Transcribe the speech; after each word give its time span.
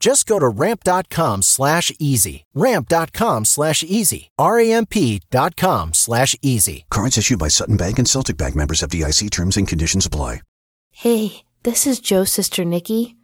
Just 0.00 0.26
go 0.26 0.38
to 0.38 0.48
ramp.com 0.48 1.42
slash 1.42 1.92
easy. 1.98 2.46
Ramp.com 2.54 3.44
slash 3.44 3.84
easy. 3.84 4.30
R-A-M-P 4.38 5.20
dot 5.30 5.56
com 5.56 5.92
slash 5.92 6.34
easy. 6.42 6.86
Cards 6.90 7.18
issued 7.18 7.38
by 7.38 7.48
Sutton 7.48 7.76
Bank 7.76 7.98
and 7.98 8.08
Celtic 8.08 8.38
Bank 8.38 8.56
members 8.56 8.80
FDIC 8.80 9.30
terms 9.30 9.56
and 9.58 9.68
conditions 9.68 10.06
apply. 10.06 10.40
Hey, 10.90 11.44
this 11.62 11.86
is 11.86 12.00
Joe's 12.00 12.32
sister 12.32 12.64
Nikki. 12.64 13.16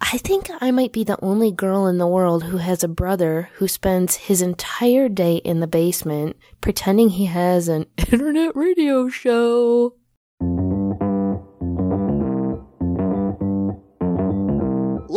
I 0.00 0.18
think 0.18 0.50
I 0.60 0.70
might 0.70 0.92
be 0.92 1.02
the 1.02 1.18
only 1.22 1.50
girl 1.50 1.86
in 1.86 1.98
the 1.98 2.06
world 2.06 2.44
who 2.44 2.58
has 2.58 2.84
a 2.84 2.88
brother 2.88 3.50
who 3.54 3.66
spends 3.66 4.14
his 4.14 4.40
entire 4.42 5.08
day 5.08 5.36
in 5.36 5.58
the 5.58 5.66
basement 5.66 6.36
pretending 6.60 7.08
he 7.10 7.26
has 7.26 7.66
an 7.68 7.86
internet 7.96 8.54
radio 8.54 9.08
show. 9.08 9.94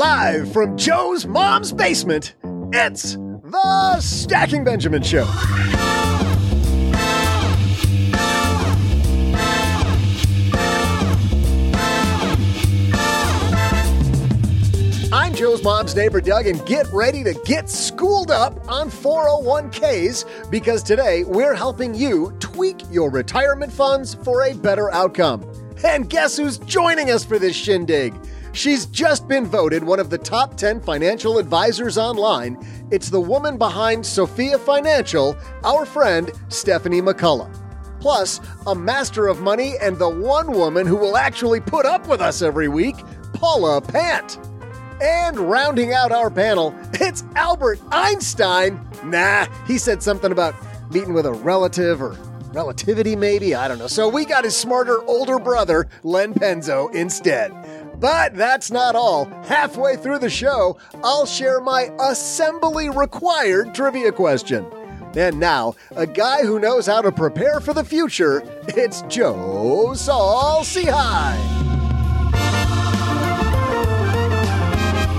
Live 0.01 0.51
from 0.51 0.75
Joe's 0.77 1.27
mom's 1.27 1.71
basement, 1.71 2.33
it's 2.73 3.13
the 3.13 3.99
Stacking 3.99 4.63
Benjamin 4.63 5.03
Show. 5.03 5.25
I'm 15.13 15.35
Joe's 15.35 15.63
mom's 15.63 15.95
neighbor 15.95 16.19
Doug, 16.19 16.47
and 16.47 16.65
get 16.65 16.87
ready 16.91 17.23
to 17.23 17.35
get 17.45 17.69
schooled 17.69 18.31
up 18.31 18.67
on 18.67 18.89
401ks 18.89 20.49
because 20.49 20.81
today 20.81 21.25
we're 21.25 21.53
helping 21.53 21.93
you 21.93 22.35
tweak 22.39 22.81
your 22.89 23.11
retirement 23.11 23.71
funds 23.71 24.15
for 24.15 24.45
a 24.45 24.55
better 24.55 24.91
outcome. 24.91 25.45
And 25.83 26.09
guess 26.09 26.37
who's 26.37 26.57
joining 26.57 27.11
us 27.11 27.23
for 27.23 27.37
this 27.37 27.55
shindig? 27.55 28.15
She's 28.53 28.85
just 28.85 29.27
been 29.27 29.45
voted 29.45 29.83
one 29.83 29.99
of 29.99 30.09
the 30.09 30.17
top 30.17 30.57
10 30.57 30.81
financial 30.81 31.37
advisors 31.37 31.97
online. 31.97 32.57
It's 32.91 33.09
the 33.09 33.21
woman 33.21 33.57
behind 33.57 34.05
Sofia 34.05 34.59
Financial, 34.59 35.37
our 35.63 35.85
friend 35.85 36.31
Stephanie 36.49 37.01
McCullough. 37.01 37.49
Plus, 38.01 38.41
a 38.67 38.75
master 38.75 39.27
of 39.27 39.41
money 39.41 39.75
and 39.81 39.97
the 39.97 40.09
one 40.09 40.51
woman 40.51 40.85
who 40.85 40.97
will 40.97 41.15
actually 41.15 41.61
put 41.61 41.85
up 41.85 42.07
with 42.07 42.19
us 42.19 42.41
every 42.41 42.67
week, 42.67 42.95
Paula 43.33 43.79
Pant. 43.79 44.37
And 45.01 45.39
rounding 45.39 45.93
out 45.93 46.11
our 46.11 46.29
panel, 46.29 46.75
it's 46.93 47.23
Albert 47.35 47.79
Einstein. 47.91 48.85
Nah, 49.05 49.45
he 49.65 49.77
said 49.77 50.03
something 50.03 50.31
about 50.31 50.55
meeting 50.91 51.13
with 51.13 51.25
a 51.25 51.31
relative 51.31 52.01
or 52.01 52.17
relativity, 52.53 53.15
maybe. 53.15 53.55
I 53.55 53.67
don't 53.67 53.79
know. 53.79 53.87
So 53.87 54.09
we 54.09 54.25
got 54.25 54.43
his 54.43 54.57
smarter 54.57 55.01
older 55.03 55.39
brother, 55.39 55.87
Len 56.03 56.33
Penzo, 56.33 56.93
instead. 56.93 57.51
But 58.01 58.35
that's 58.35 58.71
not 58.71 58.95
all. 58.95 59.25
Halfway 59.43 59.95
through 59.95 60.17
the 60.19 60.29
show, 60.29 60.75
I'll 61.03 61.27
share 61.27 61.61
my 61.61 61.91
assembly 61.99 62.89
required 62.89 63.75
trivia 63.75 64.11
question. 64.11 64.65
And 65.15 65.39
now, 65.39 65.75
a 65.95 66.07
guy 66.07 66.41
who 66.41 66.59
knows 66.59 66.87
how 66.87 67.03
to 67.03 67.11
prepare 67.11 67.59
for 67.59 67.75
the 67.75 67.83
future, 67.83 68.41
it's 68.69 69.03
Joe 69.03 69.93
Saul. 69.93 70.65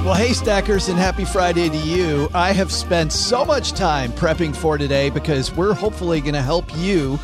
Well, 0.04 0.14
hey, 0.14 0.32
Stackers, 0.32 0.88
and 0.88 0.98
happy 0.98 1.24
Friday 1.24 1.68
to 1.68 1.76
you. 1.76 2.28
I 2.34 2.52
have 2.52 2.72
spent 2.72 3.12
so 3.12 3.44
much 3.44 3.74
time 3.74 4.10
prepping 4.12 4.56
for 4.56 4.76
today 4.76 5.08
because 5.08 5.54
we're 5.54 5.74
hopefully 5.74 6.20
going 6.20 6.34
to 6.34 6.42
help 6.42 6.64
you 6.78 7.20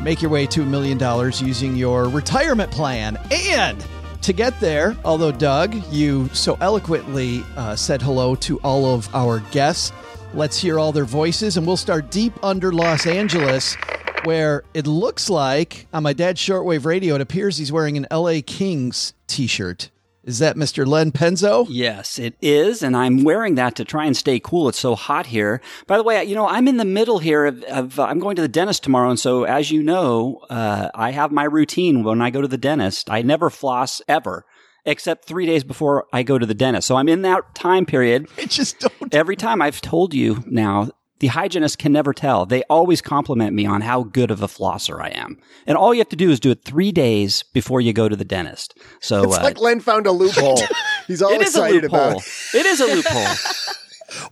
make 0.00 0.22
your 0.22 0.30
way 0.30 0.46
to 0.46 0.62
a 0.62 0.66
million 0.66 0.96
dollars 0.96 1.42
using 1.42 1.76
your 1.76 2.08
retirement 2.08 2.70
plan. 2.70 3.18
And 3.30 3.84
to 4.22 4.32
get 4.32 4.58
there, 4.60 4.96
although, 5.04 5.32
Doug, 5.32 5.74
you 5.90 6.28
so 6.32 6.56
eloquently 6.60 7.44
uh, 7.56 7.76
said 7.76 8.00
hello 8.00 8.34
to 8.36 8.58
all 8.60 8.94
of 8.94 9.12
our 9.14 9.40
guests, 9.50 9.92
let's 10.32 10.58
hear 10.58 10.78
all 10.78 10.92
their 10.92 11.04
voices, 11.04 11.56
and 11.56 11.66
we'll 11.66 11.76
start 11.76 12.10
deep 12.10 12.32
under 12.42 12.72
Los 12.72 13.06
Angeles. 13.06 13.76
Where 14.24 14.62
it 14.72 14.86
looks 14.86 15.28
like 15.28 15.88
on 15.92 16.04
my 16.04 16.12
dad's 16.12 16.40
shortwave 16.40 16.84
radio, 16.84 17.16
it 17.16 17.20
appears 17.20 17.56
he's 17.56 17.72
wearing 17.72 17.96
an 17.96 18.06
LA 18.10 18.36
Kings 18.46 19.14
t 19.26 19.48
shirt. 19.48 19.90
Is 20.24 20.38
that 20.38 20.56
Mr. 20.56 20.86
Len 20.86 21.10
Penzo? 21.10 21.66
Yes, 21.68 22.18
it 22.18 22.34
is. 22.40 22.82
And 22.82 22.96
I'm 22.96 23.24
wearing 23.24 23.56
that 23.56 23.74
to 23.76 23.84
try 23.84 24.06
and 24.06 24.16
stay 24.16 24.38
cool. 24.38 24.68
It's 24.68 24.78
so 24.78 24.94
hot 24.94 25.26
here. 25.26 25.60
By 25.88 25.96
the 25.96 26.04
way, 26.04 26.22
you 26.22 26.36
know, 26.36 26.46
I'm 26.46 26.68
in 26.68 26.76
the 26.76 26.84
middle 26.84 27.18
here 27.18 27.46
of, 27.46 27.62
of 27.64 27.98
uh, 27.98 28.04
I'm 28.04 28.20
going 28.20 28.36
to 28.36 28.42
the 28.42 28.48
dentist 28.48 28.84
tomorrow. 28.84 29.10
And 29.10 29.18
so, 29.18 29.44
as 29.44 29.72
you 29.72 29.82
know, 29.82 30.44
uh, 30.48 30.90
I 30.94 31.10
have 31.10 31.32
my 31.32 31.44
routine 31.44 32.04
when 32.04 32.22
I 32.22 32.30
go 32.30 32.40
to 32.40 32.48
the 32.48 32.56
dentist. 32.56 33.10
I 33.10 33.22
never 33.22 33.50
floss 33.50 34.00
ever. 34.06 34.44
Except 34.84 35.24
three 35.24 35.46
days 35.46 35.62
before 35.62 36.06
I 36.12 36.24
go 36.24 36.38
to 36.38 36.46
the 36.46 36.54
dentist. 36.54 36.88
So 36.88 36.96
I'm 36.96 37.08
in 37.08 37.22
that 37.22 37.54
time 37.54 37.86
period. 37.86 38.26
I 38.36 38.46
just 38.46 38.80
don't. 38.80 39.14
Every 39.14 39.36
time 39.36 39.62
I've 39.62 39.80
told 39.80 40.12
you 40.12 40.42
now, 40.46 40.90
the 41.22 41.28
hygienist 41.28 41.78
can 41.78 41.92
never 41.92 42.12
tell. 42.12 42.46
They 42.46 42.64
always 42.64 43.00
compliment 43.00 43.54
me 43.54 43.64
on 43.64 43.80
how 43.80 44.02
good 44.02 44.32
of 44.32 44.42
a 44.42 44.48
flosser 44.48 45.00
I 45.00 45.10
am. 45.10 45.38
And 45.68 45.78
all 45.78 45.94
you 45.94 46.00
have 46.00 46.08
to 46.08 46.16
do 46.16 46.30
is 46.32 46.40
do 46.40 46.50
it 46.50 46.64
three 46.64 46.90
days 46.90 47.44
before 47.52 47.80
you 47.80 47.92
go 47.92 48.08
to 48.08 48.16
the 48.16 48.24
dentist. 48.24 48.76
So 49.00 49.22
It's 49.22 49.38
uh, 49.38 49.42
like 49.44 49.60
Len 49.60 49.78
found 49.78 50.08
a 50.08 50.12
loophole. 50.12 50.58
He's 51.06 51.22
all 51.22 51.30
it 51.32 51.40
is 51.42 51.54
a 51.54 51.60
excited 51.60 51.82
loophole. 51.84 52.08
about. 52.10 52.22
It 52.54 52.66
is 52.66 52.80
a 52.80 52.86
loophole. 52.94 53.68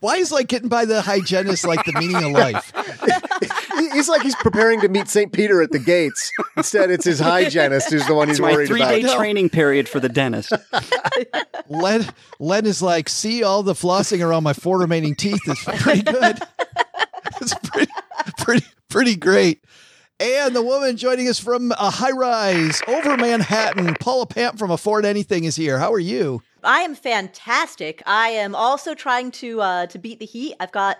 Why 0.00 0.16
is 0.16 0.30
like 0.32 0.48
getting 0.48 0.68
by 0.68 0.84
the 0.84 1.00
hygienist 1.00 1.64
like 1.64 1.84
the 1.84 1.92
meaning 1.92 2.16
of 2.22 2.32
life? 2.32 2.72
He's 3.94 4.10
like 4.10 4.20
he's 4.20 4.34
preparing 4.36 4.80
to 4.82 4.88
meet 4.88 5.08
St. 5.08 5.32
Peter 5.32 5.62
at 5.62 5.70
the 5.70 5.78
gates. 5.78 6.30
Instead, 6.56 6.90
it's 6.90 7.04
his 7.06 7.18
hygienist 7.18 7.88
who's 7.90 8.06
the 8.06 8.14
one 8.14 8.28
he's 8.28 8.38
It's 8.38 8.42
my 8.42 8.52
worried 8.52 8.66
three 8.68 8.82
about. 8.82 8.90
day 9.00 9.16
training 9.16 9.48
period 9.48 9.88
for 9.88 9.98
the 10.00 10.10
dentist. 10.10 10.52
Len, 11.70 12.06
Len 12.38 12.66
is 12.66 12.82
like, 12.82 13.08
see 13.08 13.42
all 13.42 13.62
the 13.62 13.72
flossing 13.72 14.22
around 14.26 14.42
my 14.42 14.52
four 14.52 14.78
remaining 14.80 15.14
teeth 15.14 15.40
is 15.46 15.58
pretty 15.64 16.02
good. 16.02 16.38
it's 17.40 17.54
pretty, 17.54 17.92
pretty, 18.38 18.66
pretty 18.88 19.16
great. 19.16 19.64
And 20.20 20.54
the 20.54 20.62
woman 20.62 20.98
joining 20.98 21.28
us 21.28 21.38
from 21.38 21.72
a 21.72 21.90
high 21.90 22.10
rise 22.10 22.82
over 22.86 23.16
Manhattan, 23.16 23.94
Paula 24.00 24.26
Pant 24.26 24.58
from 24.58 24.70
Afford 24.70 25.06
Anything 25.06 25.44
is 25.44 25.56
here. 25.56 25.78
How 25.78 25.92
are 25.92 25.98
you? 25.98 26.42
I 26.62 26.80
am 26.80 26.94
fantastic. 26.94 28.02
I 28.04 28.28
am 28.28 28.54
also 28.54 28.94
trying 28.94 29.30
to 29.32 29.62
uh, 29.62 29.86
to 29.86 29.98
beat 29.98 30.18
the 30.18 30.26
heat. 30.26 30.56
I've 30.60 30.72
got 30.72 30.98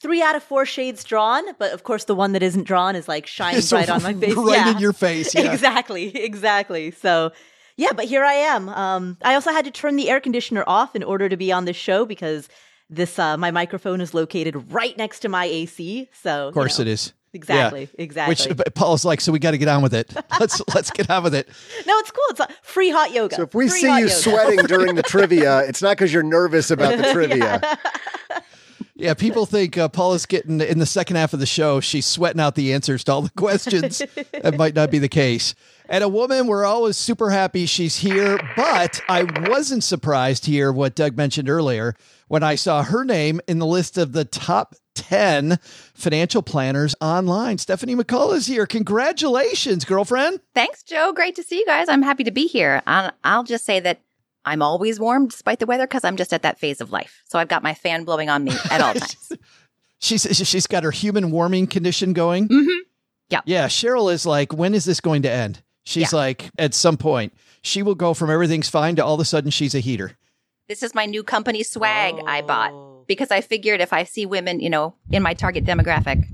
three 0.00 0.22
out 0.22 0.36
of 0.36 0.44
four 0.44 0.64
shades 0.64 1.02
drawn, 1.02 1.44
but 1.58 1.72
of 1.72 1.82
course 1.82 2.04
the 2.04 2.14
one 2.14 2.32
that 2.32 2.42
isn't 2.42 2.64
drawn 2.64 2.94
is 2.94 3.08
like 3.08 3.26
shining 3.38 3.62
So 3.62 3.76
right 3.76 3.90
on 3.90 4.02
my 4.02 4.14
face. 4.14 4.34
right 4.36 4.54
yeah. 4.54 4.70
in 4.70 4.78
your 4.78 4.92
face. 4.92 5.34
Yeah. 5.34 5.42
Exactly, 5.52 6.16
exactly. 6.16 6.92
So 6.92 7.32
yeah, 7.76 7.92
but 7.92 8.04
here 8.04 8.22
I 8.24 8.34
am. 8.34 8.68
Um, 8.68 9.16
I 9.22 9.34
also 9.34 9.50
had 9.50 9.64
to 9.64 9.70
turn 9.72 9.96
the 9.96 10.08
air 10.08 10.20
conditioner 10.20 10.62
off 10.66 10.94
in 10.94 11.02
order 11.02 11.28
to 11.28 11.36
be 11.36 11.50
on 11.50 11.64
this 11.64 11.76
show 11.76 12.04
because 12.04 12.48
this 12.92 13.18
uh, 13.18 13.36
my 13.36 13.50
microphone 13.50 14.00
is 14.00 14.14
located 14.14 14.72
right 14.72 14.96
next 14.96 15.20
to 15.20 15.28
my 15.28 15.44
AC. 15.46 16.08
So 16.22 16.48
Of 16.48 16.54
course 16.54 16.78
it 16.78 16.86
is. 16.86 17.12
Exactly, 17.34 17.82
Yeah. 17.82 18.04
exactly. 18.04 18.32
Which 18.48 18.56
but 18.58 18.74
Paul's 18.74 19.06
like, 19.06 19.22
so 19.22 19.32
we 19.32 19.38
got 19.38 19.52
to 19.52 19.58
get 19.58 19.68
on 19.68 19.82
with 19.82 19.94
it. 19.94 20.12
Let's 20.38 20.60
let's 20.74 20.90
get 20.90 21.08
on 21.08 21.22
with 21.22 21.34
it. 21.34 21.48
No, 21.86 21.98
it's 21.98 22.10
cool. 22.10 22.22
It's 22.28 22.40
uh, 22.40 22.46
free 22.62 22.90
hot 22.90 23.10
yoga. 23.12 23.36
So 23.36 23.42
if 23.44 23.54
we 23.54 23.70
Free 23.70 23.78
see 23.80 23.86
you 23.86 23.98
yoga. 24.00 24.10
sweating 24.10 24.66
during 24.66 24.94
the 24.96 25.02
trivia, 25.02 25.60
it's 25.60 25.80
not 25.80 25.96
because 25.96 26.12
you're 26.12 26.22
nervous 26.22 26.70
about 26.70 26.98
the 26.98 27.04
trivia. 27.14 27.62
Yeah, 28.94 29.14
people 29.14 29.46
think 29.46 29.78
uh, 29.78 29.88
Paula's 29.88 30.26
getting 30.26 30.60
in 30.60 30.78
the 30.78 30.86
second 30.86 31.16
half 31.16 31.32
of 31.32 31.40
the 31.40 31.46
show. 31.46 31.80
She's 31.80 32.04
sweating 32.06 32.40
out 32.40 32.54
the 32.54 32.72
answers 32.74 33.02
to 33.04 33.12
all 33.12 33.22
the 33.22 33.30
questions. 33.36 34.02
that 34.42 34.56
might 34.58 34.74
not 34.74 34.90
be 34.90 34.98
the 34.98 35.08
case. 35.08 35.54
And 35.88 36.04
a 36.04 36.08
woman, 36.08 36.46
we're 36.46 36.64
always 36.66 36.96
super 36.98 37.30
happy 37.30 37.64
she's 37.66 37.96
here. 37.96 38.38
But 38.56 39.00
I 39.08 39.24
wasn't 39.48 39.82
surprised 39.82 40.44
to 40.44 40.50
hear 40.50 40.70
what 40.70 40.94
Doug 40.94 41.16
mentioned 41.16 41.48
earlier 41.48 41.96
when 42.32 42.42
I 42.42 42.54
saw 42.54 42.82
her 42.82 43.04
name 43.04 43.42
in 43.46 43.58
the 43.58 43.66
list 43.66 43.98
of 43.98 44.12
the 44.12 44.24
top 44.24 44.74
10 44.94 45.58
financial 45.92 46.40
planners 46.40 46.94
online. 46.98 47.58
Stephanie 47.58 47.94
McCullough 47.94 48.36
is 48.36 48.46
here. 48.46 48.64
Congratulations, 48.64 49.84
girlfriend. 49.84 50.40
Thanks, 50.54 50.82
Joe. 50.82 51.12
Great 51.12 51.36
to 51.36 51.42
see 51.42 51.58
you 51.58 51.66
guys. 51.66 51.90
I'm 51.90 52.00
happy 52.00 52.24
to 52.24 52.30
be 52.30 52.46
here. 52.46 52.80
I'll, 52.86 53.44
just 53.44 53.66
say 53.66 53.80
that 53.80 54.00
I'm 54.46 54.62
always 54.62 54.98
warm 54.98 55.28
despite 55.28 55.58
the 55.58 55.66
weather 55.66 55.86
because 55.86 56.04
I'm 56.04 56.16
just 56.16 56.32
at 56.32 56.40
that 56.40 56.58
phase 56.58 56.80
of 56.80 56.90
life. 56.90 57.22
So 57.26 57.38
I've 57.38 57.48
got 57.48 57.62
my 57.62 57.74
fan 57.74 58.04
blowing 58.04 58.30
on 58.30 58.44
me 58.44 58.52
at 58.70 58.80
all 58.80 58.94
times. 58.94 59.32
She's 59.98 60.22
she's 60.48 60.66
got 60.66 60.84
her 60.84 60.90
human 60.90 61.32
warming 61.32 61.66
condition 61.66 62.14
going. 62.14 62.48
Mhm. 62.48 62.78
Yeah. 63.28 63.40
Yeah. 63.44 63.68
Cheryl 63.68 64.10
is 64.10 64.24
like, 64.24 64.54
when 64.54 64.72
is 64.74 64.86
this 64.86 65.00
going 65.00 65.20
to 65.22 65.30
end? 65.30 65.62
She's 65.84 66.12
Yeah. 66.12 66.18
like, 66.18 66.50
at 66.58 66.72
some 66.72 66.96
point, 66.96 67.34
she 67.60 67.82
will 67.82 67.94
go 67.94 68.14
from 68.14 68.30
everything's 68.30 68.70
fine 68.70 68.96
to 68.96 69.04
all 69.04 69.14
of 69.14 69.20
a 69.20 69.24
sudden 69.26 69.50
she's 69.50 69.74
a 69.74 69.80
heater. 69.80 70.16
This 70.68 70.82
is 70.82 70.94
my 70.94 71.06
new 71.06 71.22
company 71.22 71.62
swag 71.62 72.14
I 72.26 72.40
Oh. 72.42 72.46
bought 72.46 73.06
because 73.06 73.30
I 73.30 73.40
figured 73.40 73.80
if 73.80 73.92
I 73.92 74.04
see 74.04 74.26
women, 74.26 74.60
you 74.60 74.70
know, 74.70 74.94
in 75.10 75.22
my 75.22 75.34
target 75.34 75.64
demographic 75.64 76.24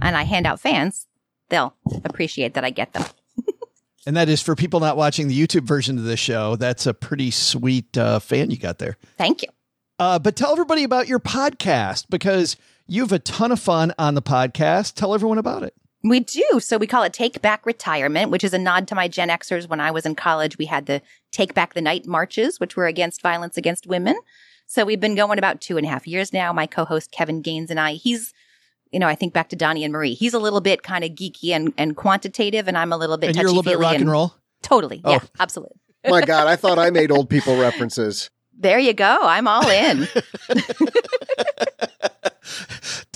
and 0.00 0.16
I 0.16 0.22
hand 0.24 0.46
out 0.46 0.60
fans, 0.60 1.06
they'll 1.50 1.74
appreciate 2.04 2.54
that 2.54 2.64
I 2.64 2.70
get 2.70 2.92
them. 2.92 3.04
And 4.06 4.16
that 4.16 4.28
is 4.28 4.40
for 4.40 4.54
people 4.54 4.78
not 4.78 4.96
watching 4.96 5.26
the 5.26 5.36
YouTube 5.46 5.64
version 5.64 5.98
of 5.98 6.04
the 6.04 6.16
show. 6.16 6.54
That's 6.54 6.86
a 6.86 6.94
pretty 6.94 7.32
sweet 7.32 7.98
uh, 7.98 8.20
fan 8.20 8.52
you 8.52 8.56
got 8.56 8.78
there. 8.78 8.96
Thank 9.18 9.42
you. 9.42 9.48
Uh, 9.98 10.20
but 10.20 10.36
tell 10.36 10.52
everybody 10.52 10.84
about 10.84 11.08
your 11.08 11.18
podcast 11.18 12.04
because 12.08 12.56
you 12.86 13.02
have 13.02 13.10
a 13.10 13.18
ton 13.18 13.50
of 13.50 13.58
fun 13.58 13.92
on 13.98 14.14
the 14.14 14.22
podcast. 14.22 14.94
Tell 14.94 15.12
everyone 15.12 15.38
about 15.38 15.64
it. 15.64 15.74
We 16.08 16.20
do. 16.20 16.60
So 16.60 16.78
we 16.78 16.86
call 16.86 17.02
it 17.02 17.12
Take 17.12 17.42
Back 17.42 17.66
Retirement, 17.66 18.30
which 18.30 18.44
is 18.44 18.54
a 18.54 18.58
nod 18.58 18.86
to 18.88 18.94
my 18.94 19.08
Gen 19.08 19.28
Xers. 19.28 19.68
When 19.68 19.80
I 19.80 19.90
was 19.90 20.06
in 20.06 20.14
college, 20.14 20.58
we 20.58 20.66
had 20.66 20.86
the 20.86 21.02
Take 21.32 21.54
Back 21.54 21.74
the 21.74 21.80
Night 21.80 22.06
marches, 22.06 22.60
which 22.60 22.76
were 22.76 22.86
against 22.86 23.22
violence 23.22 23.56
against 23.56 23.86
women. 23.86 24.16
So 24.66 24.84
we've 24.84 25.00
been 25.00 25.14
going 25.14 25.38
about 25.38 25.60
two 25.60 25.76
and 25.76 25.86
a 25.86 25.88
half 25.88 26.06
years 26.06 26.32
now. 26.32 26.52
My 26.52 26.66
co-host 26.66 27.10
Kevin 27.12 27.40
Gaines 27.40 27.70
and 27.70 27.80
I, 27.80 27.92
he's, 27.94 28.32
you 28.92 28.98
know, 28.98 29.06
I 29.06 29.14
think 29.14 29.32
back 29.32 29.48
to 29.50 29.56
Donnie 29.56 29.84
and 29.84 29.92
Marie. 29.92 30.14
He's 30.14 30.34
a 30.34 30.38
little 30.38 30.60
bit 30.60 30.82
kind 30.82 31.04
of 31.04 31.12
geeky 31.12 31.50
and, 31.50 31.72
and 31.78 31.96
quantitative, 31.96 32.68
and 32.68 32.76
I'm 32.76 32.92
a 32.92 32.96
little 32.96 33.16
bit 33.16 33.28
and 33.28 33.36
you're 33.36 33.46
a 33.46 33.48
little 33.48 33.62
bit 33.62 33.72
touchy-feely 33.72 33.92
rock 33.92 34.00
and 34.00 34.10
roll. 34.10 34.34
Totally. 34.62 35.00
Oh. 35.04 35.12
Yeah, 35.12 35.20
absolutely. 35.38 35.76
My 36.08 36.20
God, 36.20 36.46
I 36.46 36.56
thought 36.56 36.78
I 36.78 36.90
made 36.90 37.10
old 37.10 37.28
people 37.28 37.58
references. 37.58 38.30
There 38.58 38.78
you 38.78 38.92
go. 38.92 39.18
I'm 39.22 39.46
all 39.46 39.68
in. 39.68 40.08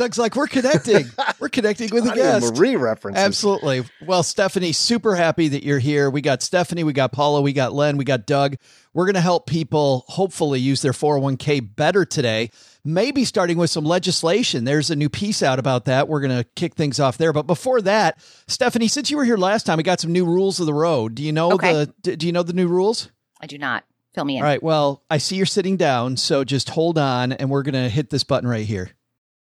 Doug's 0.00 0.18
like, 0.18 0.34
we're 0.34 0.46
connecting. 0.46 1.04
we're 1.40 1.50
connecting 1.50 1.90
with 1.92 2.06
a 2.06 2.14
guest. 2.14 2.56
Marie 2.56 2.74
references. 2.76 3.22
Absolutely. 3.22 3.84
Well, 4.04 4.22
Stephanie, 4.22 4.72
super 4.72 5.14
happy 5.14 5.48
that 5.48 5.62
you're 5.62 5.78
here. 5.78 6.08
We 6.08 6.22
got 6.22 6.42
Stephanie, 6.42 6.84
we 6.84 6.92
got 6.94 7.12
Paula, 7.12 7.42
we 7.42 7.52
got 7.52 7.74
Len, 7.74 7.96
we 7.98 8.04
got 8.04 8.26
Doug. 8.26 8.56
We're 8.94 9.04
going 9.04 9.14
to 9.14 9.20
help 9.20 9.46
people 9.46 10.04
hopefully 10.08 10.58
use 10.58 10.80
their 10.82 10.92
401k 10.92 11.76
better 11.76 12.04
today. 12.06 12.50
Maybe 12.82 13.26
starting 13.26 13.58
with 13.58 13.68
some 13.68 13.84
legislation. 13.84 14.64
There's 14.64 14.90
a 14.90 14.96
new 14.96 15.10
piece 15.10 15.42
out 15.42 15.58
about 15.58 15.84
that. 15.84 16.08
We're 16.08 16.20
going 16.20 16.36
to 16.36 16.44
kick 16.56 16.74
things 16.76 16.98
off 16.98 17.18
there. 17.18 17.34
But 17.34 17.46
before 17.46 17.82
that, 17.82 18.18
Stephanie, 18.48 18.88
since 18.88 19.10
you 19.10 19.18
were 19.18 19.24
here 19.26 19.36
last 19.36 19.66
time, 19.66 19.76
we 19.76 19.82
got 19.82 20.00
some 20.00 20.12
new 20.12 20.24
rules 20.24 20.60
of 20.60 20.66
the 20.66 20.74
road. 20.74 21.14
Do 21.14 21.22
you 21.22 21.32
know 21.32 21.52
Okay. 21.52 21.86
the 22.02 22.16
do 22.16 22.26
you 22.26 22.32
know 22.32 22.42
the 22.42 22.54
new 22.54 22.68
rules? 22.68 23.10
I 23.38 23.46
do 23.46 23.58
not. 23.58 23.84
Fill 24.14 24.24
me 24.24 24.38
in. 24.38 24.42
All 24.42 24.48
right. 24.48 24.62
Well, 24.62 25.02
I 25.10 25.18
see 25.18 25.36
you're 25.36 25.44
sitting 25.46 25.76
down, 25.76 26.16
so 26.16 26.42
just 26.42 26.70
hold 26.70 26.96
on 26.98 27.32
and 27.32 27.50
we're 27.50 27.62
going 27.62 27.74
to 27.74 27.88
hit 27.88 28.08
this 28.10 28.24
button 28.24 28.48
right 28.48 28.66
here. 28.66 28.90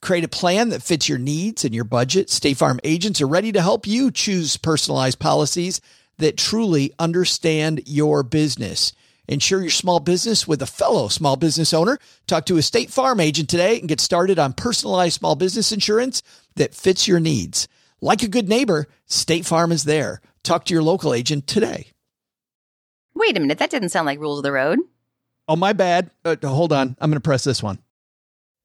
Create 0.00 0.24
a 0.24 0.28
plan 0.28 0.68
that 0.68 0.82
fits 0.82 1.08
your 1.08 1.18
needs 1.18 1.64
and 1.64 1.74
your 1.74 1.84
budget. 1.84 2.30
State 2.30 2.56
Farm 2.56 2.78
agents 2.84 3.20
are 3.20 3.26
ready 3.26 3.52
to 3.52 3.62
help 3.62 3.86
you 3.86 4.10
choose 4.10 4.56
personalized 4.56 5.18
policies 5.18 5.80
that 6.18 6.36
truly 6.36 6.92
understand 6.98 7.82
your 7.86 8.22
business. 8.22 8.92
Insure 9.26 9.60
your 9.60 9.70
small 9.70 10.00
business 10.00 10.48
with 10.48 10.62
a 10.62 10.66
fellow 10.66 11.08
small 11.08 11.36
business 11.36 11.74
owner. 11.74 11.98
Talk 12.26 12.46
to 12.46 12.56
a 12.56 12.62
State 12.62 12.90
Farm 12.90 13.20
agent 13.20 13.50
today 13.50 13.78
and 13.78 13.88
get 13.88 14.00
started 14.00 14.38
on 14.38 14.54
personalized 14.54 15.18
small 15.18 15.36
business 15.36 15.70
insurance 15.70 16.22
that 16.56 16.74
fits 16.74 17.06
your 17.06 17.20
needs. 17.20 17.68
Like 18.00 18.22
a 18.22 18.28
good 18.28 18.48
neighbor, 18.48 18.86
State 19.06 19.44
Farm 19.44 19.72
is 19.72 19.84
there. 19.84 20.20
Talk 20.44 20.64
to 20.66 20.74
your 20.74 20.82
local 20.82 21.12
agent 21.12 21.46
today. 21.46 21.88
Wait 23.14 23.36
a 23.36 23.40
minute. 23.40 23.58
That 23.58 23.70
didn't 23.70 23.90
sound 23.90 24.06
like 24.06 24.20
rules 24.20 24.38
of 24.38 24.44
the 24.44 24.52
road. 24.52 24.78
Oh, 25.46 25.56
my 25.56 25.72
bad. 25.72 26.10
Uh, 26.24 26.36
hold 26.44 26.72
on. 26.72 26.96
I'm 27.00 27.10
going 27.10 27.20
to 27.20 27.20
press 27.20 27.44
this 27.44 27.62
one. 27.62 27.78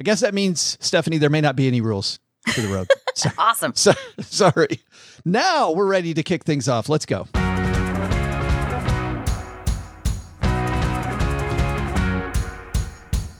I 0.00 0.02
guess 0.04 0.20
that 0.20 0.34
means, 0.34 0.78
Stephanie, 0.80 1.18
there 1.18 1.30
may 1.30 1.40
not 1.40 1.54
be 1.56 1.66
any 1.66 1.80
rules 1.80 2.18
for 2.52 2.60
the 2.60 2.68
road. 2.68 2.88
so, 3.14 3.30
Awesome. 3.38 3.74
so, 3.74 3.92
sorry. 4.20 4.80
Now 5.24 5.70
we're 5.72 5.86
ready 5.86 6.14
to 6.14 6.22
kick 6.22 6.44
things 6.44 6.68
off. 6.68 6.88
Let's 6.88 7.06
go. 7.06 7.28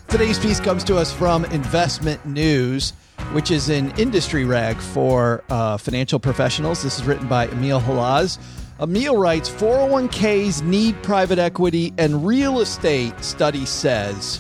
Today's 0.09 0.39
piece 0.39 0.61
comes 0.61 0.85
to 0.85 0.99
us 0.99 1.11
from 1.11 1.47
Investment 1.47 2.25
News, 2.27 2.91
which 3.33 3.51
is 3.51 3.71
an 3.71 3.99
industry 3.99 4.45
rag 4.45 4.77
for 4.77 5.43
uh, 5.49 5.79
financial 5.79 6.21
professionals. 6.21 6.83
This 6.83 6.99
is 6.99 7.05
written 7.07 7.27
by 7.29 7.49
Emile 7.49 7.81
Hallez. 7.81 8.39
Emil 8.79 9.17
writes 9.17 9.49
401ks 9.49 10.63
need 10.63 11.03
private 11.03 11.39
equity 11.39 11.95
and 11.97 12.27
real 12.27 12.61
estate, 12.61 13.15
study 13.25 13.65
says. 13.65 14.39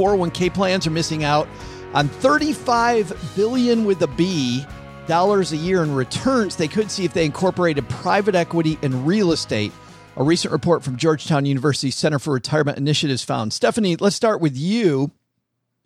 401k 0.00 0.54
plans 0.54 0.86
are 0.86 0.90
missing 0.90 1.24
out 1.24 1.46
on 1.92 2.08
35 2.08 3.34
billion 3.36 3.84
with 3.84 4.00
a 4.00 4.06
B 4.06 4.64
dollars 5.06 5.52
a 5.52 5.56
year 5.58 5.82
in 5.82 5.94
returns 5.94 6.56
they 6.56 6.68
could 6.68 6.90
see 6.90 7.04
if 7.04 7.12
they 7.12 7.26
incorporated 7.26 7.86
private 7.90 8.34
equity 8.34 8.78
and 8.82 9.06
real 9.06 9.30
estate. 9.32 9.72
A 10.16 10.22
recent 10.22 10.52
report 10.52 10.82
from 10.82 10.96
Georgetown 10.96 11.44
University 11.44 11.90
Center 11.90 12.18
for 12.18 12.32
Retirement 12.32 12.78
Initiatives 12.78 13.22
found. 13.22 13.52
Stephanie, 13.52 13.96
let's 13.96 14.16
start 14.16 14.40
with 14.40 14.56
you. 14.56 15.10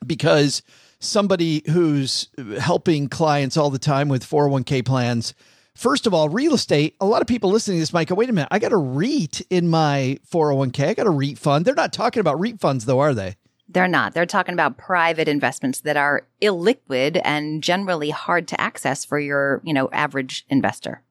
because 0.07 0.63
somebody 1.01 1.63
who's 1.71 2.29
helping 2.59 3.09
clients 3.09 3.57
all 3.57 3.71
the 3.71 3.79
time 3.79 4.09
with 4.09 4.25
401k 4.25 4.85
plans. 4.85 5.35
First 5.75 6.07
of 6.07 6.15
all, 6.15 6.29
real 6.29 6.55
estate, 6.55 6.95
a 7.01 7.07
lot 7.07 7.21
of 7.21 7.27
people 7.27 7.51
listening 7.51 7.79
to 7.79 7.83
this 7.83 7.93
might 7.93 8.07
go, 8.09 8.15
wait 8.15 8.31
a 8.31 8.33
minute, 8.33 8.49
I 8.51 8.59
got 8.59 8.73
a 8.73 8.77
REIT 8.77 9.43
in 9.51 9.69
my 9.69 10.19
401k. 10.31 10.89
I 10.89 10.95
got 10.95 11.07
a 11.07 11.11
REIT 11.11 11.39
fund. 11.39 11.65
They're 11.65 11.75
not 11.75 11.93
talking 11.93 12.21
about 12.21 12.39
REIT 12.39 12.61
funds, 12.61 12.85
though, 12.85 13.01
are 13.01 13.13
they? 13.13 13.37
They're 13.75 13.89
not. 13.89 14.15
They're 14.15 14.25
talking 14.25 14.55
about 14.55 14.79
private 14.79 15.27
investments 15.27 15.81
that 15.81 15.97
are 15.97 16.27
illiquid 16.41 17.21
and 17.25 17.63
generally 17.63 18.11
hard 18.11 18.47
to 18.49 18.61
access 18.61 19.05
for 19.05 19.19
your, 19.19 19.61
you 19.65 19.75
know, 19.75 19.91
average 19.93 20.47
investor. 20.49 21.03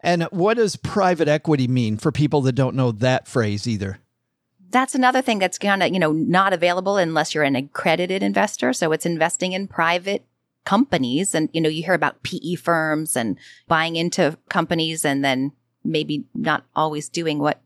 And 0.00 0.22
what 0.24 0.56
does 0.56 0.76
private 0.76 1.26
equity 1.26 1.66
mean 1.66 1.96
for 1.96 2.12
people 2.12 2.42
that 2.42 2.52
don't 2.52 2.76
know 2.76 2.92
that 2.92 3.26
phrase 3.26 3.66
either? 3.66 3.98
That's 4.70 4.94
another 4.94 5.20
thing 5.20 5.40
that's 5.40 5.58
kind 5.58 5.82
of, 5.82 5.92
you 5.92 5.98
know, 5.98 6.12
not 6.12 6.52
available 6.52 6.96
unless 6.96 7.34
you're 7.34 7.42
an 7.42 7.56
accredited 7.56 8.22
investor. 8.22 8.72
So 8.72 8.92
it's 8.92 9.06
investing 9.06 9.52
in 9.52 9.66
private 9.66 10.24
companies. 10.64 11.34
And, 11.34 11.48
you 11.52 11.60
know, 11.60 11.68
you 11.68 11.82
hear 11.82 11.94
about 11.94 12.22
PE 12.22 12.54
firms 12.54 13.16
and 13.16 13.36
buying 13.66 13.96
into 13.96 14.38
companies 14.48 15.04
and 15.04 15.24
then 15.24 15.50
maybe 15.82 16.24
not 16.34 16.64
always 16.76 17.08
doing 17.08 17.40
what 17.40 17.60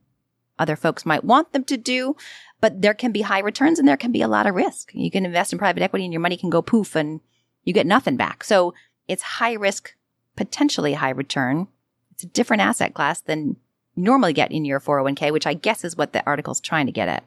other 0.58 0.76
folks 0.76 1.04
might 1.04 1.24
want 1.24 1.52
them 1.52 1.64
to 1.64 1.76
do. 1.76 2.16
But 2.60 2.82
there 2.82 2.94
can 2.94 3.12
be 3.12 3.22
high 3.22 3.38
returns 3.40 3.78
and 3.78 3.88
there 3.88 3.96
can 3.96 4.12
be 4.12 4.22
a 4.22 4.28
lot 4.28 4.46
of 4.46 4.54
risk. 4.54 4.90
You 4.94 5.10
can 5.10 5.24
invest 5.24 5.52
in 5.52 5.58
private 5.58 5.82
equity 5.82 6.04
and 6.04 6.12
your 6.12 6.20
money 6.20 6.36
can 6.36 6.50
go 6.50 6.62
poof 6.62 6.94
and 6.94 7.20
you 7.64 7.72
get 7.72 7.86
nothing 7.86 8.16
back. 8.16 8.44
So 8.44 8.74
it's 9.08 9.22
high 9.22 9.54
risk, 9.54 9.94
potentially 10.36 10.94
high 10.94 11.10
return. 11.10 11.68
It's 12.12 12.24
a 12.24 12.28
different 12.28 12.62
asset 12.62 12.94
class 12.94 13.20
than 13.20 13.56
you 13.94 14.02
normally 14.02 14.32
get 14.32 14.52
in 14.52 14.64
your 14.64 14.80
401k, 14.80 15.32
which 15.32 15.46
I 15.46 15.54
guess 15.54 15.84
is 15.84 15.96
what 15.96 16.12
the 16.12 16.24
article's 16.26 16.60
trying 16.60 16.86
to 16.86 16.92
get 16.92 17.08
at. 17.08 17.24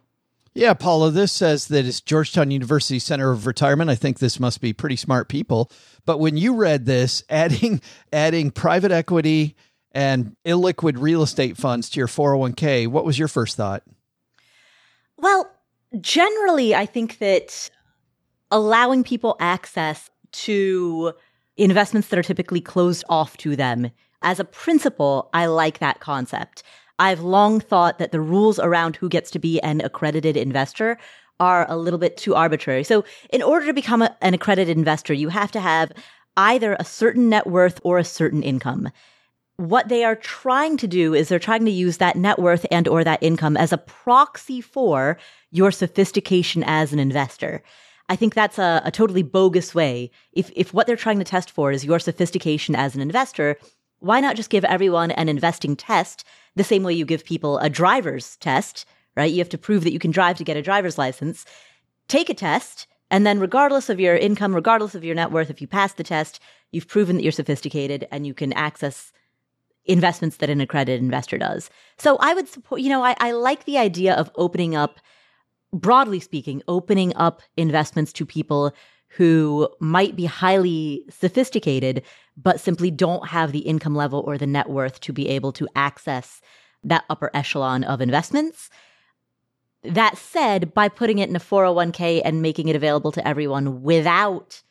Yeah, 0.55 0.75
Paula, 0.75 1.09
this 1.09 1.31
says 1.31 1.67
that 1.69 1.85
it's 1.85 1.99
Georgetown 1.99 2.51
University 2.51 2.99
Center 2.99 3.31
of 3.31 3.47
Retirement. 3.47 3.89
I 3.89 3.95
think 3.95 4.19
this 4.19 4.39
must 4.39 4.61
be 4.61 4.71
pretty 4.71 4.95
smart 4.95 5.27
people. 5.27 5.71
But 6.05 6.19
when 6.19 6.37
you 6.37 6.55
read 6.55 6.85
this, 6.85 7.23
adding 7.29 7.81
adding 8.11 8.51
private 8.51 8.91
equity 8.91 9.55
and 9.91 10.35
illiquid 10.45 10.95
real 10.99 11.23
estate 11.23 11.57
funds 11.57 11.89
to 11.89 11.99
your 11.99 12.07
401k, 12.07 12.87
what 12.87 13.05
was 13.05 13.17
your 13.17 13.27
first 13.27 13.57
thought? 13.57 13.83
Well, 15.23 15.49
generally, 16.01 16.75
I 16.75 16.85
think 16.85 17.19
that 17.19 17.69
allowing 18.51 19.05
people 19.05 19.37
access 19.39 20.09
to 20.33 21.13
investments 21.55 22.09
that 22.09 22.19
are 22.19 22.23
typically 22.23 22.59
closed 22.59 23.05
off 23.07 23.37
to 23.37 23.55
them 23.55 23.89
as 24.21 24.41
a 24.41 24.43
principle, 24.43 25.29
I 25.33 25.45
like 25.45 25.79
that 25.79 26.01
concept. 26.01 26.61
I've 26.99 27.21
long 27.21 27.61
thought 27.61 27.99
that 27.99 28.11
the 28.11 28.19
rules 28.19 28.59
around 28.59 28.97
who 28.97 29.07
gets 29.07 29.31
to 29.31 29.39
be 29.39 29.61
an 29.61 29.79
accredited 29.79 30.35
investor 30.35 30.97
are 31.39 31.65
a 31.69 31.77
little 31.77 31.99
bit 31.99 32.17
too 32.17 32.35
arbitrary. 32.35 32.83
So 32.83 33.05
in 33.29 33.41
order 33.41 33.65
to 33.67 33.73
become 33.73 34.01
a, 34.01 34.13
an 34.21 34.33
accredited 34.33 34.77
investor, 34.77 35.13
you 35.13 35.29
have 35.29 35.53
to 35.53 35.61
have 35.61 35.93
either 36.35 36.75
a 36.77 36.83
certain 36.83 37.29
net 37.29 37.47
worth 37.47 37.79
or 37.85 37.97
a 37.97 38.03
certain 38.03 38.43
income. 38.43 38.89
What 39.57 39.87
they 39.87 40.03
are 40.03 40.15
trying 40.15 40.77
to 40.77 40.87
do 40.87 41.13
is 41.13 41.29
they're 41.29 41.37
trying 41.39 41.65
to 41.65 41.71
use 41.71 41.97
that 41.97 42.15
net 42.15 42.39
worth 42.39 42.65
and 42.71 42.87
or 42.87 43.03
that 43.03 43.21
income 43.21 43.55
as 43.55 43.71
a 43.71 43.77
proxy 43.77 44.61
for 44.61 45.17
your 45.51 45.71
sophistication 45.71 46.63
as 46.65 46.91
an 46.91 46.99
investor. 46.99 47.61
I 48.09 48.15
think 48.15 48.33
that's 48.33 48.57
a, 48.57 48.81
a 48.83 48.91
totally 48.91 49.23
bogus 49.23 49.75
way. 49.75 50.11
If, 50.33 50.51
if 50.55 50.73
what 50.73 50.87
they're 50.87 50.95
trying 50.95 51.19
to 51.19 51.25
test 51.25 51.51
for 51.51 51.71
is 51.71 51.85
your 51.85 51.99
sophistication 51.99 52.75
as 52.75 52.95
an 52.95 53.01
investor, 53.01 53.57
why 53.99 54.19
not 54.19 54.35
just 54.35 54.49
give 54.49 54.65
everyone 54.65 55.11
an 55.11 55.29
investing 55.29 55.75
test 55.75 56.25
the 56.55 56.63
same 56.63 56.83
way 56.83 56.93
you 56.93 57.05
give 57.05 57.23
people 57.23 57.59
a 57.59 57.69
driver's 57.69 58.35
test, 58.37 58.85
right? 59.15 59.31
You 59.31 59.37
have 59.37 59.49
to 59.49 59.57
prove 59.57 59.83
that 59.83 59.93
you 59.93 59.99
can 59.99 60.11
drive 60.11 60.37
to 60.37 60.43
get 60.43 60.57
a 60.57 60.61
driver's 60.61 60.97
license. 60.97 61.45
Take 62.07 62.29
a 62.29 62.33
test, 62.33 62.87
and 63.09 63.25
then 63.25 63.39
regardless 63.39 63.89
of 63.89 63.99
your 63.99 64.15
income, 64.15 64.53
regardless 64.53 64.95
of 64.95 65.03
your 65.03 65.15
net 65.15 65.31
worth, 65.31 65.49
if 65.49 65.61
you 65.61 65.67
pass 65.67 65.93
the 65.93 66.03
test, 66.03 66.39
you've 66.71 66.87
proven 66.87 67.15
that 67.15 67.23
you're 67.23 67.31
sophisticated 67.31 68.07
and 68.11 68.27
you 68.27 68.33
can 68.33 68.51
access 68.53 69.13
investments 69.85 70.37
that 70.37 70.49
an 70.49 70.61
accredited 70.61 71.01
investor 71.01 71.37
does. 71.37 71.69
So 71.97 72.17
I 72.19 72.33
would 72.33 72.47
support, 72.47 72.81
you 72.81 72.89
know, 72.89 73.03
I, 73.03 73.15
I 73.19 73.31
like 73.31 73.65
the 73.65 73.77
idea 73.77 74.13
of 74.15 74.31
opening 74.35 74.75
up, 74.75 74.99
broadly 75.73 76.19
speaking, 76.19 76.61
opening 76.67 77.15
up 77.15 77.41
investments 77.57 78.13
to 78.13 78.25
people 78.25 78.73
who 79.09 79.69
might 79.79 80.15
be 80.15 80.25
highly 80.25 81.05
sophisticated, 81.09 82.01
but 82.35 82.59
simply 82.59 82.89
don't 82.89 83.27
have 83.27 83.51
the 83.51 83.59
income 83.59 83.95
level 83.95 84.23
or 84.25 84.37
the 84.37 84.47
net 84.47 84.69
worth 84.69 84.99
to 85.01 85.13
be 85.13 85.27
able 85.29 85.51
to 85.51 85.67
access 85.75 86.41
that 86.83 87.03
upper 87.09 87.29
echelon 87.33 87.83
of 87.83 88.01
investments. 88.01 88.69
That 89.83 90.17
said, 90.17 90.73
by 90.73 90.89
putting 90.89 91.19
it 91.19 91.29
in 91.29 91.35
a 91.35 91.39
401k 91.39 92.21
and 92.25 92.41
making 92.41 92.69
it 92.69 92.75
available 92.75 93.11
to 93.11 93.27
everyone 93.27 93.83
without 93.83 94.62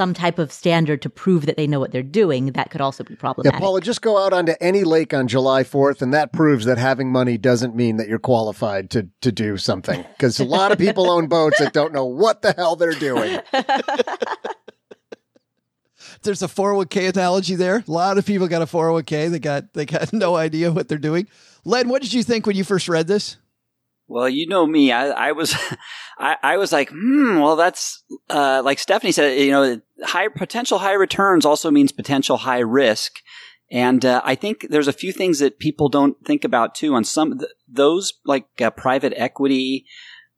some 0.00 0.14
type 0.14 0.38
of 0.38 0.50
standard 0.50 1.02
to 1.02 1.10
prove 1.10 1.44
that 1.44 1.58
they 1.58 1.66
know 1.66 1.78
what 1.78 1.92
they're 1.92 2.02
doing, 2.02 2.52
that 2.52 2.70
could 2.70 2.80
also 2.80 3.04
be 3.04 3.14
problematic. 3.14 3.52
Yeah, 3.52 3.58
Paula, 3.62 3.82
just 3.82 4.00
go 4.00 4.16
out 4.16 4.32
onto 4.32 4.54
any 4.58 4.82
lake 4.82 5.12
on 5.12 5.28
July 5.28 5.62
4th, 5.62 6.00
and 6.00 6.14
that 6.14 6.32
proves 6.32 6.64
that 6.64 6.78
having 6.78 7.12
money 7.12 7.36
doesn't 7.36 7.76
mean 7.76 7.98
that 7.98 8.08
you're 8.08 8.18
qualified 8.18 8.88
to, 8.92 9.10
to 9.20 9.30
do 9.30 9.58
something. 9.58 10.02
Because 10.16 10.40
a 10.40 10.46
lot 10.46 10.72
of 10.72 10.78
people 10.78 11.10
own 11.10 11.26
boats 11.26 11.58
that 11.58 11.74
don't 11.74 11.92
know 11.92 12.06
what 12.06 12.40
the 12.40 12.54
hell 12.54 12.76
they're 12.76 12.92
doing. 12.92 13.40
There's 16.22 16.42
a 16.42 16.48
401k 16.48 17.10
analogy 17.10 17.56
there. 17.56 17.84
A 17.86 17.90
lot 17.90 18.16
of 18.16 18.24
people 18.24 18.48
got 18.48 18.62
a 18.62 18.66
401k. 18.66 19.30
They 19.30 19.38
got 19.38 19.74
they 19.74 19.84
got 19.84 20.12
no 20.14 20.34
idea 20.34 20.72
what 20.72 20.88
they're 20.88 20.96
doing. 20.96 21.28
Len, 21.66 21.90
what 21.90 22.00
did 22.00 22.14
you 22.14 22.22
think 22.22 22.46
when 22.46 22.56
you 22.56 22.64
first 22.64 22.88
read 22.88 23.06
this? 23.06 23.36
Well, 24.10 24.28
you 24.28 24.48
know 24.48 24.66
me. 24.66 24.90
I, 24.90 25.28
I 25.28 25.32
was, 25.32 25.54
I, 26.18 26.36
I, 26.42 26.56
was 26.56 26.72
like, 26.72 26.90
hmm. 26.90 27.38
Well, 27.38 27.54
that's 27.54 28.02
uh, 28.28 28.60
like 28.64 28.80
Stephanie 28.80 29.12
said. 29.12 29.38
You 29.38 29.52
know, 29.52 29.80
high 30.02 30.26
potential 30.26 30.78
high 30.78 30.94
returns 30.94 31.46
also 31.46 31.70
means 31.70 31.92
potential 31.92 32.38
high 32.38 32.58
risk, 32.58 33.20
and 33.70 34.04
uh, 34.04 34.20
I 34.24 34.34
think 34.34 34.66
there's 34.68 34.88
a 34.88 34.92
few 34.92 35.12
things 35.12 35.38
that 35.38 35.60
people 35.60 35.88
don't 35.88 36.16
think 36.24 36.44
about 36.44 36.74
too. 36.74 36.92
On 36.92 37.04
some 37.04 37.38
th- 37.38 37.52
those 37.68 38.14
like 38.24 38.46
uh, 38.60 38.70
private 38.70 39.14
equity 39.16 39.86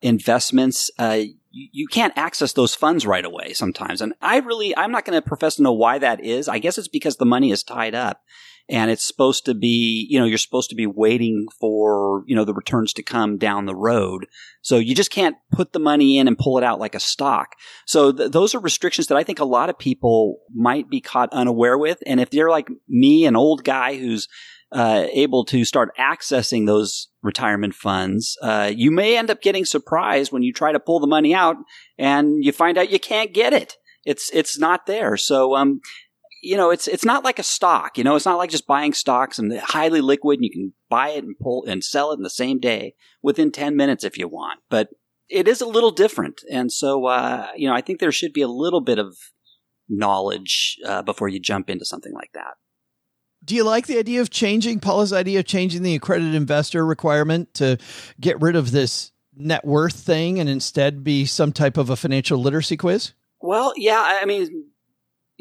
investments, 0.03 0.91
uh, 0.99 1.21
you, 1.51 1.69
you 1.73 1.87
can't 1.87 2.13
access 2.15 2.53
those 2.53 2.75
funds 2.75 3.07
right 3.07 3.25
away 3.25 3.55
sometimes. 3.55 4.03
And 4.03 4.13
I 4.21 4.41
really, 4.41 4.77
I'm 4.77 4.93
not 4.93 5.07
going 5.07 5.17
to 5.17 5.27
profess 5.27 5.57
to 5.57 5.63
know 5.63 5.73
why 5.73 5.99
that 5.99 6.23
is. 6.23 6.47
I 6.47 6.59
guess 6.59 6.77
it's 6.77 6.89
because 6.89 7.17
the 7.17 7.25
money 7.25 7.51
is 7.51 7.63
tied 7.63 7.95
up 7.95 8.21
and 8.69 8.91
it's 8.91 9.07
supposed 9.07 9.45
to 9.47 9.55
be, 9.55 10.07
you 10.09 10.19
know, 10.19 10.25
you're 10.25 10.39
supposed 10.39 10.71
to 10.71 10.77
be 10.77 10.87
waiting 10.87 11.47
for, 11.61 12.25
you 12.27 12.35
know, 12.35 12.45
the 12.45 12.55
returns 12.55 12.93
to 12.95 13.03
come 13.03 13.37
down 13.37 13.67
the 13.67 13.75
road. 13.75 14.27
So 14.63 14.77
you 14.77 14.95
just 14.95 15.11
can't 15.11 15.37
put 15.51 15.73
the 15.73 15.79
money 15.79 16.19
in 16.19 16.29
and 16.29 16.39
pull 16.39 16.59
it 16.59 16.65
out 16.65 16.81
like 16.81 16.95
a 16.95 17.01
stock. 17.01 17.55
So 17.87 18.13
th- 18.13 18.31
those 18.31 18.55
are 18.55 18.61
restrictions 18.61 19.09
that 19.09 19.19
I 19.19 19.25
think 19.25 19.41
a 19.41 19.45
lot 19.45 19.69
of 19.69 19.79
people 19.79 20.39
might 20.55 20.89
be 20.89 21.01
caught 21.01 21.33
unaware 21.33 21.77
with. 21.77 22.03
And 22.07 22.21
if 22.21 22.31
they're 22.31 22.51
like 22.51 22.69
me, 22.89 23.27
an 23.27 23.37
old 23.37 23.65
guy 23.65 23.97
who's 23.99 24.29
uh, 24.71 25.07
able 25.13 25.45
to 25.47 25.65
start 25.65 25.91
accessing 25.99 26.67
those 26.67 27.09
retirement 27.23 27.75
funds, 27.75 28.39
uh, 28.43 28.71
you 28.75 28.91
may 28.91 29.19
end 29.19 29.31
up 29.31 29.43
getting 29.43 29.65
surprised 29.65 30.33
when 30.33 30.43
you 30.43 30.53
try 30.53 30.73
to 30.73 30.81
pull 30.81 31.01
the 31.01 31.07
money 31.07 31.35
out 31.35 31.57
and 31.99 32.43
you 32.43 32.53
find 32.53 32.79
out 32.79 32.91
you 32.91 32.99
can't 32.99 33.35
get 33.35 33.53
it. 33.53 33.77
It's 34.05 34.31
it's 34.33 34.59
not 34.59 34.87
there. 34.87 35.17
So 35.17 35.55
um, 35.55 35.81
you 36.43 36.57
know, 36.57 36.71
it's 36.71 36.89
it's 36.89 37.05
not 37.05 37.25
like 37.25 37.39
a 37.39 37.45
stock. 37.45 37.97
You 37.97 38.05
know, 38.05 38.17
it's 38.17 38.27
not 38.27 38.37
like 38.37 38.51
just 38.51 38.67
buying 38.67 38.93
stocks 38.93 39.39
and 39.39 39.57
highly 39.59 40.01
liquid, 40.01 40.39
and 40.39 40.45
you 40.45 40.51
can 40.51 40.73
buy 40.91 41.11
it 41.11 41.25
and 41.25 41.39
pull 41.39 41.65
and 41.67 41.83
sell 41.83 42.11
it 42.11 42.17
in 42.17 42.23
the 42.23 42.31
same 42.31 42.59
day 42.59 42.95
within 43.23 43.53
ten 43.53 43.77
minutes 43.77 44.05
if 44.05 44.19
you 44.19 44.29
want. 44.29 44.61
But 44.69 44.89
it 45.29 45.47
is 45.47 45.61
a 45.61 45.67
little 45.67 45.93
different, 45.93 46.43
and 46.51 46.71
so 46.71 47.07
uh, 47.07 47.47
you 47.57 47.69
know, 47.69 47.75
I 47.75 47.81
think 47.81 48.01
there 48.01 48.13
should 48.13 48.33
be 48.33 48.43
a 48.43 48.49
little 48.49 48.81
bit 48.81 48.99
of 48.99 49.17
knowledge 49.89 50.79
uh, 50.85 51.03
before 51.03 51.29
you 51.29 51.39
jump 51.39 51.71
into 51.71 51.85
something 51.85 52.13
like 52.13 52.33
that. 52.35 52.55
Do 53.45 53.55
you 53.55 53.65
like 53.65 53.87
the 53.87 53.99
idea 53.99 54.21
of 54.21 54.31
changing 54.31 54.81
Paula's 54.81 55.13
idea 55.13 55.41
of 55.41 55.47
changing 55.47 55.83
the 55.83 55.95
accredited 55.95 56.35
investor 56.35 56.85
requirement 56.85 57.55
to 57.55 57.79
get 58.21 58.41
rid 58.41 58.57
of 58.57 58.71
this 58.71 59.13
net 59.37 59.65
worth 59.65 59.95
thing 59.95 60.39
and 60.39 60.49
instead 60.49 61.03
be 61.03 61.25
some 61.25 61.53
type 61.53 61.77
of 61.77 61.91
a 61.91 61.97
financial 61.97 62.39
literacy 62.39 62.77
quiz? 62.77 63.13
Well, 63.41 63.73
yeah, 63.77 64.19
I 64.21 64.25
mean, 64.27 64.72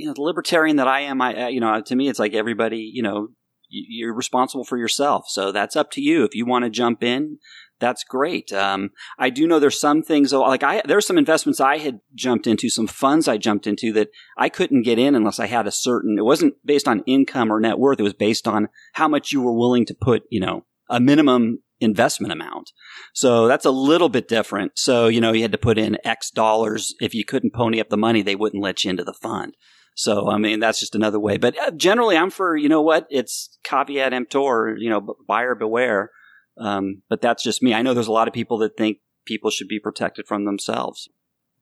you 0.01 0.07
know, 0.07 0.13
the 0.13 0.21
libertarian 0.21 0.77
that 0.77 0.87
I 0.87 1.01
am, 1.01 1.21
I, 1.21 1.49
you 1.49 1.59
know, 1.59 1.79
to 1.79 1.95
me, 1.95 2.09
it's 2.09 2.19
like 2.19 2.33
everybody, 2.33 2.89
you 2.91 3.03
know, 3.03 3.29
you're 3.69 4.13
responsible 4.13 4.63
for 4.63 4.77
yourself. 4.77 5.25
So 5.27 5.51
that's 5.51 5.75
up 5.75 5.91
to 5.91 6.01
you. 6.01 6.23
If 6.23 6.33
you 6.33 6.45
want 6.45 6.65
to 6.65 6.71
jump 6.71 7.03
in, 7.03 7.37
that's 7.79 8.03
great. 8.03 8.51
Um, 8.51 8.89
I 9.19 9.29
do 9.29 9.47
know 9.47 9.59
there's 9.59 9.79
some 9.79 10.01
things 10.01 10.33
like 10.33 10.63
I 10.63 10.81
there's 10.85 11.05
some 11.05 11.17
investments 11.17 11.59
I 11.59 11.77
had 11.77 11.99
jumped 12.15 12.47
into, 12.47 12.69
some 12.69 12.87
funds 12.87 13.27
I 13.27 13.37
jumped 13.37 13.67
into 13.67 13.93
that 13.93 14.09
I 14.37 14.49
couldn't 14.49 14.83
get 14.83 14.99
in 14.99 15.15
unless 15.15 15.39
I 15.39 15.45
had 15.45 15.67
a 15.67 15.71
certain. 15.71 16.17
It 16.17 16.25
wasn't 16.25 16.55
based 16.65 16.87
on 16.87 17.03
income 17.05 17.51
or 17.51 17.59
net 17.59 17.79
worth. 17.79 17.99
It 17.99 18.03
was 18.03 18.13
based 18.13 18.47
on 18.47 18.69
how 18.93 19.07
much 19.07 19.31
you 19.31 19.41
were 19.41 19.57
willing 19.57 19.85
to 19.85 19.95
put, 19.95 20.23
you 20.29 20.39
know, 20.39 20.65
a 20.89 20.99
minimum 20.99 21.59
investment 21.79 22.31
amount. 22.33 22.71
So 23.13 23.47
that's 23.47 23.65
a 23.65 23.71
little 23.71 24.09
bit 24.09 24.27
different. 24.27 24.73
So 24.75 25.07
you 25.07 25.21
know 25.21 25.33
you 25.33 25.41
had 25.41 25.51
to 25.51 25.57
put 25.57 25.77
in 25.77 25.97
X 26.03 26.29
dollars. 26.29 26.93
If 26.99 27.13
you 27.13 27.25
couldn't 27.25 27.53
pony 27.53 27.79
up 27.79 27.89
the 27.89 27.97
money, 27.97 28.21
they 28.21 28.35
wouldn't 28.35 28.63
let 28.63 28.83
you 28.83 28.91
into 28.91 29.03
the 29.03 29.13
fund. 29.13 29.55
So, 29.95 30.29
I 30.29 30.37
mean, 30.37 30.59
that's 30.59 30.79
just 30.79 30.95
another 30.95 31.19
way. 31.19 31.37
But 31.37 31.57
uh, 31.59 31.71
generally, 31.71 32.17
I'm 32.17 32.29
for, 32.29 32.55
you 32.55 32.69
know 32.69 32.81
what? 32.81 33.07
It's 33.09 33.57
caveat 33.63 34.13
emptor, 34.13 34.75
you 34.77 34.89
know, 34.89 35.15
buyer 35.27 35.55
beware. 35.55 36.11
Um, 36.57 37.01
but 37.09 37.21
that's 37.21 37.43
just 37.43 37.61
me. 37.61 37.73
I 37.73 37.81
know 37.81 37.93
there's 37.93 38.07
a 38.07 38.11
lot 38.11 38.27
of 38.27 38.33
people 38.33 38.57
that 38.59 38.77
think 38.77 38.97
people 39.25 39.51
should 39.51 39.67
be 39.67 39.79
protected 39.79 40.27
from 40.27 40.45
themselves. 40.45 41.09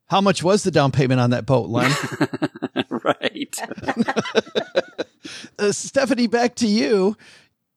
How 0.08 0.22
much 0.22 0.44
was 0.44 0.64
the 0.64 0.72
down 0.72 0.92
payment 0.92 1.20
on 1.20 1.30
that 1.32 1.46
boat, 1.46 1.70
Len? 1.70 1.92
right. 2.90 3.56
uh, 5.60 5.72
Stephanie, 5.72 6.28
back 6.28 6.56
to 6.56 6.68
you. 6.68 7.16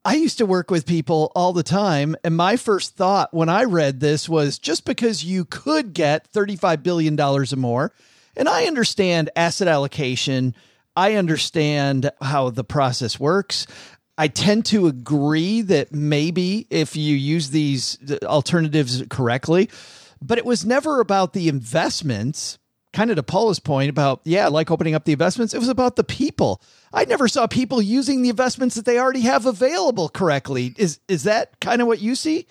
I 0.05 0.15
used 0.15 0.39
to 0.39 0.47
work 0.47 0.71
with 0.71 0.87
people 0.87 1.31
all 1.35 1.53
the 1.53 1.63
time. 1.63 2.17
And 2.25 2.37
my 2.37 2.57
first 2.57 2.97
thought 2.97 3.33
when 3.33 3.49
I 3.49 3.65
read 3.65 4.01
this 4.01 4.29
was 4.29 4.59
just 4.59 4.85
because 4.85 5.25
you 5.25 5.45
could 5.45 5.93
get 5.93 6.33
$35 6.33 6.83
billion 6.83 7.21
or 7.21 7.45
more, 7.57 7.93
and 8.37 8.49
I 8.49 8.65
understand 8.65 9.31
asset 9.37 9.69
allocation, 9.69 10.55
I 10.97 11.15
understand 11.15 12.11
how 12.21 12.51
the 12.51 12.65
process 12.65 13.19
works. 13.19 13.67
I 14.19 14.29
tend 14.29 14.67
to 14.67 14.87
agree 14.87 15.63
that 15.63 15.93
maybe 15.93 16.67
if 16.71 16.97
you 16.97 17.17
use 17.17 17.51
these 17.51 17.99
alternatives 18.25 19.03
correctly, 19.09 19.71
but 20.21 20.39
it 20.39 20.45
was 20.45 20.65
never 20.65 21.01
about 21.01 21.33
the 21.33 21.49
investments. 21.49 22.59
Kind 22.93 23.11
of 23.11 23.17
to 23.17 23.23
Paula's 23.23 23.59
point 23.59 23.89
about, 23.89 24.21
yeah, 24.25 24.49
like 24.49 24.71
opening 24.71 24.95
up 24.95 25.07
the 25.07 25.13
investments, 25.13 25.55
it 25.55 25.59
was 25.59 25.71
about 25.71 25.97
the 25.97 26.05
people. 26.05 26.61
I 26.93 27.07
never 27.07 27.27
saw 27.27 27.47
people 27.47 27.81
using 27.81 28.21
the 28.21 28.29
investments 28.29 28.75
that 28.75 28.85
they 28.85 28.99
already 28.99 29.23
have 29.23 29.47
available 29.47 30.11
correctly. 30.11 30.75
Is 30.77 31.01
is 31.09 31.23
that 31.23 31.59
kind 31.61 31.81
of 31.81 31.89
what 31.89 32.03
you 32.03 32.15
see? 32.15 32.47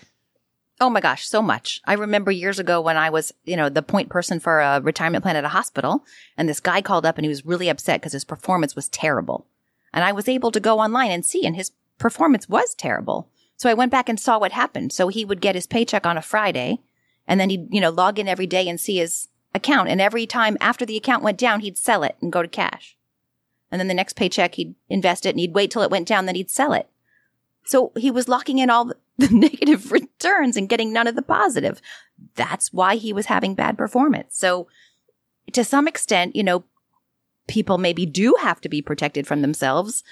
Oh 0.82 0.90
my 0.90 1.00
gosh, 1.00 1.28
so 1.28 1.44
much. 1.44 1.80
I 1.86 1.94
remember 1.94 2.32
years 2.32 2.58
ago 2.58 2.82
when 2.82 2.98
I 2.98 3.12
was, 3.12 3.32
you 3.46 3.56
know, 3.56 3.70
the 3.70 3.84
point 3.84 4.10
person 4.10 4.40
for 4.40 4.62
a 4.62 4.82
retirement 4.82 5.24
plan 5.24 5.36
at 5.36 5.44
a 5.44 5.50
hospital, 5.50 6.04
and 6.36 6.50
this 6.50 6.60
guy 6.60 6.82
called 6.82 7.06
up 7.06 7.20
and 7.20 7.24
he 7.24 7.30
was 7.30 7.46
really 7.46 7.70
upset 7.70 8.02
because 8.02 8.14
his 8.14 8.26
performance 8.26 8.76
was 8.76 8.90
terrible. 8.90 9.46
And 9.94 10.04
I 10.04 10.12
was 10.12 10.28
able 10.28 10.50
to 10.52 10.60
go 10.60 10.80
online 10.80 11.12
and 11.12 11.24
see, 11.24 11.46
and 11.46 11.56
his 11.56 11.72
performance 12.00 12.50
was 12.50 12.74
terrible. 12.74 13.30
So 13.58 13.70
I 13.70 13.76
went 13.76 13.92
back 13.92 14.10
and 14.10 14.20
saw 14.20 14.40
what 14.40 14.54
happened. 14.54 14.92
So 14.92 15.10
he 15.10 15.24
would 15.24 15.40
get 15.40 15.54
his 15.54 15.68
paycheck 15.68 16.08
on 16.08 16.18
a 16.18 16.22
Friday, 16.22 16.80
and 17.28 17.40
then 17.40 17.52
he'd, 17.52 17.68
you 17.72 17.80
know, 17.80 17.92
log 17.92 18.18
in 18.18 18.28
every 18.28 18.48
day 18.48 18.68
and 18.68 18.82
see 18.82 18.98
his 18.98 19.28
account. 19.54 19.88
And 19.88 20.02
every 20.02 20.26
time 20.26 20.58
after 20.60 20.84
the 20.84 20.98
account 20.98 21.24
went 21.24 21.38
down, 21.38 21.60
he'd 21.60 21.78
sell 21.78 22.02
it 22.02 22.16
and 22.22 22.34
go 22.34 22.42
to 22.42 22.48
cash. 22.48 22.98
And 23.70 23.80
then 23.80 23.88
the 23.88 23.94
next 23.94 24.14
paycheck, 24.14 24.56
he'd 24.56 24.74
invest 24.90 25.28
it 25.28 25.30
and 25.30 25.40
he'd 25.40 25.54
wait 25.54 25.70
till 25.70 25.84
it 25.84 25.92
went 25.92 26.08
down, 26.08 26.26
then 26.26 26.36
he'd 26.36 26.50
sell 26.50 26.74
it. 26.74 26.90
So 27.66 27.92
he 27.96 28.10
was 28.10 28.28
locking 28.28 28.58
in 28.58 28.72
all 28.72 28.86
the 28.86 28.98
negative 29.32 29.92
returns 29.92 30.58
and 30.58 30.70
getting 30.70 30.94
none 30.94 31.08
of 31.08 31.16
the 31.16 31.22
positive. 31.22 31.82
That's 32.36 32.72
why 32.74 32.96
he 32.96 33.14
was 33.14 33.28
having 33.28 33.56
bad 33.56 33.78
performance. 33.78 34.38
So 34.38 34.68
to 35.54 35.64
some 35.64 35.88
extent, 35.88 36.36
you 36.36 36.44
know, 36.44 36.64
people 37.48 37.78
maybe 37.78 38.06
do 38.06 38.36
have 38.42 38.62
to 38.62 38.70
be 38.70 38.82
protected 38.82 39.28
from 39.28 39.42
themselves 39.42 40.04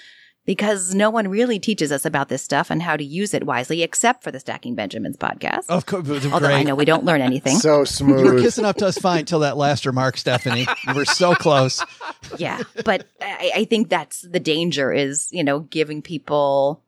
because 0.45 0.95
no 0.95 1.11
one 1.11 1.27
really 1.27 1.59
teaches 1.59 1.91
us 1.91 2.05
about 2.05 2.27
this 2.27 2.41
stuff 2.41 2.71
and 2.71 2.81
how 2.81 2.97
to 2.97 3.03
use 3.03 3.35
it 3.35 3.45
wisely, 3.45 3.83
except 3.83 4.23
for 4.23 4.31
the 4.31 4.39
Stacking 4.39 4.73
Benjamins 4.73 5.15
podcast. 5.15 5.65
Of 5.69 5.85
course, 5.85 6.07
although 6.25 6.47
great. 6.47 6.55
I 6.55 6.63
know 6.63 6.73
we 6.73 6.85
don't 6.85 7.05
learn 7.05 7.21
anything. 7.21 7.57
so 7.57 7.83
smooth. 7.83 8.25
You 8.25 8.33
were 8.33 8.41
kissing 8.41 8.65
up 8.65 8.77
to 8.77 8.87
us 8.87 8.97
fine 8.97 9.25
till 9.25 9.39
that 9.41 9.57
last 9.57 9.85
remark, 9.85 10.17
Stephanie. 10.17 10.65
we 10.87 10.93
were 10.93 11.05
so 11.05 11.35
close. 11.35 11.83
Yeah, 12.37 12.61
but 12.85 13.07
I, 13.21 13.51
I 13.55 13.65
think 13.65 13.89
that's 13.89 14.21
the 14.21 14.39
danger 14.39 14.93
is 14.93 15.29
you 15.31 15.43
know 15.43 15.61
giving 15.61 16.01
people 16.01 16.83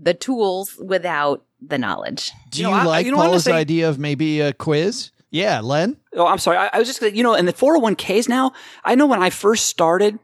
the 0.00 0.14
tools 0.14 0.76
without 0.82 1.44
the 1.60 1.78
knowledge. 1.78 2.32
Do 2.50 2.62
you, 2.62 2.68
you 2.68 2.74
know, 2.74 2.84
like 2.84 3.04
I, 3.04 3.06
you 3.06 3.10
know, 3.10 3.18
Paula's 3.18 3.44
say, 3.44 3.52
idea 3.52 3.88
of 3.88 3.98
maybe 3.98 4.40
a 4.40 4.52
quiz? 4.52 5.10
Yeah, 5.30 5.60
Len. 5.60 5.96
Oh, 6.14 6.26
I'm 6.26 6.38
sorry. 6.38 6.56
I, 6.56 6.70
I 6.72 6.78
was 6.78 6.88
just 6.88 7.02
you 7.14 7.22
know, 7.22 7.34
in 7.34 7.46
the 7.46 7.52
401ks 7.52 8.28
now, 8.28 8.52
I 8.84 8.94
know 8.94 9.06
when 9.06 9.22
I 9.22 9.30
first 9.30 9.66
started, 9.66 10.18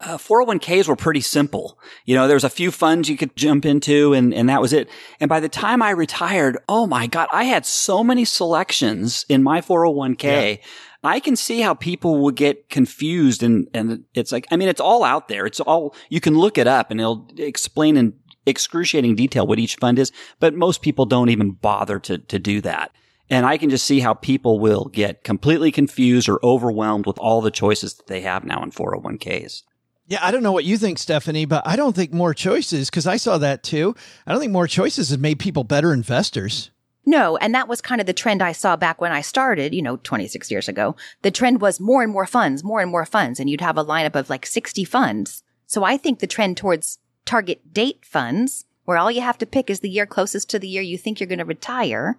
uh, 0.00 0.18
401ks 0.18 0.88
were 0.88 0.96
pretty 0.96 1.20
simple. 1.20 1.78
You 2.04 2.14
know, 2.16 2.26
there 2.26 2.34
was 2.34 2.44
a 2.44 2.50
few 2.50 2.70
funds 2.70 3.08
you 3.08 3.16
could 3.16 3.36
jump 3.36 3.64
into 3.64 4.12
and, 4.12 4.34
and 4.34 4.48
that 4.48 4.60
was 4.60 4.72
it. 4.72 4.88
And 5.20 5.28
by 5.28 5.40
the 5.40 5.48
time 5.48 5.82
I 5.82 5.90
retired, 5.90 6.58
oh 6.68 6.86
my 6.86 7.06
God, 7.06 7.28
I 7.32 7.44
had 7.44 7.64
so 7.64 8.02
many 8.02 8.24
selections 8.24 9.24
in 9.28 9.42
my 9.42 9.60
401k. 9.60 10.56
Yeah. 10.56 10.66
I 11.04 11.20
can 11.20 11.36
see 11.36 11.60
how 11.60 11.74
people 11.74 12.22
would 12.22 12.34
get 12.34 12.70
confused 12.70 13.42
and, 13.42 13.68
and 13.74 14.04
it's 14.14 14.32
like, 14.32 14.46
I 14.50 14.56
mean, 14.56 14.68
it's 14.68 14.80
all 14.80 15.04
out 15.04 15.28
there. 15.28 15.44
It's 15.44 15.60
all, 15.60 15.94
you 16.08 16.18
can 16.18 16.34
look 16.34 16.56
it 16.56 16.66
up 16.66 16.90
and 16.90 16.98
it'll 16.98 17.28
explain 17.36 17.98
in 17.98 18.14
excruciating 18.46 19.16
detail 19.16 19.46
what 19.46 19.58
each 19.58 19.76
fund 19.76 19.98
is, 19.98 20.12
but 20.40 20.54
most 20.54 20.82
people 20.82 21.06
don't 21.06 21.30
even 21.30 21.52
bother 21.52 21.98
to, 22.00 22.18
to 22.18 22.38
do 22.38 22.60
that. 22.62 22.92
And 23.30 23.46
I 23.46 23.56
can 23.56 23.70
just 23.70 23.86
see 23.86 24.00
how 24.00 24.14
people 24.14 24.60
will 24.60 24.84
get 24.86 25.24
completely 25.24 25.72
confused 25.72 26.28
or 26.28 26.44
overwhelmed 26.44 27.06
with 27.06 27.18
all 27.18 27.40
the 27.40 27.50
choices 27.50 27.94
that 27.94 28.06
they 28.06 28.20
have 28.20 28.44
now 28.44 28.62
in 28.62 28.70
401ks. 28.70 29.62
Yeah, 30.06 30.18
I 30.20 30.30
don't 30.30 30.42
know 30.42 30.52
what 30.52 30.64
you 30.64 30.76
think, 30.76 30.98
Stephanie, 30.98 31.46
but 31.46 31.66
I 31.66 31.76
don't 31.76 31.96
think 31.96 32.12
more 32.12 32.34
choices, 32.34 32.90
because 32.90 33.06
I 33.06 33.16
saw 33.16 33.38
that 33.38 33.62
too. 33.62 33.94
I 34.26 34.32
don't 34.32 34.40
think 34.40 34.52
more 34.52 34.66
choices 34.66 35.08
has 35.08 35.18
made 35.18 35.38
people 35.38 35.64
better 35.64 35.94
investors. 35.94 36.70
No, 37.06 37.36
and 37.38 37.54
that 37.54 37.68
was 37.68 37.80
kind 37.80 38.00
of 38.00 38.06
the 38.06 38.12
trend 38.12 38.42
I 38.42 38.52
saw 38.52 38.76
back 38.76 39.00
when 39.00 39.12
I 39.12 39.20
started, 39.22 39.74
you 39.74 39.82
know, 39.82 39.96
26 39.96 40.50
years 40.50 40.68
ago. 40.68 40.96
The 41.22 41.30
trend 41.30 41.60
was 41.60 41.80
more 41.80 42.02
and 42.02 42.12
more 42.12 42.26
funds, 42.26 42.64
more 42.64 42.80
and 42.80 42.90
more 42.90 43.06
funds, 43.06 43.40
and 43.40 43.48
you'd 43.48 43.60
have 43.60 43.78
a 43.78 43.84
lineup 43.84 44.14
of 44.14 44.30
like 44.30 44.46
60 44.46 44.84
funds. 44.84 45.42
So 45.66 45.84
I 45.84 45.96
think 45.96 46.18
the 46.18 46.26
trend 46.26 46.56
towards 46.56 46.98
target 47.24 47.72
date 47.72 48.04
funds, 48.04 48.66
where 48.84 48.98
all 48.98 49.10
you 49.10 49.20
have 49.20 49.38
to 49.38 49.46
pick 49.46 49.70
is 49.70 49.80
the 49.80 49.90
year 49.90 50.06
closest 50.06 50.50
to 50.50 50.58
the 50.58 50.68
year 50.68 50.82
you 50.82 50.98
think 50.98 51.18
you're 51.18 51.26
going 51.26 51.38
to 51.38 51.44
retire, 51.44 52.18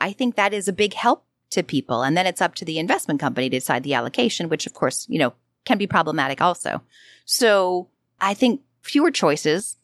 I 0.00 0.12
think 0.12 0.36
that 0.36 0.54
is 0.54 0.68
a 0.68 0.72
big 0.72 0.94
help 0.94 1.24
to 1.50 1.62
people. 1.62 2.02
And 2.02 2.16
then 2.16 2.26
it's 2.26 2.40
up 2.40 2.54
to 2.56 2.64
the 2.64 2.78
investment 2.78 3.20
company 3.20 3.48
to 3.50 3.56
decide 3.56 3.82
the 3.82 3.94
allocation, 3.94 4.48
which 4.48 4.66
of 4.66 4.74
course, 4.74 5.06
you 5.08 5.18
know, 5.18 5.34
can 5.64 5.78
be 5.78 5.86
problematic 5.86 6.40
also. 6.40 6.82
So 7.24 7.88
I 8.20 8.34
think 8.34 8.62
fewer 8.82 9.10
choices 9.10 9.76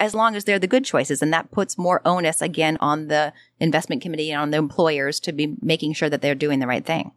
as 0.00 0.14
long 0.14 0.36
as 0.36 0.44
they're 0.44 0.58
the 0.58 0.66
good 0.66 0.84
choices. 0.84 1.22
And 1.22 1.32
that 1.32 1.50
puts 1.50 1.76
more 1.76 2.00
onus 2.04 2.40
again 2.40 2.78
on 2.80 3.08
the 3.08 3.32
investment 3.58 4.00
committee 4.00 4.30
and 4.30 4.40
on 4.40 4.50
the 4.50 4.58
employers 4.58 5.20
to 5.20 5.32
be 5.32 5.56
making 5.60 5.94
sure 5.94 6.08
that 6.08 6.22
they're 6.22 6.34
doing 6.34 6.60
the 6.60 6.66
right 6.66 6.84
thing. 6.84 7.12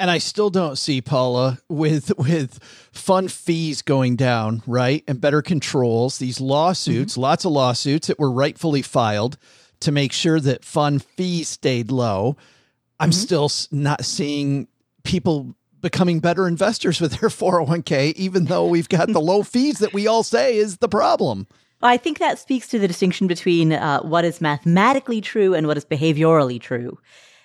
And 0.00 0.10
I 0.10 0.16
still 0.16 0.48
don't 0.48 0.78
see 0.78 1.02
Paula 1.02 1.58
with 1.68 2.10
with 2.16 2.58
fund 2.90 3.30
fees 3.30 3.82
going 3.82 4.16
down, 4.16 4.62
right? 4.66 5.04
And 5.06 5.20
better 5.20 5.42
controls. 5.42 6.16
These 6.16 6.40
lawsuits, 6.40 7.12
mm-hmm. 7.12 7.20
lots 7.20 7.44
of 7.44 7.52
lawsuits 7.52 8.06
that 8.06 8.18
were 8.18 8.32
rightfully 8.32 8.80
filed 8.80 9.36
to 9.80 9.92
make 9.92 10.12
sure 10.12 10.40
that 10.40 10.64
fund 10.64 11.04
fees 11.04 11.48
stayed 11.48 11.90
low. 11.90 12.38
I'm 12.98 13.10
mm-hmm. 13.10 13.20
still 13.20 13.50
not 13.70 14.06
seeing 14.06 14.68
people 15.04 15.54
becoming 15.82 16.20
better 16.20 16.48
investors 16.48 16.98
with 16.98 17.20
their 17.20 17.28
401k, 17.30 18.14
even 18.14 18.46
though 18.46 18.66
we've 18.66 18.88
got 18.88 19.12
the 19.12 19.20
low 19.20 19.42
fees 19.52 19.80
that 19.80 19.92
we 19.92 20.06
all 20.06 20.22
say 20.22 20.56
is 20.56 20.78
the 20.78 20.88
problem. 20.88 21.46
I 21.82 21.98
think 21.98 22.18
that 22.20 22.38
speaks 22.38 22.68
to 22.68 22.78
the 22.78 22.88
distinction 22.88 23.26
between 23.26 23.74
uh, 23.74 24.00
what 24.00 24.24
is 24.24 24.40
mathematically 24.40 25.20
true 25.20 25.52
and 25.52 25.66
what 25.66 25.76
is 25.76 25.84
behaviorally 25.84 26.58
true. 26.58 26.98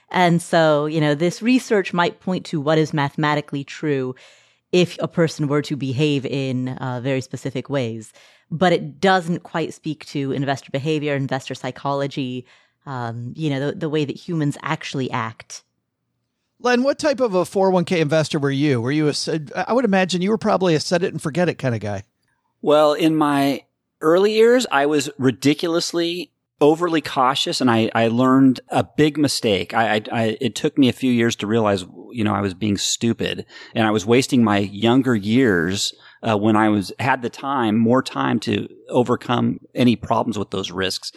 And 0.10 0.42
so, 0.42 0.86
you 0.86 1.02
know, 1.02 1.16
this 1.16 1.42
research 1.42 1.94
might 1.94 2.20
point 2.20 2.46
to 2.48 2.62
what 2.62 2.78
is 2.78 2.94
mathematically 2.94 3.64
true 3.64 4.16
if 4.72 4.98
a 5.00 5.08
person 5.08 5.48
were 5.48 5.62
to 5.64 5.76
behave 5.76 6.26
in 6.26 6.70
uh, 6.70 7.00
very 7.02 7.22
specific 7.22 7.70
ways, 7.70 8.14
but 8.52 8.74
it 8.74 9.00
doesn't 9.00 9.44
quite 9.44 9.74
speak 9.74 10.06
to 10.08 10.32
investor 10.32 10.70
behavior, 10.72 11.16
investor 11.16 11.56
psychology, 11.56 12.46
um, 12.86 13.34
you 13.36 13.50
know, 13.50 13.68
the, 13.68 13.78
the 13.78 13.90
way 13.90 14.06
that 14.06 14.16
humans 14.16 14.58
actually 14.62 15.10
act 15.12 15.64
Len, 16.60 16.84
what 16.84 16.98
type 16.98 17.20
of 17.20 17.36
a 17.36 17.44
401k 17.44 18.00
investor 18.00 18.40
were 18.40 18.52
you? 18.52 18.82
Were 18.82 18.92
you 18.92 19.10
a, 19.10 19.14
I 19.56 19.74
would 19.74 19.86
imagine 19.86 20.22
you 20.22 20.30
were 20.30 20.38
probably 20.38 20.74
a 20.74 20.80
set 20.80 21.04
it 21.04 21.12
and 21.12 21.22
forget 21.22 21.50
it 21.50 21.56
kind 21.56 21.76
of 21.76 21.82
guy. 21.82 22.04
Well, 22.62 22.94
in 22.94 23.16
my 23.16 23.64
early 24.02 24.34
years, 24.34 24.66
I 24.72 24.86
was 24.86 25.10
ridiculously 25.18 26.32
overly 26.62 27.02
cautious 27.02 27.60
and 27.60 27.70
I, 27.70 27.90
I 27.94 28.08
learned 28.08 28.62
a 28.70 28.84
big 28.84 29.18
mistake. 29.18 29.74
I, 29.74 29.96
I, 29.96 30.02
I, 30.12 30.38
it 30.40 30.56
took 30.56 30.78
me 30.78 30.88
a 30.88 30.94
few 30.94 31.12
years 31.12 31.36
to 31.38 31.48
realize, 31.48 31.86
you 32.12 32.24
know, 32.24 32.34
I 32.34 32.42
was 32.42 32.54
being 32.54 32.78
stupid 32.78 33.46
and 33.74 33.86
I 33.86 33.92
was 33.92 34.06
wasting 34.06 34.44
my 34.44 34.60
younger 34.60 35.16
years 35.16 35.94
uh, 36.24 36.38
when 36.38 36.56
I 36.56 36.70
was, 36.70 36.94
had 37.00 37.22
the 37.22 37.30
time, 37.30 37.78
more 37.78 38.02
time 38.02 38.40
to 38.42 38.68
overcome 38.90 39.60
any 39.74 39.96
problems 39.96 40.38
with 40.38 40.52
those 40.52 40.72
risks. 40.72 41.12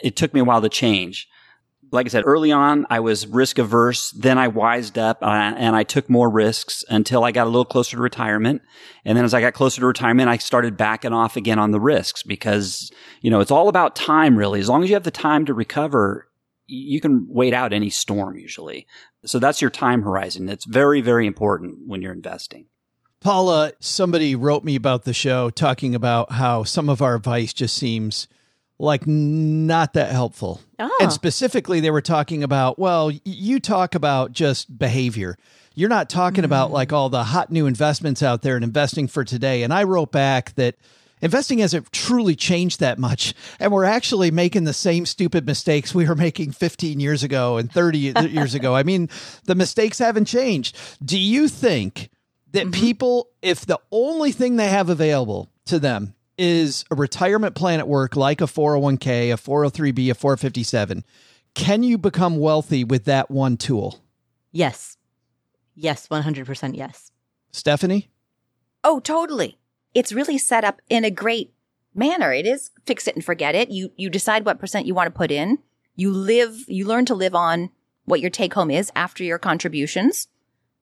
It 0.00 0.16
took 0.16 0.32
me 0.32 0.40
a 0.40 0.44
while 0.44 0.62
to 0.62 0.68
change 0.68 1.28
like 1.92 2.06
I 2.06 2.08
said, 2.08 2.24
early 2.26 2.50
on, 2.50 2.86
I 2.88 3.00
was 3.00 3.26
risk 3.26 3.58
averse. 3.58 4.10
Then 4.12 4.38
I 4.38 4.48
wised 4.48 4.98
up 4.98 5.22
uh, 5.22 5.26
and 5.26 5.76
I 5.76 5.84
took 5.84 6.08
more 6.08 6.30
risks 6.30 6.84
until 6.88 7.22
I 7.22 7.32
got 7.32 7.46
a 7.46 7.50
little 7.50 7.66
closer 7.66 7.96
to 7.96 8.02
retirement. 8.02 8.62
And 9.04 9.16
then 9.16 9.26
as 9.26 9.34
I 9.34 9.42
got 9.42 9.52
closer 9.52 9.80
to 9.80 9.86
retirement, 9.86 10.30
I 10.30 10.38
started 10.38 10.78
backing 10.78 11.12
off 11.12 11.36
again 11.36 11.58
on 11.58 11.70
the 11.70 11.80
risks 11.80 12.22
because, 12.22 12.90
you 13.20 13.30
know, 13.30 13.40
it's 13.40 13.50
all 13.50 13.68
about 13.68 13.94
time 13.94 14.36
really. 14.36 14.58
As 14.58 14.70
long 14.70 14.82
as 14.82 14.88
you 14.88 14.96
have 14.96 15.04
the 15.04 15.10
time 15.10 15.44
to 15.44 15.54
recover, 15.54 16.28
you 16.66 17.00
can 17.00 17.26
wait 17.28 17.52
out 17.52 17.74
any 17.74 17.90
storm 17.90 18.38
usually. 18.38 18.86
So 19.26 19.38
that's 19.38 19.60
your 19.60 19.70
time 19.70 20.02
horizon. 20.02 20.48
It's 20.48 20.64
very, 20.64 21.02
very 21.02 21.26
important 21.26 21.86
when 21.86 22.00
you're 22.00 22.14
investing. 22.14 22.66
Paula, 23.20 23.72
somebody 23.80 24.34
wrote 24.34 24.64
me 24.64 24.74
about 24.74 25.04
the 25.04 25.12
show 25.12 25.50
talking 25.50 25.94
about 25.94 26.32
how 26.32 26.64
some 26.64 26.88
of 26.88 27.02
our 27.02 27.14
advice 27.14 27.52
just 27.52 27.76
seems 27.76 28.26
like 28.82 29.06
not 29.06 29.92
that 29.92 30.10
helpful. 30.10 30.60
Oh. 30.78 30.90
And 31.00 31.12
specifically, 31.12 31.78
they 31.78 31.90
were 31.90 32.00
talking 32.00 32.42
about, 32.42 32.78
well, 32.78 33.12
you 33.24 33.60
talk 33.60 33.94
about 33.94 34.32
just 34.32 34.76
behavior. 34.76 35.38
You're 35.74 35.88
not 35.88 36.10
talking 36.10 36.38
mm-hmm. 36.38 36.46
about 36.46 36.72
like 36.72 36.92
all 36.92 37.08
the 37.08 37.22
hot 37.22 37.50
new 37.50 37.66
investments 37.66 38.22
out 38.22 38.42
there 38.42 38.56
and 38.56 38.64
investing 38.64 39.06
for 39.06 39.24
today. 39.24 39.62
And 39.62 39.72
I 39.72 39.84
wrote 39.84 40.10
back 40.10 40.54
that 40.56 40.74
investing 41.20 41.60
hasn't 41.60 41.92
truly 41.92 42.34
changed 42.34 42.80
that 42.80 42.98
much. 42.98 43.34
And 43.60 43.70
we're 43.70 43.84
actually 43.84 44.32
making 44.32 44.64
the 44.64 44.74
same 44.74 45.06
stupid 45.06 45.46
mistakes 45.46 45.94
we 45.94 46.06
were 46.06 46.16
making 46.16 46.50
15 46.50 46.98
years 46.98 47.22
ago 47.22 47.58
and 47.58 47.70
30 47.70 48.14
years 48.30 48.54
ago. 48.54 48.74
I 48.74 48.82
mean, 48.82 49.08
the 49.44 49.54
mistakes 49.54 50.00
haven't 50.00 50.24
changed. 50.24 50.76
Do 51.02 51.18
you 51.18 51.46
think 51.46 52.10
that 52.50 52.64
mm-hmm. 52.64 52.80
people, 52.80 53.28
if 53.42 53.64
the 53.64 53.78
only 53.92 54.32
thing 54.32 54.56
they 54.56 54.68
have 54.68 54.90
available 54.90 55.48
to 55.66 55.78
them 55.78 56.14
is 56.42 56.84
a 56.90 56.96
retirement 56.96 57.54
plan 57.54 57.78
at 57.78 57.86
work, 57.86 58.16
like 58.16 58.40
a 58.40 58.46
401k, 58.46 59.32
a 59.32 59.36
403b, 59.36 60.10
a 60.10 60.14
457, 60.14 61.04
can 61.54 61.84
you 61.84 61.96
become 61.96 62.36
wealthy 62.36 62.82
with 62.82 63.04
that 63.04 63.30
one 63.30 63.56
tool? 63.56 64.00
Yes. 64.50 64.96
Yes, 65.76 66.08
100% 66.08 66.76
yes. 66.76 67.12
Stephanie? 67.52 68.10
Oh, 68.82 68.98
totally. 68.98 69.58
It's 69.94 70.12
really 70.12 70.36
set 70.36 70.64
up 70.64 70.82
in 70.88 71.04
a 71.04 71.12
great 71.12 71.54
manner. 71.94 72.32
It 72.32 72.46
is 72.46 72.72
fix 72.86 73.06
it 73.06 73.14
and 73.14 73.24
forget 73.24 73.54
it. 73.54 73.70
You 73.70 73.92
you 73.96 74.10
decide 74.10 74.44
what 74.44 74.58
percent 74.58 74.86
you 74.86 74.94
want 74.94 75.06
to 75.06 75.16
put 75.16 75.30
in. 75.30 75.58
You 75.94 76.10
live 76.10 76.64
you 76.66 76.86
learn 76.86 77.04
to 77.04 77.14
live 77.14 77.34
on 77.34 77.70
what 78.06 78.20
your 78.20 78.30
take 78.30 78.54
home 78.54 78.70
is 78.70 78.90
after 78.96 79.22
your 79.22 79.38
contributions. 79.38 80.26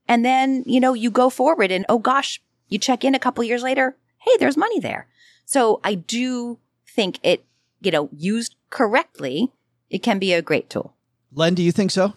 And 0.09 0.25
then, 0.25 0.63
you 0.65 0.81
know, 0.81 0.95
you 0.95 1.11
go 1.11 1.29
forward 1.29 1.71
and 1.71 1.85
oh 1.89 1.99
gosh, 1.99 2.41
you 2.69 2.79
check 2.79 3.05
in 3.05 3.15
a 3.15 3.19
couple 3.19 3.45
years 3.45 3.63
later, 3.63 3.97
hey, 4.19 4.33
there's 4.39 4.57
money 4.57 4.81
there. 4.81 5.09
So 5.51 5.81
I 5.83 5.97
do 5.97 6.61
think 6.87 7.19
it, 7.25 7.45
you 7.81 7.91
know, 7.91 8.09
used 8.13 8.55
correctly, 8.71 9.51
it 9.91 9.99
can 9.99 10.21
be 10.21 10.33
a 10.33 10.41
great 10.41 10.71
tool. 10.71 10.95
Len, 11.35 11.55
do 11.55 11.63
you 11.65 11.73
think 11.73 11.91
so? 11.91 12.15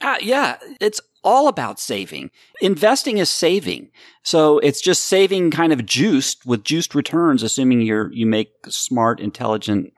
Uh, 0.00 0.16
yeah, 0.20 0.56
it's 0.80 1.00
all 1.22 1.46
about 1.46 1.78
saving. 1.78 2.32
Investing 2.60 3.18
is 3.18 3.30
saving. 3.30 3.92
So 4.24 4.58
it's 4.58 4.80
just 4.80 5.04
saving 5.04 5.52
kind 5.52 5.72
of 5.72 5.86
juiced 5.86 6.44
with 6.44 6.64
juiced 6.64 6.96
returns, 6.96 7.44
assuming 7.44 7.82
you're, 7.82 8.12
you 8.12 8.26
make 8.26 8.50
smart, 8.68 9.20
intelligent 9.20 9.92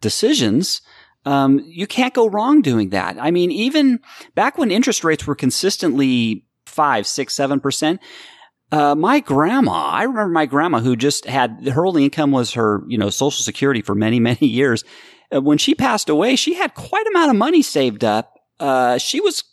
decisions. 0.00 0.80
Um, 1.24 1.58
you 1.66 1.88
can't 1.88 2.14
go 2.14 2.28
wrong 2.28 2.62
doing 2.62 2.90
that. 2.90 3.16
I 3.18 3.32
mean, 3.32 3.50
even 3.50 3.98
back 4.36 4.58
when 4.58 4.70
interest 4.70 5.02
rates 5.02 5.26
were 5.26 5.34
consistently 5.34 6.44
five, 6.66 7.04
six, 7.08 7.34
seven 7.34 7.58
percent, 7.58 8.00
uh, 8.70 8.94
my 8.94 9.20
grandma, 9.20 9.88
I 9.88 10.02
remember 10.02 10.32
my 10.32 10.46
grandma 10.46 10.80
who 10.80 10.94
just 10.96 11.24
had 11.24 11.68
her 11.68 11.86
only 11.86 12.04
income 12.04 12.32
was 12.32 12.52
her, 12.52 12.82
you 12.86 12.98
know, 12.98 13.10
social 13.10 13.42
security 13.42 13.82
for 13.82 13.94
many, 13.94 14.20
many 14.30 14.46
years. 14.46 14.84
Uh, 15.34 15.40
when 15.40 15.58
she 15.58 15.74
passed 15.74 16.08
away, 16.08 16.36
she 16.36 16.54
had 16.54 16.74
quite 16.74 17.06
a 17.06 17.10
amount 17.10 17.30
of 17.30 17.36
money 17.36 17.62
saved 17.62 18.04
up. 18.04 18.34
Uh, 18.60 18.98
she 18.98 19.20
was 19.20 19.44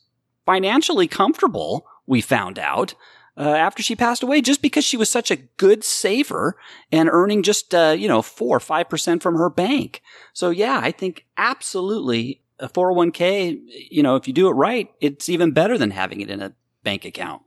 financially 0.45 1.07
comfortable, 1.07 1.85
we 2.05 2.21
found 2.21 2.59
out, 2.59 2.93
uh, 3.37 3.49
after 3.49 3.83
she 3.83 3.95
passed 3.95 4.23
away, 4.23 4.41
just 4.41 4.61
because 4.61 4.85
she 4.85 4.97
was 4.97 5.09
such 5.09 5.31
a 5.31 5.35
good 5.35 5.83
saver 5.83 6.57
and 6.91 7.09
earning 7.11 7.43
just, 7.43 7.73
uh, 7.75 7.95
you 7.97 8.07
know, 8.07 8.21
four 8.21 8.57
or 8.57 8.59
5% 8.59 9.21
from 9.21 9.35
her 9.35 9.49
bank. 9.49 10.01
So 10.33 10.49
yeah, 10.49 10.79
I 10.81 10.91
think 10.91 11.25
absolutely 11.37 12.41
a 12.59 12.69
401k, 12.69 13.59
you 13.91 14.03
know, 14.03 14.15
if 14.15 14.27
you 14.27 14.33
do 14.33 14.47
it 14.47 14.53
right, 14.53 14.89
it's 15.01 15.27
even 15.27 15.51
better 15.51 15.77
than 15.77 15.91
having 15.91 16.21
it 16.21 16.29
in 16.29 16.41
a 16.41 16.53
bank 16.83 17.03
account. 17.05 17.41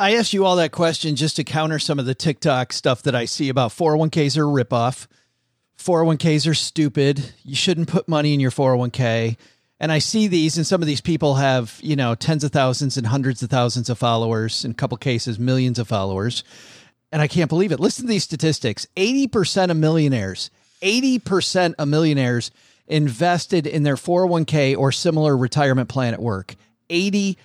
I 0.00 0.14
asked 0.14 0.32
you 0.32 0.44
all 0.44 0.54
that 0.56 0.70
question 0.70 1.16
just 1.16 1.34
to 1.36 1.44
counter 1.44 1.80
some 1.80 1.98
of 1.98 2.06
the 2.06 2.14
TikTok 2.14 2.72
stuff 2.72 3.02
that 3.02 3.16
I 3.16 3.24
see 3.24 3.48
about 3.48 3.72
401ks 3.72 4.36
are 4.36 4.44
ripoff. 4.44 5.08
401ks 5.76 6.48
are 6.48 6.54
stupid. 6.54 7.32
You 7.42 7.56
shouldn't 7.56 7.88
put 7.88 8.08
money 8.08 8.32
in 8.32 8.38
your 8.38 8.52
401k. 8.52 9.36
And 9.80 9.90
I 9.90 9.98
see 9.98 10.28
these, 10.28 10.56
and 10.56 10.64
some 10.64 10.80
of 10.82 10.86
these 10.86 11.00
people 11.00 11.34
have, 11.34 11.80
you 11.82 11.96
know, 11.96 12.14
tens 12.14 12.44
of 12.44 12.52
thousands 12.52 12.96
and 12.96 13.08
hundreds 13.08 13.42
of 13.42 13.50
thousands 13.50 13.90
of 13.90 13.98
followers, 13.98 14.64
in 14.64 14.70
a 14.70 14.74
couple 14.74 14.96
cases, 14.98 15.40
millions 15.40 15.80
of 15.80 15.88
followers. 15.88 16.44
And 17.10 17.20
I 17.20 17.26
can't 17.26 17.48
believe 17.48 17.72
it. 17.72 17.80
Listen 17.80 18.04
to 18.04 18.08
these 18.08 18.24
statistics 18.24 18.86
80% 18.96 19.72
of 19.72 19.76
millionaires, 19.76 20.50
80% 20.80 21.74
of 21.76 21.88
millionaires 21.88 22.52
invested 22.86 23.66
in 23.66 23.82
their 23.82 23.96
401k 23.96 24.78
or 24.78 24.92
similar 24.92 25.36
retirement 25.36 25.88
plan 25.88 26.14
at 26.14 26.22
work. 26.22 26.54
80% 26.88 27.36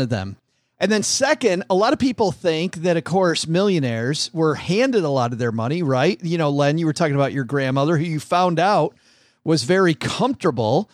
of 0.00 0.08
them. 0.08 0.36
And 0.80 0.90
then, 0.90 1.02
second, 1.02 1.64
a 1.68 1.74
lot 1.74 1.92
of 1.92 1.98
people 1.98 2.32
think 2.32 2.76
that, 2.76 2.96
of 2.96 3.04
course, 3.04 3.46
millionaires 3.46 4.30
were 4.32 4.54
handed 4.54 5.04
a 5.04 5.10
lot 5.10 5.32
of 5.32 5.38
their 5.38 5.52
money, 5.52 5.82
right? 5.82 6.18
You 6.24 6.38
know, 6.38 6.48
Len, 6.48 6.78
you 6.78 6.86
were 6.86 6.94
talking 6.94 7.14
about 7.14 7.34
your 7.34 7.44
grandmother, 7.44 7.98
who 7.98 8.04
you 8.04 8.18
found 8.18 8.58
out 8.58 8.96
was 9.44 9.64
very 9.64 9.94
comfortable 9.94 10.90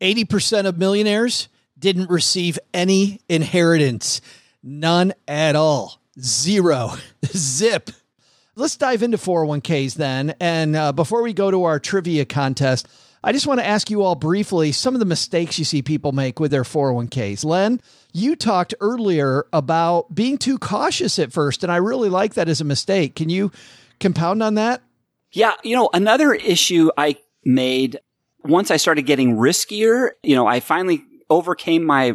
80% 0.00 0.66
of 0.66 0.78
millionaires 0.78 1.48
didn't 1.78 2.10
receive 2.10 2.58
any 2.72 3.20
inheritance, 3.28 4.20
none 4.62 5.12
at 5.26 5.56
all. 5.56 6.00
Zero. 6.20 6.92
Zip. 7.26 7.90
Let's 8.54 8.76
dive 8.76 9.02
into 9.02 9.18
401ks 9.18 9.94
then. 9.94 10.34
And 10.40 10.74
uh, 10.74 10.92
before 10.92 11.22
we 11.22 11.34
go 11.34 11.50
to 11.50 11.64
our 11.64 11.78
trivia 11.78 12.24
contest, 12.24 12.88
I 13.22 13.32
just 13.32 13.46
want 13.46 13.60
to 13.60 13.66
ask 13.66 13.90
you 13.90 14.02
all 14.02 14.14
briefly 14.14 14.72
some 14.72 14.94
of 14.94 15.00
the 15.00 15.04
mistakes 15.04 15.58
you 15.58 15.64
see 15.64 15.82
people 15.82 16.12
make 16.12 16.40
with 16.40 16.50
their 16.50 16.62
401ks. 16.62 17.44
Len, 17.44 17.80
you 18.16 18.34
talked 18.34 18.74
earlier 18.80 19.46
about 19.52 20.14
being 20.14 20.38
too 20.38 20.58
cautious 20.58 21.18
at 21.18 21.32
first, 21.32 21.62
and 21.62 21.70
I 21.70 21.76
really 21.76 22.08
like 22.08 22.34
that 22.34 22.48
as 22.48 22.60
a 22.60 22.64
mistake. 22.64 23.14
Can 23.14 23.28
you 23.28 23.52
compound 24.00 24.42
on 24.42 24.54
that? 24.54 24.82
Yeah, 25.32 25.52
you 25.62 25.76
know, 25.76 25.90
another 25.92 26.32
issue 26.32 26.90
I 26.96 27.16
made 27.44 28.00
once 28.42 28.70
I 28.70 28.78
started 28.78 29.02
getting 29.02 29.36
riskier, 29.36 30.10
you 30.22 30.34
know, 30.34 30.46
I 30.46 30.60
finally 30.60 31.04
overcame 31.28 31.84
my 31.84 32.14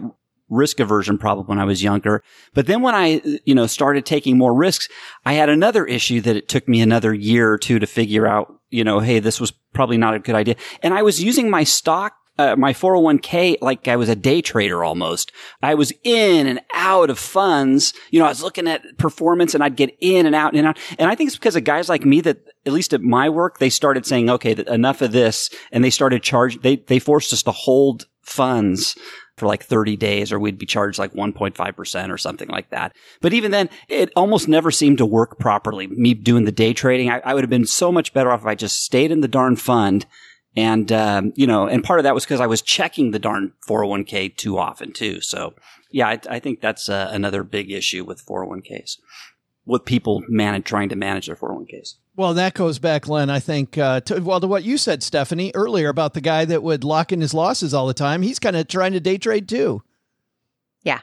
risk 0.50 0.80
aversion 0.80 1.18
problem 1.18 1.46
when 1.48 1.60
I 1.60 1.66
was 1.66 1.84
younger. 1.84 2.24
But 2.54 2.68
then 2.68 2.82
when 2.82 2.96
I, 2.96 3.22
you 3.46 3.54
know, 3.54 3.68
started 3.68 4.06
taking 4.06 4.38
more 4.38 4.54
risks, 4.54 4.90
I 5.26 5.34
had 5.34 5.50
another 5.50 5.86
issue 5.86 6.20
that 6.22 6.36
it 6.36 6.50
took 6.50 6.68
me 6.68 6.82
another 6.82 7.14
year 7.14 7.52
or 7.52 7.58
two 7.58 7.80
to 7.80 7.86
figure 7.86 8.28
out, 8.28 8.60
you 8.70 8.84
know, 8.84 9.00
hey, 9.00 9.20
this 9.20 9.40
was 9.40 9.52
probably 9.52 9.98
not 9.98 10.14
a 10.14 10.20
good 10.20 10.36
idea. 10.36 10.56
And 10.82 10.94
I 10.94 11.04
was 11.04 11.24
using 11.24 11.50
my 11.50 11.64
stock 11.64 12.16
uh, 12.42 12.56
my 12.56 12.74
401k 12.74 13.58
like 13.62 13.88
I 13.88 13.96
was 13.96 14.10
a 14.10 14.16
day 14.16 14.42
trader 14.42 14.84
almost. 14.84 15.32
I 15.62 15.76
was 15.76 15.94
in 16.04 16.48
and 16.48 16.62
out 16.74 17.10
of 17.10 17.20
funds. 17.20 17.94
You 18.10 18.20
know, 18.20 18.26
I 18.26 18.30
was 18.30 18.44
looking 18.44 18.68
at 18.68 18.98
performance 18.98 19.54
and 19.54 19.64
I'd 19.64 19.76
get 19.76 19.96
in 20.00 20.26
and 20.26 20.36
out 20.36 20.56
and 20.56 20.66
out. 20.66 20.80
And 20.98 21.10
I 21.10 21.16
think 21.16 21.28
it's 21.28 21.38
because 21.38 21.56
of 21.56 21.64
guys 21.64 21.90
like 21.90 22.06
me 22.06 22.22
that, 22.22 22.40
at 22.66 22.74
least 22.74 22.94
at 22.94 23.02
my 23.02 23.30
work, 23.30 23.60
they 23.60 23.70
started 23.70 24.06
saying, 24.06 24.30
okay, 24.30 24.56
enough 24.68 25.02
of 25.02 25.12
this. 25.12 25.50
And 25.72 25.84
they 25.84 25.90
started 25.90 26.24
charge, 26.24 26.62
they, 26.62 26.78
they 26.78 27.00
forced 27.00 27.34
us 27.34 27.44
to 27.44 27.52
hold 27.52 28.08
funds 28.22 28.96
for 29.38 29.48
like 29.48 29.64
30 29.64 29.98
days 29.98 30.32
or 30.32 30.40
we'd 30.40 30.60
be 30.60 30.66
charged 30.66 31.00
like 31.00 31.14
1.5% 31.14 32.10
or 32.10 32.18
something 32.18 32.50
like 32.50 32.70
that. 32.70 32.96
But 33.22 33.34
even 33.34 33.52
then, 33.52 33.70
it 33.88 34.12
almost 34.16 34.48
never 34.48 34.72
seemed 34.72 35.00
to 35.00 35.06
work 35.06 35.40
properly. 35.40 35.88
Me 35.88 36.14
doing 36.14 36.46
the 36.46 36.52
day 36.52 36.74
trading, 36.74 37.10
I, 37.10 37.22
I 37.26 37.34
would 37.34 37.44
have 37.44 37.50
been 37.50 37.66
so 37.66 37.92
much 37.92 38.14
better 38.14 38.32
off 38.32 38.42
if 38.42 38.48
I 38.48 38.56
just 38.56 38.84
stayed 38.84 39.12
in 39.12 39.22
the 39.22 39.28
darn 39.28 39.56
fund 39.56 40.06
and, 40.56 40.92
um, 40.92 41.34
you 41.36 41.48
know, 41.48 41.68
and 41.68 41.84
part 41.84 42.00
of 42.00 42.04
that 42.04 42.14
was 42.14 42.26
because 42.26 42.42
I 42.42 42.48
was 42.48 42.62
checking 42.62 43.12
the 43.12 43.20
darn 43.20 43.54
401k 43.68 44.36
too 44.36 44.58
often 44.58 44.92
too. 44.92 45.22
So 45.22 45.54
yeah, 45.92 46.08
I, 46.08 46.20
I 46.30 46.40
think 46.40 46.62
that's 46.62 46.90
uh, 46.90 47.10
another 47.12 47.44
big 47.44 47.72
issue 47.72 48.04
with 48.04 48.26
401ks 48.26 48.98
with 49.66 49.86
people 49.86 50.24
manage, 50.28 50.66
trying 50.66 50.90
to 50.90 50.96
manage 50.96 51.28
their 51.28 51.36
401ks. 51.36 51.96
Well, 52.16 52.34
that 52.34 52.54
goes 52.54 52.80
back, 52.80 53.08
Len, 53.08 53.30
I 53.30 53.40
think, 53.40 53.78
uh, 53.78 54.02
to, 54.02 54.20
well, 54.20 54.40
to 54.40 54.48
what 54.48 54.64
you 54.64 54.78
said, 54.78 55.04
Stephanie, 55.04 55.52
earlier 55.56 55.90
about 55.90 56.14
the 56.14 56.22
guy 56.22 56.46
that 56.46 56.64
would 56.64 56.84
lock 56.84 57.12
in 57.12 57.22
his 57.22 57.34
losses 57.34 57.74
all 57.74 57.88
the 57.88 57.94
time. 57.94 58.22
He's 58.22 58.40
kind 58.40 58.56
of 58.56 58.68
trying 58.68 58.94
to 58.94 59.00
day 59.00 59.18
trade 59.18 59.48
too. 59.48 59.84
Yeah. 60.84 61.00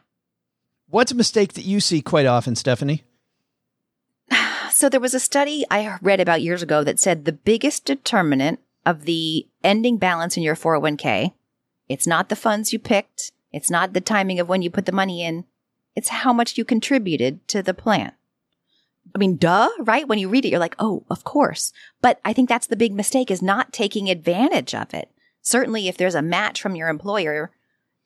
What's 0.88 1.12
a 1.12 1.16
mistake 1.16 1.54
that 1.54 1.64
you 1.64 1.80
see 1.80 2.02
quite 2.02 2.26
often, 2.26 2.56
Stephanie? 2.56 3.04
So 4.70 4.88
there 4.88 5.00
was 5.00 5.14
a 5.14 5.18
study 5.18 5.64
I 5.72 5.98
read 6.02 6.20
about 6.20 6.42
years 6.42 6.62
ago 6.62 6.84
that 6.84 7.00
said 7.00 7.24
the 7.24 7.32
biggest 7.32 7.84
determinant 7.86 8.60
of 8.88 9.04
the 9.04 9.46
ending 9.62 9.98
balance 9.98 10.38
in 10.38 10.42
your 10.42 10.56
401k. 10.56 11.34
It's 11.90 12.06
not 12.06 12.30
the 12.30 12.36
funds 12.36 12.72
you 12.72 12.78
picked. 12.78 13.32
It's 13.52 13.70
not 13.70 13.92
the 13.92 14.00
timing 14.00 14.40
of 14.40 14.48
when 14.48 14.62
you 14.62 14.70
put 14.70 14.86
the 14.86 14.92
money 14.92 15.22
in. 15.22 15.44
It's 15.94 16.08
how 16.08 16.32
much 16.32 16.56
you 16.56 16.64
contributed 16.64 17.46
to 17.48 17.62
the 17.62 17.74
plan. 17.74 18.12
I 19.14 19.18
mean, 19.18 19.36
duh, 19.36 19.68
right? 19.80 20.08
When 20.08 20.18
you 20.18 20.30
read 20.30 20.46
it, 20.46 20.48
you're 20.48 20.58
like, 20.58 20.74
oh, 20.78 21.04
of 21.10 21.22
course. 21.22 21.70
But 22.00 22.18
I 22.24 22.32
think 22.32 22.48
that's 22.48 22.66
the 22.66 22.76
big 22.76 22.94
mistake 22.94 23.30
is 23.30 23.42
not 23.42 23.74
taking 23.74 24.08
advantage 24.08 24.74
of 24.74 24.94
it. 24.94 25.10
Certainly, 25.42 25.88
if 25.88 25.98
there's 25.98 26.14
a 26.14 26.22
match 26.22 26.62
from 26.62 26.74
your 26.74 26.88
employer, 26.88 27.50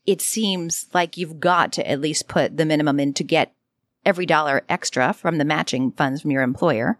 it 0.05 0.21
seems 0.21 0.87
like 0.92 1.16
you've 1.16 1.38
got 1.38 1.73
to 1.75 1.88
at 1.88 2.01
least 2.01 2.27
put 2.27 2.57
the 2.57 2.66
minimum 2.66 2.99
in 2.99 3.14
to 3.14 3.25
get 3.25 3.55
every 4.05 4.27
dollar 4.27 4.62
extra 4.68 5.12
from 5.12 5.38
the 5.38 5.45
matching 5.45 5.92
funds 5.92 6.23
from 6.23 6.33
your 6.33 6.42
employer 6.42 6.99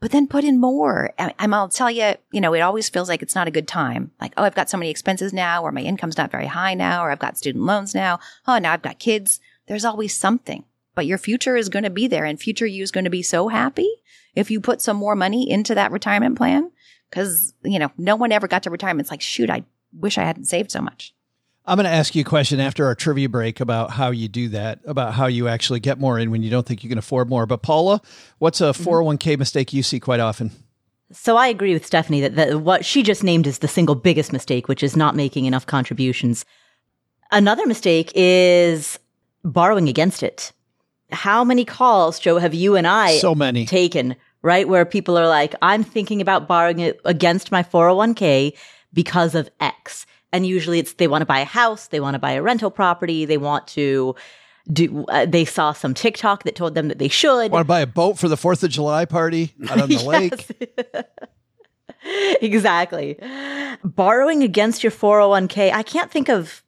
but 0.00 0.10
then 0.10 0.26
put 0.26 0.44
in 0.44 0.58
more. 0.58 1.12
And 1.18 1.54
I'll 1.54 1.68
tell 1.68 1.90
you, 1.90 2.14
you 2.32 2.40
know, 2.40 2.54
it 2.54 2.60
always 2.60 2.88
feels 2.88 3.08
like 3.08 3.22
it's 3.22 3.34
not 3.34 3.46
a 3.46 3.52
good 3.52 3.68
time. 3.68 4.10
Like, 4.20 4.32
oh, 4.36 4.44
I've 4.44 4.54
got 4.54 4.70
so 4.70 4.78
many 4.78 4.90
expenses 4.90 5.32
now, 5.32 5.62
or 5.62 5.72
my 5.72 5.82
income's 5.82 6.16
not 6.16 6.30
very 6.30 6.46
high 6.46 6.74
now, 6.74 7.04
or 7.04 7.10
I've 7.10 7.18
got 7.18 7.38
student 7.38 7.64
loans 7.64 7.94
now. 7.94 8.18
Oh, 8.48 8.58
now 8.58 8.72
I've 8.72 8.82
got 8.82 8.98
kids. 8.98 9.40
There's 9.68 9.84
always 9.84 10.16
something, 10.16 10.64
but 10.94 11.06
your 11.06 11.18
future 11.18 11.54
is 11.54 11.68
going 11.68 11.84
to 11.84 11.90
be 11.90 12.08
there 12.08 12.24
and 12.24 12.40
future 12.40 12.66
you 12.66 12.82
is 12.82 12.90
going 12.90 13.04
to 13.04 13.10
be 13.10 13.22
so 13.22 13.48
happy 13.48 13.88
if 14.34 14.50
you 14.50 14.60
put 14.60 14.80
some 14.80 14.96
more 14.96 15.14
money 15.14 15.48
into 15.48 15.74
that 15.74 15.92
retirement 15.92 16.36
plan. 16.36 16.72
Cause, 17.12 17.54
you 17.62 17.78
know, 17.78 17.90
no 17.98 18.16
one 18.16 18.32
ever 18.32 18.48
got 18.48 18.62
to 18.62 18.70
retirement. 18.70 19.04
It's 19.06 19.10
like, 19.10 19.20
shoot, 19.20 19.50
I 19.50 19.64
wish 19.92 20.16
I 20.16 20.22
hadn't 20.22 20.44
saved 20.44 20.70
so 20.70 20.80
much. 20.80 21.14
I'm 21.66 21.76
going 21.76 21.84
to 21.84 21.90
ask 21.90 22.14
you 22.14 22.22
a 22.22 22.24
question 22.24 22.58
after 22.58 22.86
our 22.86 22.94
trivia 22.94 23.28
break 23.28 23.60
about 23.60 23.90
how 23.90 24.10
you 24.10 24.28
do 24.28 24.48
that, 24.48 24.80
about 24.86 25.14
how 25.14 25.26
you 25.26 25.46
actually 25.46 25.80
get 25.80 26.00
more 26.00 26.18
in 26.18 26.30
when 26.30 26.42
you 26.42 26.50
don't 26.50 26.66
think 26.66 26.82
you 26.82 26.88
can 26.88 26.98
afford 26.98 27.28
more. 27.28 27.46
But 27.46 27.62
Paula, 27.62 28.00
what's 28.38 28.60
a 28.60 28.72
401k 28.72 29.18
mm-hmm. 29.18 29.38
mistake 29.38 29.72
you 29.72 29.82
see 29.82 30.00
quite 30.00 30.20
often? 30.20 30.50
So 31.12 31.36
I 31.36 31.48
agree 31.48 31.72
with 31.74 31.84
Stephanie 31.84 32.20
that, 32.22 32.36
that 32.36 32.60
what 32.60 32.84
she 32.84 33.02
just 33.02 33.24
named 33.24 33.46
is 33.46 33.58
the 33.58 33.68
single 33.68 33.94
biggest 33.94 34.32
mistake, 34.32 34.68
which 34.68 34.82
is 34.82 34.96
not 34.96 35.16
making 35.16 35.44
enough 35.44 35.66
contributions. 35.66 36.44
Another 37.30 37.66
mistake 37.66 38.12
is 38.14 38.98
borrowing 39.44 39.88
against 39.88 40.22
it. 40.22 40.52
How 41.12 41.42
many 41.42 41.64
calls, 41.64 42.20
Joe, 42.20 42.38
have 42.38 42.54
you 42.54 42.76
and 42.76 42.86
I 42.86 43.18
So 43.18 43.34
many. 43.34 43.66
taken, 43.66 44.14
right? 44.42 44.68
Where 44.68 44.84
people 44.84 45.18
are 45.18 45.28
like, 45.28 45.54
I'm 45.60 45.82
thinking 45.82 46.20
about 46.20 46.46
borrowing 46.46 46.78
it 46.78 47.00
against 47.04 47.50
my 47.50 47.64
401k 47.64 48.56
because 48.92 49.34
of 49.34 49.50
X. 49.60 50.06
And 50.32 50.46
usually 50.46 50.78
it's 50.78 50.94
they 50.94 51.08
want 51.08 51.22
to 51.22 51.26
buy 51.26 51.40
a 51.40 51.44
house, 51.44 51.88
they 51.88 52.00
want 52.00 52.14
to 52.14 52.18
buy 52.18 52.32
a 52.32 52.42
rental 52.42 52.70
property, 52.70 53.24
they 53.24 53.38
want 53.38 53.66
to 53.68 54.14
do, 54.72 55.04
uh, 55.06 55.26
they 55.26 55.44
saw 55.44 55.72
some 55.72 55.94
TikTok 55.94 56.44
that 56.44 56.54
told 56.54 56.74
them 56.74 56.88
that 56.88 56.98
they 56.98 57.08
should. 57.08 57.50
Want 57.50 57.64
to 57.64 57.68
buy 57.68 57.80
a 57.80 57.86
boat 57.86 58.18
for 58.18 58.28
the 58.28 58.36
4th 58.36 58.62
of 58.62 58.70
July 58.70 59.04
party 59.04 59.54
out 59.68 59.80
on 59.80 59.88
the 59.88 60.04
lake? 60.04 61.04
exactly. 62.42 63.18
Borrowing 63.84 64.42
against 64.42 64.82
your 64.82 64.92
401k, 64.92 65.72
I 65.72 65.82
can't 65.82 66.10
think 66.10 66.28
of 66.28 66.62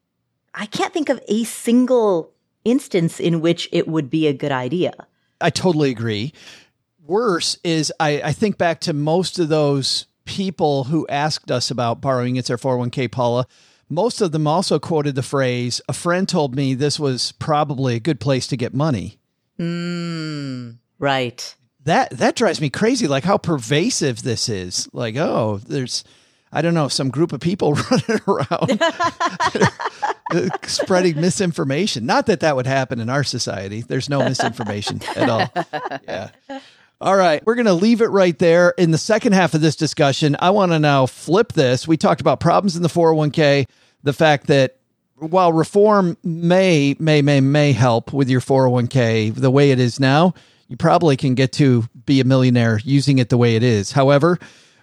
I 0.54 0.66
can't 0.66 0.92
think 0.92 1.08
of 1.08 1.20
a 1.28 1.44
single 1.44 2.32
instance 2.64 3.18
in 3.18 3.40
which 3.40 3.68
it 3.72 3.88
would 3.88 4.10
be 4.10 4.26
a 4.26 4.32
good 4.32 4.52
idea. 4.52 4.92
I 5.40 5.50
totally 5.50 5.90
agree. 5.90 6.32
Worse 7.04 7.58
is 7.64 7.92
I, 7.98 8.22
I 8.22 8.32
think 8.32 8.58
back 8.58 8.80
to 8.82 8.92
most 8.92 9.38
of 9.38 9.48
those 9.48 10.06
people 10.24 10.84
who 10.84 11.06
asked 11.08 11.50
us 11.50 11.70
about 11.70 12.00
borrowing 12.00 12.32
against 12.34 12.48
their 12.48 12.58
401k, 12.58 13.10
Paula. 13.10 13.46
Most 13.88 14.20
of 14.20 14.32
them 14.32 14.46
also 14.46 14.78
quoted 14.78 15.14
the 15.14 15.22
phrase, 15.22 15.80
a 15.88 15.92
friend 15.92 16.28
told 16.28 16.54
me 16.54 16.74
this 16.74 16.98
was 16.98 17.32
probably 17.32 17.96
a 17.96 18.00
good 18.00 18.20
place 18.20 18.46
to 18.48 18.56
get 18.56 18.72
money. 18.72 19.18
Mm, 19.58 20.78
right. 20.98 21.56
That 21.84 22.10
that 22.10 22.36
drives 22.36 22.60
me 22.60 22.70
crazy, 22.70 23.06
like 23.06 23.24
how 23.24 23.36
pervasive 23.38 24.22
this 24.22 24.48
is. 24.48 24.88
Like, 24.92 25.16
oh, 25.16 25.60
there's 25.66 26.04
I 26.52 26.62
don't 26.62 26.74
know, 26.74 26.88
some 26.88 27.08
group 27.08 27.32
of 27.32 27.40
people 27.40 27.74
running 27.90 28.20
around 28.28 28.80
spreading 30.66 31.20
misinformation. 31.20 32.04
Not 32.04 32.26
that 32.26 32.40
that 32.40 32.56
would 32.56 32.66
happen 32.66 33.00
in 33.00 33.08
our 33.08 33.24
society. 33.24 33.82
There's 33.82 34.08
no 34.10 34.20
misinformation 34.20 35.00
at 35.16 35.28
all. 35.28 35.50
Yeah. 36.06 36.30
All 37.02 37.16
right, 37.16 37.44
we're 37.44 37.56
going 37.56 37.66
to 37.66 37.72
leave 37.72 38.00
it 38.00 38.10
right 38.10 38.38
there. 38.38 38.74
In 38.78 38.92
the 38.92 38.98
second 38.98 39.32
half 39.32 39.54
of 39.54 39.60
this 39.60 39.74
discussion, 39.74 40.36
I 40.38 40.50
want 40.50 40.70
to 40.70 40.78
now 40.78 41.06
flip 41.06 41.52
this. 41.52 41.88
We 41.88 41.96
talked 41.96 42.20
about 42.20 42.38
problems 42.38 42.76
in 42.76 42.82
the 42.84 42.88
401k, 42.88 43.66
the 44.04 44.12
fact 44.12 44.46
that 44.46 44.76
while 45.16 45.52
reform 45.52 46.16
may 46.22 46.94
may 47.00 47.20
may 47.20 47.40
may 47.40 47.72
help 47.72 48.12
with 48.12 48.30
your 48.30 48.40
401k 48.40 49.34
the 49.34 49.50
way 49.50 49.72
it 49.72 49.80
is 49.80 49.98
now, 49.98 50.34
you 50.68 50.76
probably 50.76 51.16
can 51.16 51.34
get 51.34 51.50
to 51.54 51.88
be 52.06 52.20
a 52.20 52.24
millionaire 52.24 52.78
using 52.84 53.18
it 53.18 53.30
the 53.30 53.36
way 53.36 53.56
it 53.56 53.64
is. 53.64 53.90
However, 53.90 54.38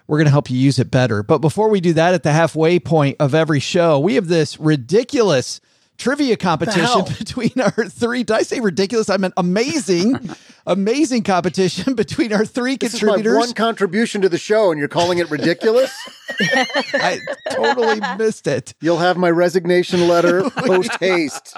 we're 0.06 0.18
going 0.18 0.26
to 0.26 0.30
help 0.30 0.50
you 0.50 0.58
use 0.58 0.78
it 0.78 0.90
better. 0.90 1.22
But 1.22 1.38
before 1.38 1.70
we 1.70 1.80
do 1.80 1.94
that, 1.94 2.12
at 2.12 2.22
the 2.22 2.32
halfway 2.32 2.78
point 2.78 3.16
of 3.18 3.34
every 3.34 3.60
show, 3.60 3.98
we 3.98 4.16
have 4.16 4.28
this 4.28 4.60
ridiculous 4.60 5.62
trivia 6.00 6.36
competition 6.36 7.04
between 7.18 7.52
our 7.60 7.84
three. 7.86 8.24
Did 8.24 8.34
I 8.34 8.42
say 8.42 8.60
ridiculous? 8.60 9.10
I 9.10 9.18
meant 9.18 9.34
amazing, 9.36 10.18
amazing 10.66 11.22
competition 11.22 11.94
between 11.94 12.32
our 12.32 12.44
three 12.44 12.76
This 12.76 12.92
contributors. 12.92 13.36
one 13.36 13.52
contribution 13.52 14.22
to 14.22 14.28
the 14.28 14.38
show, 14.38 14.70
and 14.70 14.78
you're 14.78 14.88
calling 14.88 15.18
it 15.18 15.30
ridiculous? 15.30 15.92
I 16.40 17.18
totally 17.50 18.00
missed 18.16 18.46
it. 18.46 18.74
You'll 18.80 18.98
have 18.98 19.18
my 19.18 19.30
resignation 19.30 20.08
letter 20.08 20.48
post 20.50 20.96
haste. 20.98 21.56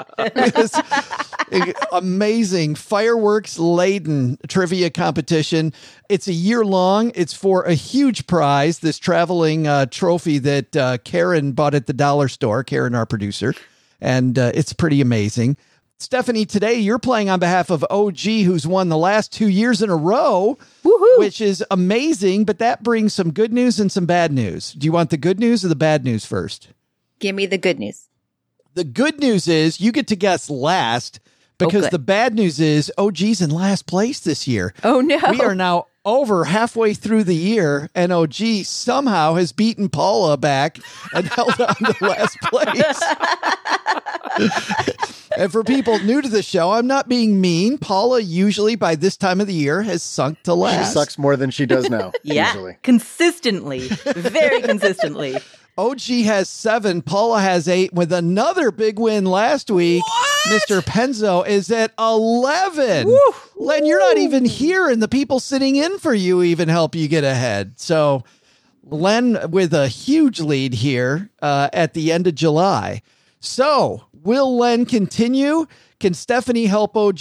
amazing 1.93 2.75
fireworks 2.75 3.59
laden 3.59 4.39
trivia 4.49 4.91
competition. 4.91 5.73
It's 6.09 6.27
a 6.27 6.33
year 6.33 6.65
long. 6.65 7.13
It's 7.15 7.33
for 7.33 7.63
a 7.63 7.75
huge 7.75 8.27
prize, 8.27 8.81
this 8.81 8.99
traveling 8.99 9.67
uh, 9.69 9.87
trophy 9.87 10.39
that 10.39 10.77
uh, 10.77 10.99
Karen 10.99 11.53
bought 11.53 11.75
at 11.75 11.87
the 11.87 11.93
dollar 11.93 12.27
store, 12.29 12.65
Karen, 12.65 12.95
our 12.95 13.07
producer. 13.07 13.55
And 14.03 14.37
uh, 14.37 14.51
it's 14.53 14.73
pretty 14.73 15.01
amazing. 15.01 15.57
Stephanie, 15.99 16.45
today 16.45 16.75
you're 16.75 16.99
playing 16.99 17.31
on 17.31 17.39
behalf 17.39 17.71
of 17.71 17.87
OG, 17.89 18.19
who's 18.19 18.67
won 18.67 18.89
the 18.89 18.99
last 18.99 19.33
two 19.33 19.49
years 19.49 19.81
in 19.81 19.89
a 19.89 19.97
row, 19.97 20.59
which 21.19 21.41
is 21.41 21.65
amazing. 21.71 22.45
But 22.45 22.59
that 22.59 22.83
brings 22.83 23.15
some 23.15 23.33
good 23.33 23.53
news 23.53 23.79
and 23.79 23.91
some 23.91 24.05
bad 24.05 24.33
news. 24.33 24.73
Do 24.73 24.85
you 24.85 24.93
want 24.93 25.11
the 25.11 25.17
good 25.17 25.39
news 25.39 25.65
or 25.65 25.69
the 25.69 25.77
bad 25.77 26.05
news 26.05 26.27
first? 26.27 26.71
Give 27.21 27.37
me 27.37 27.47
the 27.47 27.59
good 27.59 27.79
news. 27.79 28.09
The 28.75 28.83
good 28.83 29.21
news 29.21 29.47
is 29.47 29.81
you 29.81 29.93
get 29.93 30.09
to 30.09 30.17
guess 30.17 30.51
last 30.51 31.21
because 31.59 31.85
good. 31.85 31.93
the 31.93 31.99
bad 32.01 32.35
news 32.35 32.59
is 32.59 32.93
OG's 32.99 33.41
in 33.41 33.51
last 33.51 33.87
place 33.87 34.19
this 34.19 34.49
year. 34.49 34.75
Oh, 34.83 35.01
no. 35.01 35.21
We 35.31 35.43
are 35.43 35.55
now 35.55 35.87
over 36.05 36.45
halfway 36.45 36.95
through 36.95 37.25
the 37.25 37.35
year, 37.35 37.89
and 37.95 38.13
OG 38.13 38.35
somehow 38.65 39.35
has 39.35 39.53
beaten 39.53 39.89
Paula 39.89 40.37
back 40.37 40.79
and 41.15 41.27
held 41.33 41.61
on 41.61 41.75
to 41.77 41.95
last 42.01 42.39
place. 42.43 43.03
and 45.39 45.51
for 45.53 45.63
people 45.65 45.99
new 46.01 46.21
to 46.23 46.29
the 46.29 46.43
show, 46.43 46.73
I'm 46.73 46.87
not 46.87 47.09
being 47.09 47.41
mean. 47.41 47.79
Paula 47.79 48.21
usually 48.21 48.75
by 48.77 48.95
this 48.95 49.17
time 49.17 49.41
of 49.41 49.47
the 49.47 49.55
year 49.55 49.83
has 49.83 50.03
sunk 50.03 50.43
to 50.45 50.55
last. 50.55 50.89
She 50.89 50.93
sucks 50.95 51.19
more 51.19 51.37
than 51.37 51.51
she 51.51 51.67
does 51.67 51.89
now, 51.89 52.13
Yeah. 52.23 52.49
usually. 52.53 52.77
Consistently. 52.83 53.81
Very 53.89 54.63
consistently. 54.63 55.37
OG 55.79 56.01
has 56.25 56.51
seven. 56.51 57.01
Paula 57.01 57.41
has 57.41 57.67
eight 57.67 57.95
with 57.95 58.13
another 58.13 58.71
big 58.71 58.99
win 58.99 59.25
last 59.25 59.71
week. 59.71 60.03
Mr. 60.49 60.83
Penzo 60.83 61.47
is 61.47 61.71
at 61.71 61.93
11. 61.99 63.07
Len, 63.63 63.87
you're 63.87 64.01
not 64.01 64.19
even 64.19 64.45
here, 64.45 64.89
and 64.89 65.01
the 65.01 65.07
people 65.07 65.39
sitting 65.39 65.77
in 65.77 65.99
for 66.01 66.13
you 66.13 66.43
even 66.43 66.69
help 66.69 66.97
you 66.97 67.07
get 67.07 67.23
ahead. 67.23 67.79
So, 67.79 68.25
Len 68.83 69.39
with 69.51 69.73
a 69.73 69.87
huge 69.87 70.41
lead 70.41 70.75
here 70.75 71.31
uh, 71.41 71.71
at 71.73 71.95
the 71.95 72.11
end 72.11 72.27
of 72.27 72.35
July. 72.35 73.03
So, 73.39 74.07
will 74.13 74.57
Len 74.57 74.85
continue? 74.85 75.67
Can 76.01 76.13
Stephanie 76.13 76.67
help 76.67 76.97
OG 76.97 77.21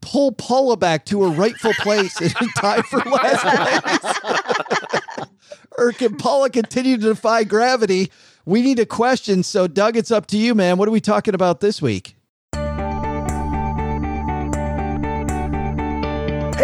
pull 0.00 0.30
Paula 0.30 0.76
back 0.76 1.04
to 1.06 1.22
her 1.24 1.28
rightful 1.30 1.72
place 1.80 2.20
and 2.20 2.34
tie 2.56 2.82
for 2.82 3.00
last 3.00 3.98
place? 3.98 5.26
or 5.78 5.90
can 5.90 6.16
Paula 6.16 6.50
continue 6.50 6.98
to 6.98 7.02
defy 7.02 7.42
gravity? 7.42 8.12
We 8.44 8.62
need 8.62 8.78
a 8.78 8.86
question. 8.86 9.42
So, 9.42 9.66
Doug, 9.66 9.96
it's 9.96 10.12
up 10.12 10.26
to 10.28 10.38
you, 10.38 10.54
man. 10.54 10.78
What 10.78 10.86
are 10.86 10.92
we 10.92 11.00
talking 11.00 11.34
about 11.34 11.58
this 11.58 11.82
week? 11.82 12.14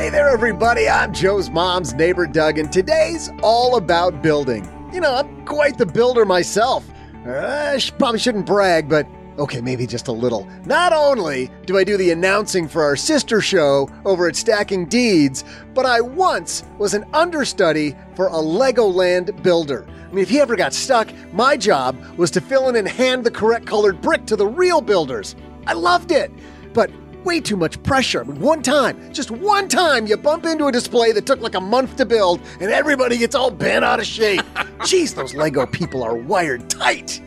Hey 0.07 0.13
there, 0.13 0.29
everybody. 0.29 0.89
I'm 0.89 1.13
Joe's 1.13 1.51
mom's 1.51 1.93
neighbor, 1.93 2.29
Doug, 2.29 2.59
and 2.59 2.73
today's 2.73 3.29
all 3.43 3.77
about 3.77 4.23
building. 4.23 4.65
You 4.93 5.01
know, 5.01 5.13
I'm 5.13 5.45
quite 5.45 5.79
the 5.79 5.85
builder 5.85 6.25
myself. 6.25 6.89
Uh, 7.27 7.77
probably 7.99 8.21
shouldn't 8.21 8.47
brag, 8.47 8.89
but 8.89 9.05
okay, 9.37 9.61
maybe 9.61 9.85
just 9.85 10.07
a 10.07 10.13
little. 10.13 10.49
Not 10.65 10.93
only 10.93 11.51
do 11.65 11.77
I 11.77 11.83
do 11.83 11.97
the 11.97 12.13
announcing 12.13 12.69
for 12.69 12.85
our 12.85 12.95
sister 12.95 13.41
show 13.41 13.91
over 14.05 14.29
at 14.29 14.37
Stacking 14.37 14.87
Deeds, 14.87 15.43
but 15.75 15.85
I 15.85 16.01
once 16.01 16.63
was 16.79 16.95
an 16.95 17.05
understudy 17.13 17.97
for 18.15 18.29
a 18.29 18.35
Legoland 18.35 19.43
builder. 19.43 19.89
I 19.89 20.13
mean, 20.13 20.23
if 20.23 20.29
he 20.29 20.39
ever 20.39 20.55
got 20.55 20.73
stuck, 20.73 21.09
my 21.33 21.57
job 21.57 22.01
was 22.17 22.31
to 22.31 22.41
fill 22.41 22.69
in 22.69 22.77
and 22.77 22.87
hand 22.87 23.25
the 23.25 23.31
correct 23.33 23.67
colored 23.67 24.01
brick 24.01 24.25
to 24.27 24.37
the 24.37 24.47
real 24.47 24.81
builders. 24.81 25.35
I 25.67 25.73
loved 25.73 26.13
it, 26.13 26.31
but 26.73 26.93
way 27.27 27.41
too 27.41 27.57
much 27.57 27.83
pressure. 27.83 28.23
I 28.23 28.25
mean, 28.25 28.41
one 28.41 28.63
time, 28.63 29.13
just 29.13 29.31
one 29.31 29.69
time, 29.69 30.07
you 30.07 30.17
bump 30.17 30.47
into 30.47 30.67
a 30.67 30.73
display 30.73 31.13
that 31.13 31.27
took 31.27 31.41
like 31.41 31.57
a 31.57 31.61
month 31.61 31.97
to 31.97 32.07
build, 32.07 32.41
and 32.61 32.71
everybody 32.71 33.19
gets 33.19 33.35
all 33.35 33.51
bent 33.51 33.85
out 33.85 33.99
of 33.99 34.07
shape. 34.07 34.41
Jeez, 34.81 35.15
those 35.15 35.35
Lego 35.35 35.67
people 35.67 36.03
are 36.03 36.15
wired 36.15 36.71
tight. 36.71 37.21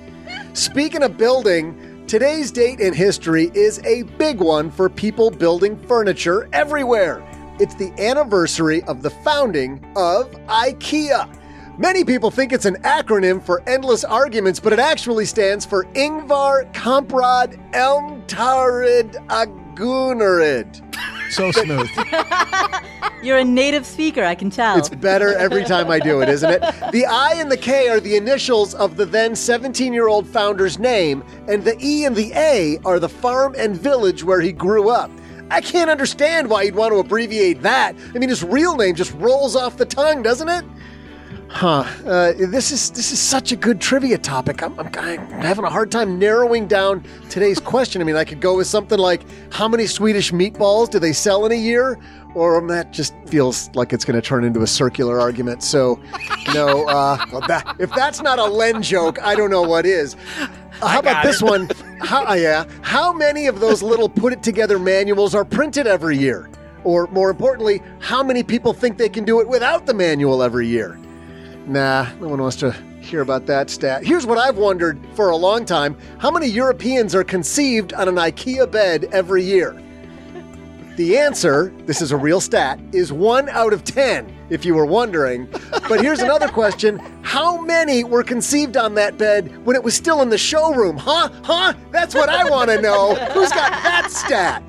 Speaking 0.53 1.03
of 1.03 1.17
building, 1.17 2.05
today's 2.07 2.49
date 2.49 2.79
in 2.79 2.93
history 2.93 3.51
is 3.53 3.79
a 3.85 4.03
big 4.17 4.39
one 4.39 4.71
for 4.71 4.89
people 4.89 5.29
building 5.29 5.77
furniture 5.83 6.49
everywhere. 6.53 7.23
It's 7.59 7.75
the 7.75 7.91
anniversary 7.99 8.81
of 8.83 9.03
the 9.03 9.09
founding 9.09 9.85
of 9.97 10.31
IKEA. 10.47 11.35
Many 11.77 12.03
people 12.03 12.31
think 12.31 12.51
it's 12.51 12.65
an 12.65 12.75
acronym 12.83 13.41
for 13.41 13.61
endless 13.67 14.03
arguments, 14.03 14.59
but 14.59 14.73
it 14.73 14.79
actually 14.79 15.25
stands 15.25 15.65
for 15.65 15.85
Ingvar 15.93 16.73
Kamprad 16.73 17.57
Elmtaryd 17.71 19.15
Agunnaryd. 19.79 21.31
So 21.31 21.51
smooth. 21.63 21.89
You're 23.23 23.37
a 23.37 23.43
native 23.43 23.85
speaker, 23.85 24.23
I 24.23 24.35
can 24.35 24.49
tell. 24.49 24.77
It's 24.77 24.89
better 24.89 25.33
every 25.35 25.63
time 25.63 25.89
I 25.89 25.99
do 25.99 26.21
it, 26.21 26.29
isn't 26.29 26.49
it? 26.49 26.61
The 26.91 27.05
I 27.05 27.33
and 27.35 27.51
the 27.51 27.57
K 27.57 27.87
are 27.89 27.99
the 27.99 28.15
initials 28.15 28.73
of 28.75 28.97
the 28.97 29.05
then 29.05 29.35
17 29.35 29.93
year 29.93 30.07
old 30.07 30.27
founder's 30.27 30.79
name, 30.79 31.23
and 31.47 31.63
the 31.63 31.77
E 31.81 32.05
and 32.05 32.15
the 32.15 32.31
A 32.33 32.77
are 32.85 32.99
the 32.99 33.09
farm 33.09 33.55
and 33.57 33.77
village 33.77 34.23
where 34.23 34.41
he 34.41 34.51
grew 34.51 34.89
up. 34.89 35.11
I 35.51 35.61
can't 35.61 35.89
understand 35.89 36.49
why 36.49 36.63
you'd 36.63 36.75
want 36.75 36.93
to 36.93 36.99
abbreviate 36.99 37.61
that. 37.63 37.95
I 38.13 38.19
mean, 38.19 38.29
his 38.29 38.43
real 38.43 38.75
name 38.75 38.95
just 38.95 39.13
rolls 39.13 39.55
off 39.55 39.77
the 39.77 39.85
tongue, 39.85 40.21
doesn't 40.21 40.49
it? 40.49 40.63
Huh. 41.49 41.83
Uh, 42.05 42.33
this 42.37 42.71
is 42.71 42.91
this 42.91 43.11
is 43.11 43.19
such 43.19 43.51
a 43.51 43.55
good 43.55 43.81
trivia 43.81 44.19
topic. 44.19 44.61
I'm, 44.61 44.79
I'm, 44.79 44.87
I'm 44.97 45.27
having 45.41 45.65
a 45.65 45.69
hard 45.69 45.91
time 45.91 46.19
narrowing 46.19 46.67
down 46.67 47.03
today's 47.29 47.59
question. 47.59 48.01
I 48.01 48.05
mean, 48.05 48.15
I 48.15 48.23
could 48.23 48.39
go 48.39 48.55
with 48.55 48.67
something 48.67 48.99
like, 48.99 49.25
"How 49.51 49.67
many 49.67 49.87
Swedish 49.87 50.31
meatballs 50.31 50.89
do 50.89 50.99
they 50.99 51.11
sell 51.11 51.45
in 51.47 51.51
a 51.51 51.55
year?" 51.55 51.99
Or 52.35 52.59
um, 52.59 52.67
that 52.67 52.93
just 52.93 53.15
feels 53.25 53.71
like 53.73 53.91
it's 53.91 54.05
going 54.05 54.15
to 54.15 54.25
turn 54.25 54.43
into 54.43 54.61
a 54.61 54.67
circular 54.67 55.19
argument. 55.19 55.63
So, 55.63 55.99
no. 56.53 56.87
Uh, 56.87 57.17
that, 57.47 57.75
if 57.79 57.89
that's 57.91 58.21
not 58.21 58.37
a 58.37 58.45
Len 58.45 58.83
joke, 58.83 59.19
I 59.21 59.33
don't 59.33 59.49
know 59.49 59.63
what 59.63 59.87
is. 59.87 60.15
Uh, 60.81 60.87
how 60.87 60.99
about 60.99 61.25
this 61.25 61.41
one? 61.41 61.67
How, 61.99 62.27
uh, 62.27 62.35
yeah. 62.35 62.65
How 62.83 63.11
many 63.11 63.47
of 63.47 63.59
those 63.59 63.81
little 63.81 64.07
put 64.07 64.31
it 64.31 64.43
together 64.43 64.77
manuals 64.77 65.33
are 65.33 65.43
printed 65.43 65.87
every 65.87 66.17
year? 66.17 66.49
Or 66.83 67.07
more 67.07 67.31
importantly, 67.31 67.81
how 67.99 68.21
many 68.21 68.43
people 68.43 68.73
think 68.73 68.97
they 68.99 69.09
can 69.09 69.25
do 69.25 69.41
it 69.41 69.47
without 69.47 69.87
the 69.87 69.93
manual 69.95 70.43
every 70.43 70.67
year? 70.67 70.99
Nah, 71.69 72.07
no 72.19 72.29
one 72.29 72.41
wants 72.41 72.57
to 72.57 72.71
hear 72.99 73.21
about 73.21 73.45
that 73.45 73.69
stat. 73.69 74.03
Here's 74.03 74.25
what 74.25 74.39
I've 74.39 74.57
wondered 74.57 74.99
for 75.13 75.29
a 75.29 75.35
long 75.35 75.65
time 75.65 75.95
how 76.17 76.31
many 76.31 76.47
Europeans 76.47 77.13
are 77.13 77.23
conceived 77.23 77.93
on 77.93 78.07
an 78.07 78.15
IKEA 78.15 78.69
bed 78.71 79.07
every 79.11 79.43
year? 79.43 79.79
The 80.95 81.19
answer, 81.19 81.71
this 81.85 82.01
is 82.01 82.11
a 82.11 82.17
real 82.17 82.41
stat, 82.41 82.79
is 82.91 83.13
one 83.13 83.49
out 83.49 83.71
of 83.71 83.83
10, 83.83 84.35
if 84.49 84.65
you 84.65 84.73
were 84.73 84.87
wondering. 84.87 85.47
But 85.87 86.01
here's 86.01 86.21
another 86.21 86.47
question 86.61 86.97
How 87.21 87.61
many 87.61 88.03
were 88.03 88.23
conceived 88.23 88.75
on 88.75 88.95
that 88.95 89.19
bed 89.19 89.63
when 89.63 89.75
it 89.75 89.83
was 89.83 89.93
still 89.93 90.23
in 90.23 90.29
the 90.29 90.39
showroom? 90.39 90.97
Huh? 90.97 91.29
Huh? 91.43 91.73
That's 91.91 92.15
what 92.15 92.29
I 92.29 92.49
want 92.49 92.71
to 92.71 92.81
know. 92.81 93.13
Who's 93.13 93.49
got 93.49 93.71
that 93.83 94.09
stat? 94.09 94.63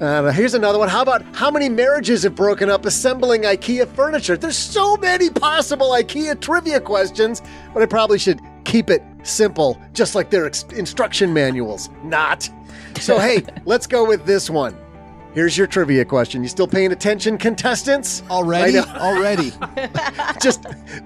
Uh, 0.00 0.32
here's 0.32 0.54
another 0.54 0.78
one. 0.78 0.88
How 0.88 1.02
about 1.02 1.22
how 1.34 1.50
many 1.50 1.68
marriages 1.68 2.22
have 2.22 2.34
broken 2.34 2.70
up 2.70 2.86
assembling 2.86 3.42
IKEA 3.42 3.86
furniture? 3.86 4.34
There's 4.34 4.56
so 4.56 4.96
many 4.96 5.28
possible 5.28 5.90
IKEA 5.90 6.40
trivia 6.40 6.80
questions, 6.80 7.42
but 7.74 7.82
I 7.82 7.86
probably 7.86 8.18
should 8.18 8.40
keep 8.64 8.88
it 8.88 9.02
simple, 9.24 9.78
just 9.92 10.14
like 10.14 10.30
their 10.30 10.46
ex- 10.46 10.62
instruction 10.74 11.34
manuals. 11.34 11.90
Not. 12.02 12.48
So, 12.98 13.18
hey, 13.18 13.44
let's 13.66 13.86
go 13.86 14.06
with 14.06 14.24
this 14.24 14.48
one. 14.48 14.74
Here's 15.34 15.56
your 15.56 15.66
trivia 15.66 16.04
question. 16.06 16.42
You 16.42 16.48
still 16.48 16.66
paying 16.66 16.92
attention, 16.92 17.36
contestants? 17.36 18.22
Already? 18.30 18.78
Already. 18.78 19.52
Just 20.42 20.62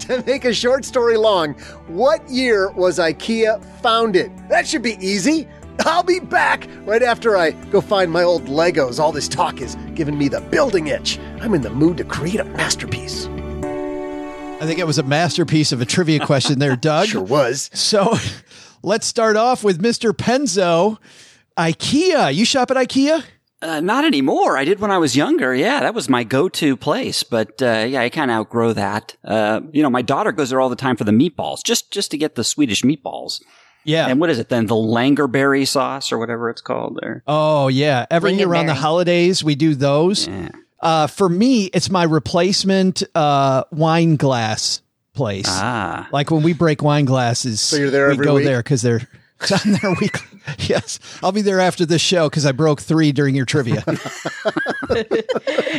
to 0.07 0.22
make 0.24 0.44
a 0.44 0.54
short 0.54 0.85
story 0.85 1.16
long, 1.16 1.54
what 1.88 2.26
year 2.30 2.70
was 2.70 3.00
IKEA 3.00 3.62
founded? 3.83 4.33
That 4.48 4.68
should 4.68 4.83
be 4.83 4.96
easy. 5.04 5.48
I'll 5.80 6.02
be 6.02 6.20
back 6.20 6.68
right 6.84 7.02
after 7.02 7.37
I 7.37 7.50
go 7.50 7.80
find 7.80 8.10
my 8.10 8.22
old 8.22 8.44
Legos. 8.46 8.98
All 8.98 9.12
this 9.12 9.28
talk 9.28 9.60
is 9.60 9.76
giving 9.94 10.16
me 10.16 10.28
the 10.28 10.40
building 10.40 10.87
itch. 10.87 11.18
I'm 11.40 11.54
in 11.54 11.62
the 11.62 11.70
mood 11.70 11.96
to 11.98 12.04
create 12.04 12.40
a 12.40 12.44
masterpiece. 12.44 13.26
I 13.26 14.66
think 14.66 14.78
it 14.78 14.87
was 14.87 14.98
a 14.98 15.02
masterpiece 15.02 15.72
of 15.72 15.80
a 15.80 15.84
trivia 15.84 16.24
question 16.24 16.58
there, 16.58 16.76
Doug. 16.80 17.08
Sure 17.08 17.22
was. 17.22 17.70
So 17.74 18.16
let's 18.82 19.06
start 19.06 19.37
off 19.37 19.62
with 19.64 19.82
Mr. 19.82 20.12
Penzo. 20.12 20.98
IKEA. 21.58 22.34
You 22.34 22.44
shop 22.44 22.70
at 22.70 22.76
IKEA? 22.76 23.24
Uh, 23.60 23.80
not 23.80 24.04
anymore. 24.04 24.56
I 24.58 24.64
did 24.64 24.80
when 24.80 24.90
I 24.90 24.98
was 24.98 25.16
younger. 25.16 25.54
Yeah, 25.54 25.80
that 25.80 25.94
was 25.94 26.08
my 26.08 26.22
go-to 26.22 26.76
place. 26.76 27.22
But 27.22 27.62
uh, 27.62 27.87
yeah, 27.88 28.02
I 28.02 28.10
kind 28.10 28.30
of 28.30 28.37
outgrow 28.37 28.72
that. 28.74 29.16
Uh, 29.24 29.60
you 29.72 29.82
know, 29.82 29.90
my 29.90 30.02
daughter 30.02 30.32
goes 30.32 30.50
there 30.50 30.60
all 30.60 30.68
the 30.68 30.76
time 30.76 30.96
for 30.96 31.04
the 31.04 31.12
meatballs, 31.12 31.64
just 31.64 31.90
just 31.90 32.10
to 32.10 32.18
get 32.18 32.34
the 32.34 32.44
Swedish 32.44 32.82
meatballs. 32.82 33.40
Yeah. 33.85 34.07
And 34.09 34.20
what 34.20 34.31
is 34.31 34.38
it 34.38 34.49
then? 34.49 34.66
The 34.66 34.75
Langerberry 34.75 35.66
sauce 35.66 36.11
or 36.12 36.18
whatever 36.18 36.51
it's 36.51 36.61
called 36.61 36.99
there. 37.03 37.23
Oh 37.27 37.68
yeah. 37.68 38.07
Every 38.11 38.33
year 38.35 38.49
around 38.49 38.66
the 38.66 38.75
holidays, 38.75 39.44
we 39.44 39.55
do 39.55 39.75
those. 39.75 40.27
Yeah. 40.27 40.49
Uh, 40.81 41.07
for 41.07 41.29
me, 41.29 41.64
it's 41.66 41.90
my 41.90 42.03
replacement 42.03 43.03
uh, 43.14 43.64
wine 43.70 44.16
glass 44.16 44.83
place. 45.14 45.47
Ah. 45.49 46.09
Like 46.12 46.31
when 46.31 46.42
we 46.42 46.53
break 46.53 46.83
wine 46.83 47.05
glasses, 47.07 47.61
So 47.61 47.77
you're 47.77 47.90
there 47.90 48.09
we 48.09 48.12
every 48.14 48.25
go 48.27 48.35
week? 48.35 48.44
there 48.44 48.59
because 48.62 48.83
they're. 48.83 49.07
I'm 49.64 49.73
there 49.73 49.94
weekly. 50.01 50.27
Yes, 50.59 50.99
I'll 51.23 51.33
be 51.33 51.40
there 51.40 51.59
after 51.59 51.87
this 51.87 52.03
show 52.03 52.29
because 52.29 52.44
I 52.44 52.53
broke 52.53 52.83
three 52.83 53.12
during 53.12 53.35
your 53.35 53.47
trivia. 53.47 53.83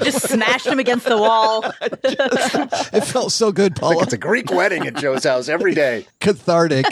Just 0.04 0.28
smashed 0.28 0.66
him 0.66 0.80
against 0.80 1.06
the 1.06 1.18
wall. 1.18 1.64
it 1.82 3.04
felt 3.06 3.32
so 3.32 3.52
good, 3.52 3.76
Paula. 3.76 4.02
It's 4.02 4.14
a 4.14 4.18
Greek 4.18 4.50
wedding 4.52 4.88
at 4.88 4.96
Joe's 4.96 5.24
house 5.24 5.50
every 5.50 5.76
day. 5.76 6.08
Cathartic. 6.20 6.86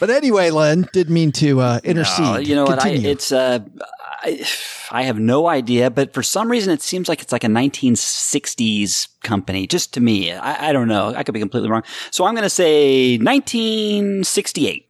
But 0.00 0.10
anyway, 0.10 0.50
Len, 0.50 0.88
didn't 0.92 1.14
mean 1.14 1.32
to 1.32 1.60
uh, 1.60 1.80
intercede. 1.84 2.26
Oh, 2.26 2.38
you 2.38 2.54
know 2.54 2.64
what? 2.64 2.84
I, 2.84 2.90
it's 2.90 3.32
uh, 3.32 3.60
I, 4.22 4.46
I 4.90 5.02
have 5.02 5.18
no 5.18 5.48
idea, 5.48 5.90
but 5.90 6.12
for 6.12 6.22
some 6.22 6.50
reason, 6.50 6.72
it 6.72 6.82
seems 6.82 7.08
like 7.08 7.22
it's 7.22 7.32
like 7.32 7.44
a 7.44 7.48
1960s 7.48 9.08
company. 9.22 9.66
Just 9.66 9.94
to 9.94 10.00
me, 10.00 10.32
I, 10.32 10.70
I 10.70 10.72
don't 10.72 10.88
know. 10.88 11.14
I 11.14 11.22
could 11.22 11.34
be 11.34 11.40
completely 11.40 11.70
wrong. 11.70 11.84
So 12.10 12.24
I'm 12.24 12.34
going 12.34 12.44
to 12.44 12.50
say 12.50 13.16
1968. 13.18 14.86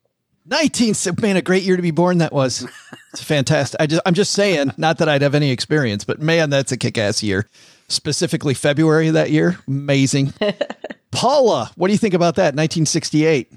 19 0.51 0.95
man 1.21 1.37
a 1.37 1.43
great 1.43 1.63
year 1.63 1.77
to 1.77 1.83
be 1.83 1.91
born 1.91 2.19
that 2.19 2.33
was 2.33 2.67
it's 3.13 3.23
fantastic 3.23 3.79
i 3.83 3.87
just 3.87 4.01
i'm 4.07 4.15
just 4.15 4.33
saying 4.33 4.73
not 4.79 4.97
that 4.97 5.07
i'd 5.07 5.21
have 5.21 5.35
any 5.35 5.51
experience 5.51 6.05
but 6.05 6.23
man 6.23 6.49
that's 6.49 6.73
a 6.73 6.77
kick-ass 6.79 7.23
year 7.23 7.47
specifically 7.89 8.55
february 8.55 9.09
of 9.09 9.15
that 9.15 9.31
year 9.31 9.59
amazing 9.69 10.33
paula 11.11 11.71
what 11.77 11.89
do 11.89 11.93
you 11.93 11.99
think 11.99 12.15
about 12.15 12.37
that 12.37 12.55
1968 12.55 13.53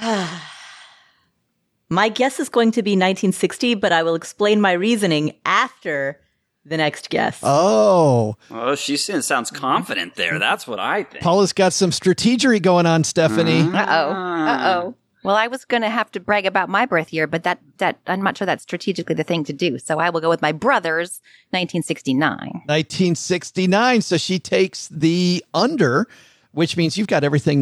My 1.92 2.08
guess 2.08 2.38
is 2.38 2.48
going 2.48 2.70
to 2.72 2.82
be 2.82 2.92
1960, 2.92 3.74
but 3.74 3.92
I 3.92 4.02
will 4.04 4.14
explain 4.14 4.60
my 4.60 4.72
reasoning 4.72 5.34
after 5.44 6.20
the 6.64 6.76
next 6.76 7.10
guess. 7.10 7.40
oh 7.42 8.36
Oh, 8.50 8.74
she 8.74 8.96
sounds 8.96 9.50
confident 9.50 10.14
there. 10.14 10.38
That's 10.38 10.66
what 10.66 10.78
I 10.78 11.02
think. 11.04 11.24
paula's 11.24 11.52
got 11.52 11.72
some 11.72 11.90
strategery 11.90 12.62
going 12.62 12.86
on 12.86 13.02
stephanie 13.02 13.62
Uh 13.62 13.86
oh. 13.88 14.10
Uh 14.12 14.74
oh. 14.76 14.94
Well, 15.22 15.36
I 15.36 15.48
was 15.48 15.66
going 15.66 15.82
to 15.82 15.90
have 15.90 16.10
to 16.12 16.20
brag 16.20 16.46
about 16.46 16.70
my 16.70 16.86
birth 16.86 17.12
year, 17.12 17.26
but 17.26 17.42
that, 17.42 17.58
that, 17.76 17.98
I'm 18.06 18.22
not 18.22 18.38
sure 18.38 18.46
that's 18.46 18.62
strategically 18.62 19.14
the 19.14 19.22
thing 19.22 19.44
to 19.44 19.52
do. 19.52 19.78
So 19.78 19.98
I 19.98 20.08
will 20.08 20.22
go 20.22 20.30
with 20.30 20.40
my 20.40 20.52
brother's 20.52 21.20
1969. 21.50 22.38
1969 22.64 24.00
so 24.00 24.16
she 24.16 24.38
takes 24.38 24.88
the 24.88 25.44
under 25.52 26.06
which 26.52 26.76
means 26.76 26.96
you've 26.98 27.06
got 27.06 27.22
everything 27.24 27.60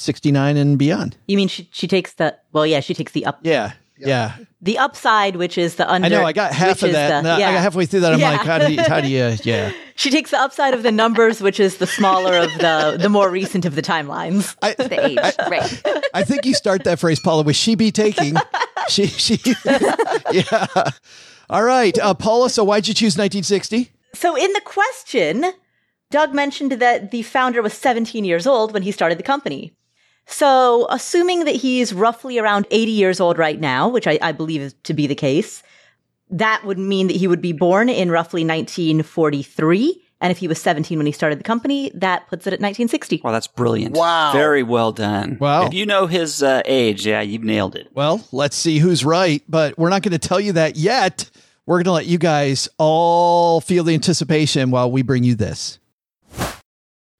1969 0.00 0.56
and 0.56 0.78
beyond 0.78 1.16
You 1.28 1.36
mean 1.36 1.48
she, 1.48 1.68
she 1.72 1.86
takes 1.86 2.14
the, 2.14 2.36
well, 2.52 2.66
yeah, 2.66 2.80
she 2.80 2.94
takes 2.94 3.12
the 3.12 3.26
up, 3.26 3.40
yeah 3.42 3.72
yeah 4.02 4.36
the 4.62 4.78
upside, 4.78 5.36
which 5.36 5.58
is 5.58 5.74
the 5.76 5.86
under. 5.90 6.06
i 6.06 6.08
know 6.08 6.24
i 6.24 6.32
got 6.32 6.54
half 6.54 6.82
of 6.82 6.92
that 6.92 7.20
the- 7.20 7.22
No, 7.22 7.34
i 7.34 7.38
yeah. 7.38 7.52
got 7.52 7.60
halfway 7.60 7.84
through 7.84 8.00
that 8.00 8.14
i'm 8.14 8.18
Yeah. 8.20 8.30
like 8.30 8.40
how 8.46 8.58
do 8.58 8.72
you 8.72 8.80
how 8.80 9.00
do 9.02 9.08
you 9.08 9.36
yeah 9.44 9.72
She 9.94 10.10
takes 10.10 10.30
the 10.30 10.38
upside 10.40 10.72
of 10.72 10.82
the 10.82 10.90
numbers, 10.90 11.42
which 11.42 11.60
is 11.60 11.76
the 11.76 11.86
smaller 11.86 12.34
of 12.38 12.50
the, 12.58 12.96
the 12.98 13.10
more 13.10 13.28
recent 13.30 13.66
of 13.66 13.74
the 13.74 13.82
timelines. 13.82 14.56
I, 14.62 14.72
The 14.72 15.04
age, 15.04 15.18
right. 15.50 15.82
I 16.14 16.24
think 16.24 16.46
you 16.46 16.54
start 16.54 16.84
that 16.84 16.98
phrase, 16.98 17.20
Paula, 17.20 17.42
with 17.42 17.54
she 17.56 17.74
be 17.74 17.92
taking. 17.92 18.34
she, 18.88 19.06
she, 19.08 19.38
yeah. 20.32 20.66
All 21.50 21.64
right. 21.64 21.98
Uh, 21.98 22.14
Paula, 22.14 22.48
so 22.48 22.64
why'd 22.64 22.88
you 22.88 22.94
choose 22.94 23.18
1960? 23.18 23.92
So 24.14 24.34
in 24.38 24.50
the 24.54 24.62
question, 24.64 25.52
Doug 26.10 26.32
mentioned 26.32 26.72
that 26.72 27.10
the 27.10 27.20
founder 27.22 27.60
was 27.60 27.74
17 27.74 28.24
years 28.24 28.46
old 28.46 28.72
when 28.72 28.82
he 28.84 28.92
started 28.92 29.18
the 29.18 29.22
company. 29.22 29.74
So 30.30 30.86
assuming 30.90 31.44
that 31.44 31.56
he's 31.56 31.92
roughly 31.92 32.38
around 32.38 32.66
80 32.70 32.92
years 32.92 33.20
old 33.20 33.36
right 33.36 33.58
now, 33.58 33.88
which 33.88 34.06
I, 34.06 34.18
I 34.22 34.32
believe 34.32 34.60
is 34.60 34.74
to 34.84 34.94
be 34.94 35.06
the 35.06 35.14
case, 35.14 35.62
that 36.30 36.64
would 36.64 36.78
mean 36.78 37.08
that 37.08 37.16
he 37.16 37.26
would 37.26 37.42
be 37.42 37.52
born 37.52 37.88
in 37.88 38.10
roughly 38.10 38.44
1943. 38.44 40.02
And 40.20 40.30
if 40.30 40.38
he 40.38 40.46
was 40.46 40.60
17 40.60 40.98
when 40.98 41.06
he 41.06 41.12
started 41.12 41.40
the 41.40 41.44
company, 41.44 41.90
that 41.94 42.28
puts 42.28 42.46
it 42.46 42.52
at 42.52 42.60
1960. 42.60 43.22
Well, 43.24 43.32
that's 43.32 43.48
brilliant. 43.48 43.96
Wow. 43.96 44.32
Very 44.32 44.62
well 44.62 44.92
done. 44.92 45.36
Wow. 45.40 45.66
If 45.66 45.74
you 45.74 45.84
know 45.84 46.06
his 46.06 46.42
uh, 46.42 46.62
age, 46.64 47.06
yeah, 47.06 47.22
you've 47.22 47.42
nailed 47.42 47.74
it. 47.74 47.88
Well, 47.92 48.24
let's 48.30 48.54
see 48.54 48.78
who's 48.78 49.04
right, 49.04 49.42
but 49.48 49.76
we're 49.78 49.90
not 49.90 50.02
going 50.02 50.12
to 50.12 50.18
tell 50.18 50.40
you 50.40 50.52
that 50.52 50.76
yet. 50.76 51.28
We're 51.66 51.78
going 51.78 51.84
to 51.84 51.92
let 51.92 52.06
you 52.06 52.18
guys 52.18 52.68
all 52.78 53.60
feel 53.60 53.82
the 53.82 53.94
anticipation 53.94 54.70
while 54.70 54.92
we 54.92 55.02
bring 55.02 55.24
you 55.24 55.34
this. 55.34 55.79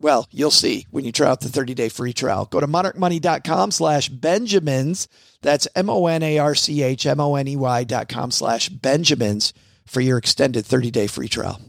well, 0.00 0.26
you'll 0.30 0.50
see 0.50 0.86
when 0.90 1.04
you 1.04 1.12
try 1.12 1.28
out 1.28 1.40
the 1.40 1.48
30 1.48 1.74
day 1.74 1.88
free 1.88 2.12
trial. 2.12 2.46
Go 2.46 2.60
to 2.60 2.66
monarchmoney.com 2.66 3.70
slash 3.70 4.08
Benjamins. 4.08 5.08
That's 5.42 5.68
M 5.74 5.90
O 5.90 6.06
N 6.06 6.22
A 6.22 6.38
R 6.38 6.54
C 6.54 6.82
H 6.82 7.06
M 7.06 7.20
O 7.20 7.34
N 7.34 7.46
E 7.46 7.56
Y 7.56 7.84
dot 7.84 8.08
com 8.08 8.30
slash 8.30 8.68
Benjamins 8.70 9.52
for 9.86 10.00
your 10.00 10.18
extended 10.18 10.64
30 10.64 10.90
day 10.90 11.06
free 11.06 11.28
trial. 11.28 11.60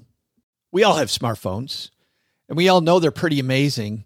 We 0.72 0.84
all 0.84 0.96
have 0.96 1.10
smartphones 1.10 1.90
and 2.48 2.58
we 2.58 2.70
all 2.70 2.82
know 2.82 3.00
they're 3.00 3.12
pretty 3.12 3.40
amazing, 3.40 4.06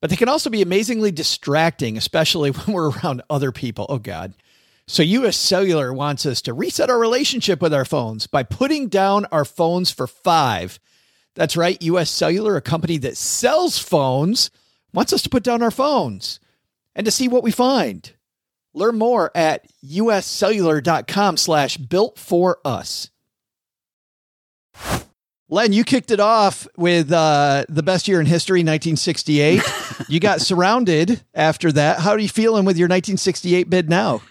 but 0.00 0.10
they 0.10 0.16
can 0.16 0.28
also 0.28 0.48
be 0.50 0.62
amazingly 0.62 1.10
distracting, 1.10 1.96
especially 1.96 2.50
when 2.52 2.74
we're 2.74 2.90
around 2.90 3.22
other 3.28 3.52
people. 3.52 3.86
Oh, 3.88 3.98
God. 3.98 4.34
So, 4.86 5.02
US 5.02 5.36
Cellular 5.36 5.92
wants 5.92 6.24
us 6.24 6.40
to 6.42 6.54
reset 6.54 6.88
our 6.88 6.98
relationship 6.98 7.60
with 7.60 7.74
our 7.74 7.84
phones 7.84 8.26
by 8.26 8.42
putting 8.42 8.88
down 8.88 9.26
our 9.26 9.44
phones 9.44 9.90
for 9.90 10.06
five. 10.06 10.80
That's 11.38 11.56
right. 11.56 11.80
US 11.82 12.10
Cellular, 12.10 12.56
a 12.56 12.60
company 12.60 12.98
that 12.98 13.16
sells 13.16 13.78
phones, 13.78 14.50
wants 14.92 15.12
us 15.12 15.22
to 15.22 15.28
put 15.28 15.44
down 15.44 15.62
our 15.62 15.70
phones 15.70 16.40
and 16.96 17.04
to 17.04 17.12
see 17.12 17.28
what 17.28 17.44
we 17.44 17.52
find. 17.52 18.12
Learn 18.74 18.98
more 18.98 19.30
at 19.36 19.64
uscellular.com 19.86 21.36
slash 21.36 21.76
built 21.76 22.18
for 22.18 22.58
us. 22.64 23.10
Len, 25.48 25.72
you 25.72 25.84
kicked 25.84 26.10
it 26.10 26.18
off 26.18 26.66
with 26.76 27.12
uh, 27.12 27.64
the 27.68 27.84
best 27.84 28.08
year 28.08 28.18
in 28.18 28.26
history, 28.26 28.58
1968. 28.58 29.62
you 30.08 30.18
got 30.18 30.40
surrounded 30.40 31.22
after 31.34 31.70
that. 31.70 32.00
How 32.00 32.10
are 32.10 32.18
you 32.18 32.28
feeling 32.28 32.64
with 32.64 32.76
your 32.76 32.86
1968 32.86 33.70
bid 33.70 33.88
now? 33.88 34.22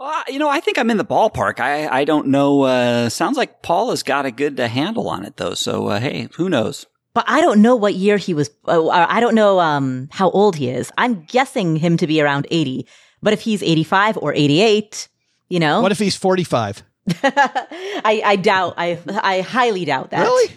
Well, 0.00 0.24
you 0.28 0.38
know, 0.38 0.48
I 0.48 0.60
think 0.60 0.78
I'm 0.78 0.88
in 0.90 0.96
the 0.96 1.04
ballpark. 1.04 1.60
I, 1.60 1.86
I 1.86 2.04
don't 2.04 2.28
know. 2.28 2.62
Uh, 2.62 3.10
sounds 3.10 3.36
like 3.36 3.60
Paul 3.60 3.90
has 3.90 4.02
got 4.02 4.24
a 4.24 4.30
good 4.30 4.58
uh, 4.58 4.66
handle 4.66 5.10
on 5.10 5.26
it, 5.26 5.36
though. 5.36 5.52
So, 5.52 5.88
uh, 5.88 6.00
hey, 6.00 6.28
who 6.36 6.48
knows? 6.48 6.86
But 7.12 7.26
I 7.28 7.42
don't 7.42 7.60
know 7.60 7.76
what 7.76 7.94
year 7.94 8.16
he 8.16 8.32
was. 8.32 8.48
Uh, 8.66 8.88
I 8.88 9.20
don't 9.20 9.34
know 9.34 9.60
um, 9.60 10.08
how 10.10 10.30
old 10.30 10.56
he 10.56 10.70
is. 10.70 10.90
I'm 10.96 11.24
guessing 11.24 11.76
him 11.76 11.98
to 11.98 12.06
be 12.06 12.22
around 12.22 12.46
80. 12.50 12.86
But 13.22 13.34
if 13.34 13.42
he's 13.42 13.62
85 13.62 14.16
or 14.16 14.32
88, 14.32 15.08
you 15.50 15.60
know. 15.60 15.82
What 15.82 15.92
if 15.92 15.98
he's 15.98 16.16
45? 16.16 16.82
I, 17.22 18.22
I 18.24 18.36
doubt. 18.36 18.74
I 18.78 18.98
I 19.22 19.42
highly 19.42 19.84
doubt 19.84 20.12
that. 20.12 20.22
Really? 20.22 20.50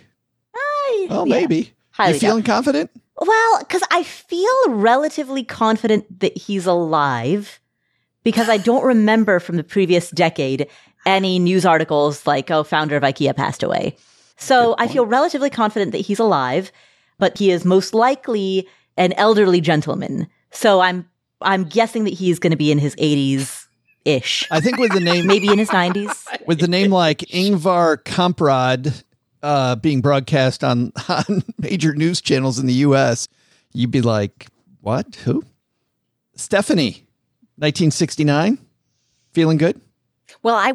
I, 0.55 1.07
Oh, 1.09 1.25
yeah, 1.25 1.35
maybe. 1.35 1.73
highly 1.91 2.13
You 2.13 2.19
feeling 2.19 2.43
doubt. 2.43 2.53
confident? 2.55 2.91
Well, 3.17 3.59
because 3.59 3.81
I 3.91 4.03
feel 4.03 4.69
relatively 4.69 5.43
confident 5.43 6.19
that 6.21 6.37
he's 6.37 6.65
alive 6.65 7.59
because 8.23 8.49
I 8.49 8.57
don't 8.57 8.83
remember 8.83 9.39
from 9.39 9.57
the 9.57 9.63
previous 9.63 10.09
decade 10.09 10.67
any 11.05 11.39
news 11.39 11.65
articles 11.65 12.25
like, 12.25 12.49
oh, 12.49 12.63
founder 12.63 12.95
of 12.95 13.03
IKEA 13.03 13.35
passed 13.35 13.63
away. 13.63 13.95
So 14.37 14.75
I 14.77 14.87
feel 14.87 15.05
relatively 15.05 15.49
confident 15.49 15.91
that 15.91 15.99
he's 15.99 16.19
alive, 16.19 16.71
but 17.17 17.37
he 17.37 17.51
is 17.51 17.65
most 17.65 17.93
likely 17.93 18.67
an 18.97 19.13
elderly 19.13 19.61
gentleman. 19.61 20.27
So 20.51 20.79
I'm, 20.79 21.09
I'm 21.41 21.65
guessing 21.65 22.03
that 22.05 22.13
he's 22.13 22.39
going 22.39 22.51
to 22.51 22.57
be 22.57 22.71
in 22.71 22.79
his 22.79 22.95
80s 22.95 23.67
ish, 24.05 24.47
I 24.51 24.59
think 24.59 24.77
with 24.77 24.91
the 24.91 24.99
name 24.99 25.27
maybe 25.27 25.47
in 25.47 25.57
his 25.57 25.69
90s. 25.69 26.45
with 26.45 26.59
the 26.59 26.67
name 26.67 26.91
like 26.91 27.19
Ingvar 27.19 27.97
Kamprad 28.03 29.03
uh, 29.41 29.75
being 29.75 30.01
broadcast 30.01 30.63
on, 30.63 30.91
on 31.09 31.43
major 31.57 31.93
news 31.93 32.21
channels 32.21 32.59
in 32.59 32.65
the 32.65 32.73
U.S., 32.73 33.27
you'd 33.73 33.91
be 33.91 34.01
like, 34.01 34.47
"What? 34.81 35.15
Who?" 35.23 35.43
Stephanie, 36.35 37.07
1969. 37.57 38.57
Feeling 39.33 39.57
good? 39.57 39.79
Well, 40.41 40.55
I 40.55 40.73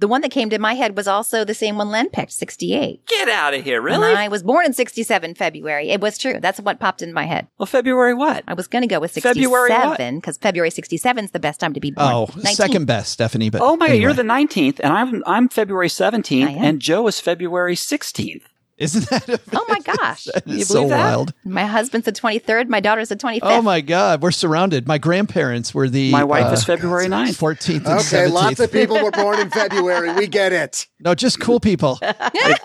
the 0.00 0.06
one 0.06 0.20
that 0.20 0.30
came 0.30 0.48
to 0.50 0.58
my 0.60 0.74
head 0.74 0.96
was 0.96 1.08
also 1.08 1.44
the 1.44 1.54
same 1.54 1.76
one 1.76 1.90
Len 1.90 2.08
picked, 2.10 2.30
68. 2.30 3.04
Get 3.06 3.28
out 3.28 3.52
of 3.52 3.64
here, 3.64 3.78
And 3.78 3.84
really? 4.00 4.12
I 4.14 4.28
was 4.28 4.44
born 4.44 4.64
in 4.64 4.72
67 4.72 5.34
February. 5.34 5.90
It 5.90 6.00
was 6.00 6.16
true. 6.18 6.38
That's 6.40 6.60
what 6.60 6.78
popped 6.78 7.02
in 7.02 7.12
my 7.12 7.24
head. 7.24 7.48
well, 7.58 7.66
February 7.66 8.14
what? 8.14 8.44
I 8.46 8.54
was 8.54 8.68
going 8.68 8.82
to 8.82 8.86
go 8.88 9.00
with 9.00 9.10
67 9.10 10.16
because 10.18 10.36
February 10.38 10.70
67 10.70 11.24
is 11.24 11.30
the 11.32 11.40
best 11.40 11.58
time 11.58 11.74
to 11.74 11.80
be 11.80 11.90
born. 11.90 12.06
Oh, 12.12 12.26
19. 12.36 12.54
second 12.54 12.84
best, 12.86 13.10
Stephanie. 13.12 13.50
But 13.50 13.60
Oh 13.60 13.76
my 13.76 13.86
anyway. 13.88 14.02
you're 14.02 14.12
the 14.14 14.22
19th, 14.22 14.78
and 14.78 14.92
I'm 14.92 15.24
I'm 15.26 15.48
February 15.48 15.88
17th, 15.88 16.46
and 16.56 16.78
Joe 16.80 17.08
is 17.08 17.18
February 17.18 17.74
16th. 17.74 18.42
Isn't 18.78 19.08
that? 19.10 19.28
A, 19.28 19.40
Oh 19.52 19.64
my 19.68 19.80
gosh. 19.96 20.24
that 20.32 20.46
You 20.46 20.58
is 20.58 20.68
so 20.68 20.74
believe 20.74 20.90
that? 20.90 20.98
wild. 21.04 21.34
My 21.44 21.64
husband's 21.66 22.04
the 22.04 22.12
23rd. 22.12 22.68
My 22.68 22.78
daughter's 22.80 23.08
the 23.08 23.16
25th. 23.16 23.40
Oh 23.42 23.60
my 23.60 23.80
God, 23.80 24.22
we're 24.22 24.30
surrounded. 24.30 24.86
My 24.86 24.98
grandparents 24.98 25.74
were 25.74 25.88
the. 25.88 26.10
My 26.12 26.22
wife 26.24 26.46
uh, 26.46 26.52
is 26.52 26.64
February 26.64 27.06
9th. 27.08 27.36
14th 27.38 27.76
and 27.76 27.86
Okay, 27.86 28.26
17th. 28.28 28.30
lots 28.32 28.60
of 28.60 28.70
people 28.72 29.02
were 29.02 29.10
born 29.10 29.40
in 29.40 29.50
February. 29.62 30.12
We 30.14 30.28
get 30.28 30.52
it. 30.52 30.86
No, 31.00 31.14
just 31.14 31.40
cool 31.40 31.58
people. 31.60 31.98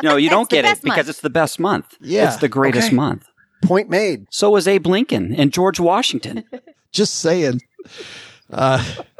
no, 0.03 0.15
you 0.15 0.29
don't 0.29 0.49
get 0.49 0.65
it 0.65 0.81
because 0.83 0.97
month. 0.97 1.09
it's 1.09 1.21
the 1.21 1.29
best 1.31 1.59
month. 1.59 1.97
Yeah, 1.99 2.27
It's 2.27 2.37
the 2.37 2.47
greatest 2.49 2.87
okay. 2.87 2.95
month. 2.95 3.27
Point 3.63 3.89
made. 3.89 4.27
So 4.29 4.51
was 4.51 4.67
Abe 4.67 4.85
Lincoln 4.87 5.33
and 5.35 5.51
George 5.51 5.79
Washington. 5.79 6.43
just 6.91 7.15
saying. 7.15 7.61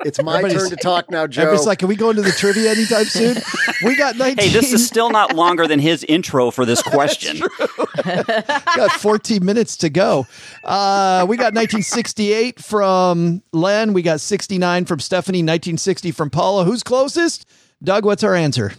It's 0.06 0.22
my 0.22 0.38
Everybody's- 0.38 0.62
turn 0.62 0.70
to 0.70 0.76
talk 0.76 1.10
now, 1.10 1.28
Joe. 1.28 1.44
Everybody's 1.44 1.66
like, 1.68 1.80
can 1.80 1.88
we 1.88 1.96
go 1.96 2.10
into 2.10 2.22
the 2.22 2.32
trivia 2.32 2.72
anytime 2.72 3.06
soon? 3.06 3.38
We 3.84 3.96
got 3.96 4.18
19. 4.18 4.38
hey, 4.48 4.54
this 4.54 4.72
is 4.74 4.86
still 4.86 5.10
not 5.10 5.34
longer 5.36 5.68
than 5.68 5.80
his 5.80 6.04
intro 6.04 6.52
for 6.52 6.66
this 6.66 6.82
question. 6.84 7.40
got 8.04 8.92
14 9.00 9.44
minutes 9.46 9.78
to 9.78 9.90
go. 9.90 10.28
Uh, 10.64 11.26
we 11.28 11.38
got 11.38 11.54
1968 11.54 12.60
from 12.60 13.42
Len. 13.54 13.94
We 13.94 14.02
got 14.02 14.20
69 14.22 14.86
from 14.86 15.00
Stephanie. 15.00 15.40
1960 15.40 16.12
from 16.12 16.30
Paula. 16.30 16.66
Who's 16.66 16.84
closest? 16.84 17.46
Doug, 17.84 18.06
what's 18.06 18.24
our 18.24 18.36
answer? 18.36 18.74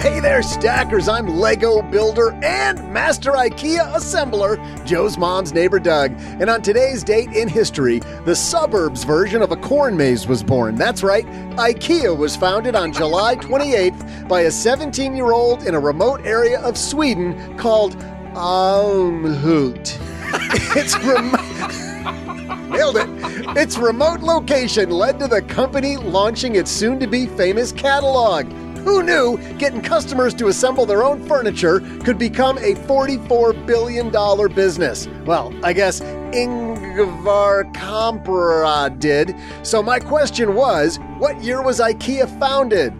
Hey 0.00 0.18
there, 0.18 0.42
stackers. 0.42 1.10
I'm 1.10 1.26
Lego 1.26 1.82
builder 1.82 2.32
and 2.42 2.90
master 2.90 3.32
IKEA 3.32 3.92
assembler, 3.92 4.56
Joe's 4.86 5.18
mom's 5.18 5.52
neighbor 5.52 5.78
Doug. 5.78 6.12
And 6.18 6.48
on 6.48 6.62
today's 6.62 7.04
date 7.04 7.28
in 7.34 7.48
history, 7.48 7.98
the 8.24 8.34
suburbs 8.34 9.04
version 9.04 9.42
of 9.42 9.52
a 9.52 9.56
corn 9.56 9.98
maze 9.98 10.26
was 10.26 10.42
born. 10.42 10.76
That's 10.76 11.02
right, 11.02 11.26
IKEA 11.56 12.16
was 12.16 12.34
founded 12.34 12.74
on 12.74 12.94
July 12.94 13.36
28th 13.36 14.26
by 14.26 14.40
a 14.40 14.50
17 14.50 15.14
year 15.14 15.32
old 15.32 15.64
in 15.64 15.74
a 15.74 15.80
remote 15.80 16.24
area 16.24 16.62
of 16.62 16.78
Sweden 16.78 17.58
called 17.58 17.94
Almhult. 18.32 19.98
it's 20.78 20.96
remote. 21.04 22.70
Nailed 22.70 22.96
it. 22.96 23.06
Its 23.54 23.76
remote 23.76 24.20
location 24.20 24.88
led 24.88 25.18
to 25.18 25.28
the 25.28 25.42
company 25.42 25.98
launching 25.98 26.56
its 26.56 26.70
soon 26.70 26.98
to 27.00 27.06
be 27.06 27.26
famous 27.26 27.70
catalog. 27.70 28.50
Who 28.84 29.02
knew 29.02 29.38
getting 29.58 29.82
customers 29.82 30.34
to 30.34 30.48
assemble 30.48 30.86
their 30.86 31.02
own 31.02 31.26
furniture 31.26 31.80
could 32.04 32.18
become 32.18 32.58
a 32.58 32.74
$44 32.74 33.66
billion 33.66 34.10
business? 34.54 35.06
Well, 35.24 35.54
I 35.62 35.72
guess 35.72 36.00
Ingvar 36.00 37.72
Kamprad 37.74 38.98
did. 38.98 39.34
So 39.62 39.82
my 39.82 39.98
question 39.98 40.54
was 40.54 40.98
what 41.18 41.42
year 41.42 41.62
was 41.62 41.80
IKEA 41.80 42.38
founded? 42.38 42.94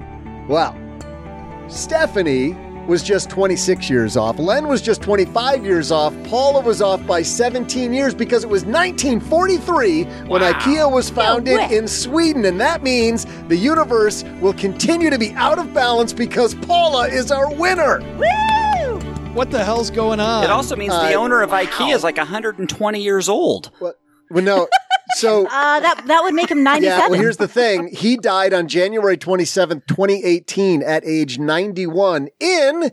Well, 0.48 0.76
Stephanie 1.68 2.56
was 2.90 3.04
just 3.04 3.30
26 3.30 3.88
years 3.88 4.16
off. 4.16 4.36
Len 4.40 4.66
was 4.66 4.82
just 4.82 5.00
25 5.00 5.64
years 5.64 5.92
off. 5.92 6.12
Paula 6.24 6.60
was 6.60 6.82
off 6.82 7.06
by 7.06 7.22
17 7.22 7.92
years 7.92 8.16
because 8.16 8.42
it 8.42 8.50
was 8.50 8.64
1943 8.64 10.02
when 10.26 10.42
IKEA 10.42 10.90
was 10.90 11.08
founded 11.08 11.56
way. 11.56 11.76
in 11.76 11.86
Sweden. 11.86 12.44
And 12.44 12.60
that 12.60 12.82
means 12.82 13.26
the 13.46 13.56
universe 13.56 14.24
will 14.40 14.54
continue 14.54 15.08
to 15.08 15.18
be 15.18 15.30
out 15.34 15.60
of 15.60 15.72
balance 15.72 16.12
because 16.12 16.56
Paula 16.56 17.06
is 17.06 17.30
our 17.30 17.54
winner. 17.54 18.00
What 19.34 19.52
the 19.52 19.64
hell's 19.64 19.90
going 19.92 20.18
on? 20.18 20.42
It 20.42 20.50
also 20.50 20.74
means 20.74 20.92
the 20.92 21.14
Uh, 21.14 21.20
owner 21.20 21.42
of 21.42 21.50
IKEA 21.50 21.94
is 21.94 22.02
like 22.02 22.16
120 22.16 23.00
years 23.00 23.28
old. 23.28 23.70
Well, 23.80 23.94
well 24.32 24.42
no. 24.42 24.68
So. 25.16 25.46
Uh, 25.46 25.80
that, 25.80 26.06
that 26.06 26.22
would 26.22 26.34
make 26.34 26.50
him 26.50 26.62
97. 26.62 26.98
Yeah, 26.98 27.08
well, 27.08 27.20
here's 27.20 27.36
the 27.36 27.48
thing. 27.48 27.88
He 27.88 28.16
died 28.16 28.52
on 28.52 28.68
January 28.68 29.16
27th, 29.16 29.86
2018, 29.86 30.82
at 30.82 31.04
age 31.04 31.38
91 31.38 32.28
in 32.38 32.90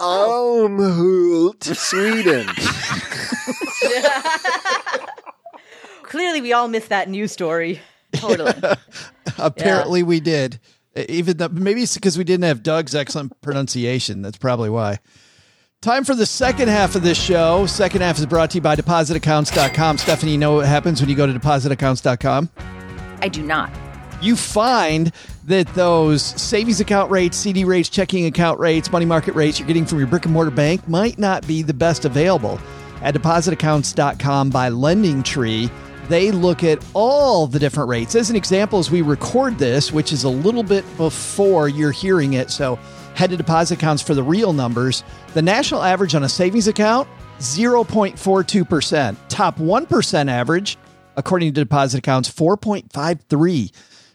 Almhult, 0.00 1.64
Sweden. 1.64 2.46
Clearly, 6.02 6.40
we 6.40 6.52
all 6.52 6.68
missed 6.68 6.88
that 6.88 7.08
news 7.08 7.32
story. 7.32 7.80
Totally. 8.12 8.54
Apparently, 9.38 10.02
we 10.02 10.20
did. 10.20 10.60
Even 11.08 11.36
though 11.36 11.48
maybe 11.48 11.82
it's 11.82 11.94
because 11.94 12.16
we 12.16 12.24
didn't 12.24 12.44
have 12.44 12.62
Doug's 12.62 12.94
excellent 12.94 13.40
pronunciation. 13.40 14.22
That's 14.22 14.38
probably 14.38 14.70
why. 14.70 14.98
Time 15.80 16.02
for 16.02 16.16
the 16.16 16.26
second 16.26 16.66
half 16.66 16.96
of 16.96 17.04
this 17.04 17.16
show. 17.16 17.64
Second 17.66 18.00
half 18.00 18.18
is 18.18 18.26
brought 18.26 18.50
to 18.50 18.56
you 18.56 18.60
by 18.60 18.74
depositaccounts.com. 18.74 19.98
Stephanie, 19.98 20.32
you 20.32 20.38
know 20.38 20.54
what 20.54 20.66
happens 20.66 21.00
when 21.00 21.08
you 21.08 21.14
go 21.14 21.24
to 21.24 21.32
depositaccounts.com? 21.32 22.50
I 23.22 23.28
do 23.28 23.44
not. 23.44 23.70
You 24.20 24.34
find 24.34 25.12
that 25.44 25.72
those 25.74 26.20
savings 26.20 26.80
account 26.80 27.12
rates, 27.12 27.36
CD 27.36 27.62
rates, 27.62 27.88
checking 27.88 28.26
account 28.26 28.58
rates, 28.58 28.90
money 28.90 29.04
market 29.04 29.36
rates 29.36 29.60
you're 29.60 29.68
getting 29.68 29.86
from 29.86 29.98
your 29.98 30.08
brick 30.08 30.24
and 30.24 30.34
mortar 30.34 30.50
bank 30.50 30.88
might 30.88 31.16
not 31.16 31.46
be 31.46 31.62
the 31.62 31.74
best 31.74 32.04
available. 32.04 32.58
At 33.00 33.14
depositaccounts.com 33.14 34.50
by 34.50 34.70
Lending 34.70 35.22
Tree, 35.22 35.70
they 36.08 36.32
look 36.32 36.64
at 36.64 36.84
all 36.92 37.46
the 37.46 37.60
different 37.60 37.88
rates. 37.88 38.16
As 38.16 38.30
an 38.30 38.36
example, 38.36 38.80
as 38.80 38.90
we 38.90 39.00
record 39.00 39.58
this, 39.58 39.92
which 39.92 40.12
is 40.12 40.24
a 40.24 40.28
little 40.28 40.64
bit 40.64 40.84
before 40.96 41.68
you're 41.68 41.92
hearing 41.92 42.32
it, 42.32 42.50
so 42.50 42.80
head 43.18 43.30
to 43.30 43.36
deposit 43.36 43.74
accounts 43.74 44.00
for 44.00 44.14
the 44.14 44.22
real 44.22 44.52
numbers. 44.52 45.02
The 45.34 45.42
national 45.42 45.82
average 45.82 46.14
on 46.14 46.22
a 46.22 46.28
savings 46.28 46.68
account, 46.68 47.08
0.42%. 47.40 49.16
Top 49.28 49.58
1% 49.58 50.30
average, 50.30 50.78
according 51.16 51.52
to 51.52 51.60
deposit 51.64 51.98
accounts, 51.98 52.30
4.53. 52.30 53.72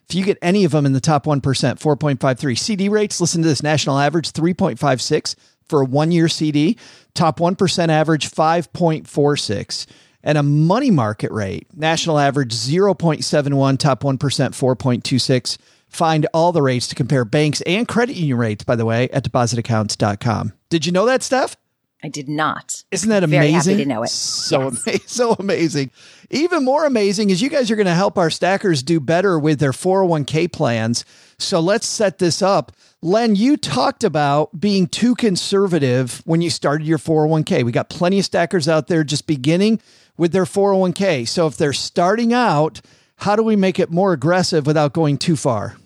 If 0.10 0.16
you 0.16 0.24
get 0.24 0.38
any 0.42 0.64
of 0.64 0.72
them 0.72 0.86
in 0.86 0.94
the 0.94 1.02
top 1.02 1.26
1%, 1.26 1.42
4.53. 1.42 2.58
CD 2.58 2.88
rates, 2.88 3.20
listen 3.20 3.42
to 3.42 3.48
this 3.48 3.62
national 3.62 4.00
average, 4.00 4.32
3.56 4.32 5.36
for 5.68 5.82
a 5.82 5.86
one 5.86 6.14
year 6.14 6.30
CD. 6.30 6.78
Top 7.14 7.40
1% 7.40 7.90
average, 7.90 8.32
5.46 8.32 9.86
and 10.24 10.38
a 10.38 10.44
money 10.44 10.90
market 10.90 11.32
rate, 11.32 11.68
national 11.76 12.18
average 12.18 12.54
0.71, 12.54 13.78
top 13.78 14.04
1%, 14.04 14.18
4.26. 14.18 15.58
Find 15.94 16.26
all 16.34 16.52
the 16.52 16.62
rates 16.62 16.88
to 16.88 16.96
compare 16.96 17.24
banks 17.24 17.62
and 17.62 17.88
credit 17.88 18.16
union 18.16 18.38
rates, 18.38 18.64
by 18.64 18.76
the 18.76 18.84
way, 18.86 19.10
at 19.10 19.24
depositaccounts.com. 19.24 20.54
Did 20.70 20.86
you 20.86 20.92
know 20.92 21.06
that, 21.06 21.24
Steph? 21.24 21.56
I 22.04 22.10
did 22.10 22.28
not. 22.28 22.84
Isn't 22.92 23.10
that 23.10 23.24
Very 23.24 23.50
amazing? 23.50 23.74
happy 23.78 23.84
to 23.84 23.90
know 23.90 24.04
it. 24.04 24.10
So, 24.10 24.64
Yes. 24.72 24.88
ama- 24.88 25.00
so 25.06 25.32
amazing. 25.40 25.92
Even 26.32 26.66
more 26.66 26.86
amazing 26.86 27.30
is 27.30 27.42
you 27.42 27.50
guys 27.50 27.72
are 27.72 27.78
going 27.78 27.86
to 27.86 27.94
help 27.94 28.18
our 28.18 28.30
stackers 28.30 28.84
do 28.84 29.00
better 29.00 29.40
with 29.40 29.60
their 29.60 29.72
401k 29.72 30.52
plans. 30.52 31.06
So 31.38 31.60
let's 31.62 31.88
set 31.88 32.18
this 32.18 32.42
up. 32.42 32.74
Len, 33.02 33.36
you 33.36 33.56
talked 33.56 34.04
about 34.04 34.60
being 34.60 34.88
too 34.88 35.16
conservative 35.16 36.22
when 36.26 36.42
you 36.42 36.50
started 36.50 36.88
your 36.88 36.98
401k. 36.98 37.64
We 37.64 37.72
got 37.72 37.90
plenty 37.90 38.20
of 38.20 38.26
stackers 38.26 38.68
out 38.68 38.88
there 38.88 39.04
just 39.06 39.26
beginning 39.28 39.80
with 40.18 40.32
their 40.34 40.46
401k. 40.46 41.26
So 41.28 41.48
if 41.48 41.56
they're 41.56 41.72
starting 41.72 42.34
out, 42.34 42.82
how 43.18 43.36
do 43.38 43.44
we 43.44 43.56
make 43.56 43.80
it 43.80 43.92
more 43.92 44.12
aggressive 44.12 44.66
without 44.66 44.92
going 44.92 45.18
too 45.18 45.36
far? 45.38 45.78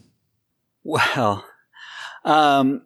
Well, 0.87 1.43
um, 2.23 2.83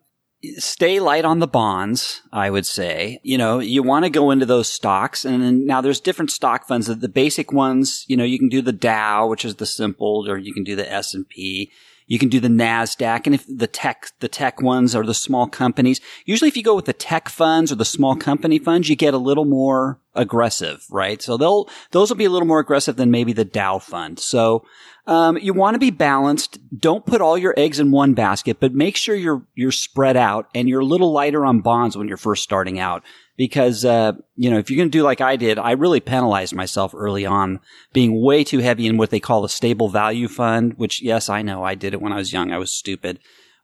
stay 0.57 0.99
light 0.99 1.23
on 1.23 1.37
the 1.37 1.47
bonds, 1.47 2.23
I 2.33 2.49
would 2.49 2.65
say. 2.65 3.19
You 3.21 3.37
know, 3.37 3.59
you 3.59 3.83
want 3.83 4.05
to 4.05 4.09
go 4.09 4.31
into 4.31 4.47
those 4.47 4.67
stocks 4.67 5.23
and 5.23 5.43
then 5.43 5.67
now 5.67 5.81
there's 5.81 5.99
different 5.99 6.31
stock 6.31 6.67
funds. 6.67 6.87
The 6.87 7.07
basic 7.07 7.51
ones, 7.51 8.05
you 8.07 8.17
know, 8.17 8.23
you 8.23 8.39
can 8.39 8.49
do 8.49 8.63
the 8.63 8.71
Dow, 8.71 9.27
which 9.27 9.45
is 9.45 9.57
the 9.57 9.67
simple, 9.67 10.25
or 10.27 10.39
you 10.39 10.51
can 10.51 10.63
do 10.63 10.75
the 10.75 10.91
S&P. 10.91 11.71
You 12.07 12.17
can 12.17 12.27
do 12.27 12.39
the 12.39 12.47
NASDAQ 12.47 13.27
and 13.27 13.35
if 13.35 13.45
the 13.47 13.67
tech, 13.67 14.07
the 14.19 14.27
tech 14.27 14.63
ones 14.63 14.95
are 14.95 15.05
the 15.05 15.13
small 15.13 15.45
companies. 15.45 16.01
Usually 16.25 16.47
if 16.47 16.57
you 16.57 16.63
go 16.63 16.75
with 16.75 16.85
the 16.85 16.93
tech 16.93 17.29
funds 17.29 17.71
or 17.71 17.75
the 17.75 17.85
small 17.85 18.15
company 18.15 18.57
funds, 18.57 18.89
you 18.89 18.95
get 18.95 19.13
a 19.13 19.19
little 19.19 19.45
more 19.45 19.99
aggressive, 20.15 20.85
right? 20.89 21.21
So 21.21 21.37
they'll, 21.37 21.69
those 21.91 22.09
will 22.09 22.17
be 22.17 22.25
a 22.25 22.31
little 22.31 22.47
more 22.47 22.59
aggressive 22.59 22.95
than 22.95 23.11
maybe 23.11 23.31
the 23.31 23.45
Dow 23.45 23.77
fund. 23.77 24.17
So, 24.17 24.65
um, 25.11 25.37
you 25.37 25.53
want 25.53 25.75
to 25.75 25.79
be 25.79 25.91
balanced. 25.91 26.57
Don't 26.79 27.05
put 27.05 27.19
all 27.19 27.37
your 27.37 27.53
eggs 27.57 27.81
in 27.81 27.91
one 27.91 28.13
basket, 28.13 28.61
but 28.61 28.73
make 28.73 28.95
sure 28.95 29.13
you're, 29.13 29.45
you're 29.55 29.73
spread 29.73 30.15
out 30.15 30.47
and 30.55 30.69
you're 30.69 30.79
a 30.79 30.85
little 30.85 31.11
lighter 31.11 31.45
on 31.45 31.59
bonds 31.59 31.97
when 31.97 32.07
you're 32.07 32.15
first 32.15 32.43
starting 32.43 32.79
out. 32.79 33.03
Because, 33.35 33.83
uh, 33.83 34.13
you 34.37 34.49
know, 34.49 34.57
if 34.57 34.69
you're 34.69 34.77
going 34.77 34.89
to 34.89 34.97
do 34.97 35.03
like 35.03 35.19
I 35.19 35.35
did, 35.35 35.59
I 35.59 35.71
really 35.71 35.99
penalized 35.99 36.55
myself 36.55 36.93
early 36.95 37.25
on 37.25 37.59
being 37.91 38.21
way 38.21 38.45
too 38.45 38.59
heavy 38.59 38.87
in 38.87 38.95
what 38.95 39.09
they 39.09 39.19
call 39.19 39.43
a 39.43 39.49
stable 39.49 39.89
value 39.89 40.29
fund, 40.29 40.75
which 40.77 41.01
yes, 41.01 41.27
I 41.27 41.41
know 41.41 41.61
I 41.61 41.75
did 41.75 41.93
it 41.93 42.01
when 42.01 42.13
I 42.13 42.17
was 42.17 42.31
young. 42.31 42.53
I 42.53 42.57
was 42.57 42.71
stupid. 42.71 43.19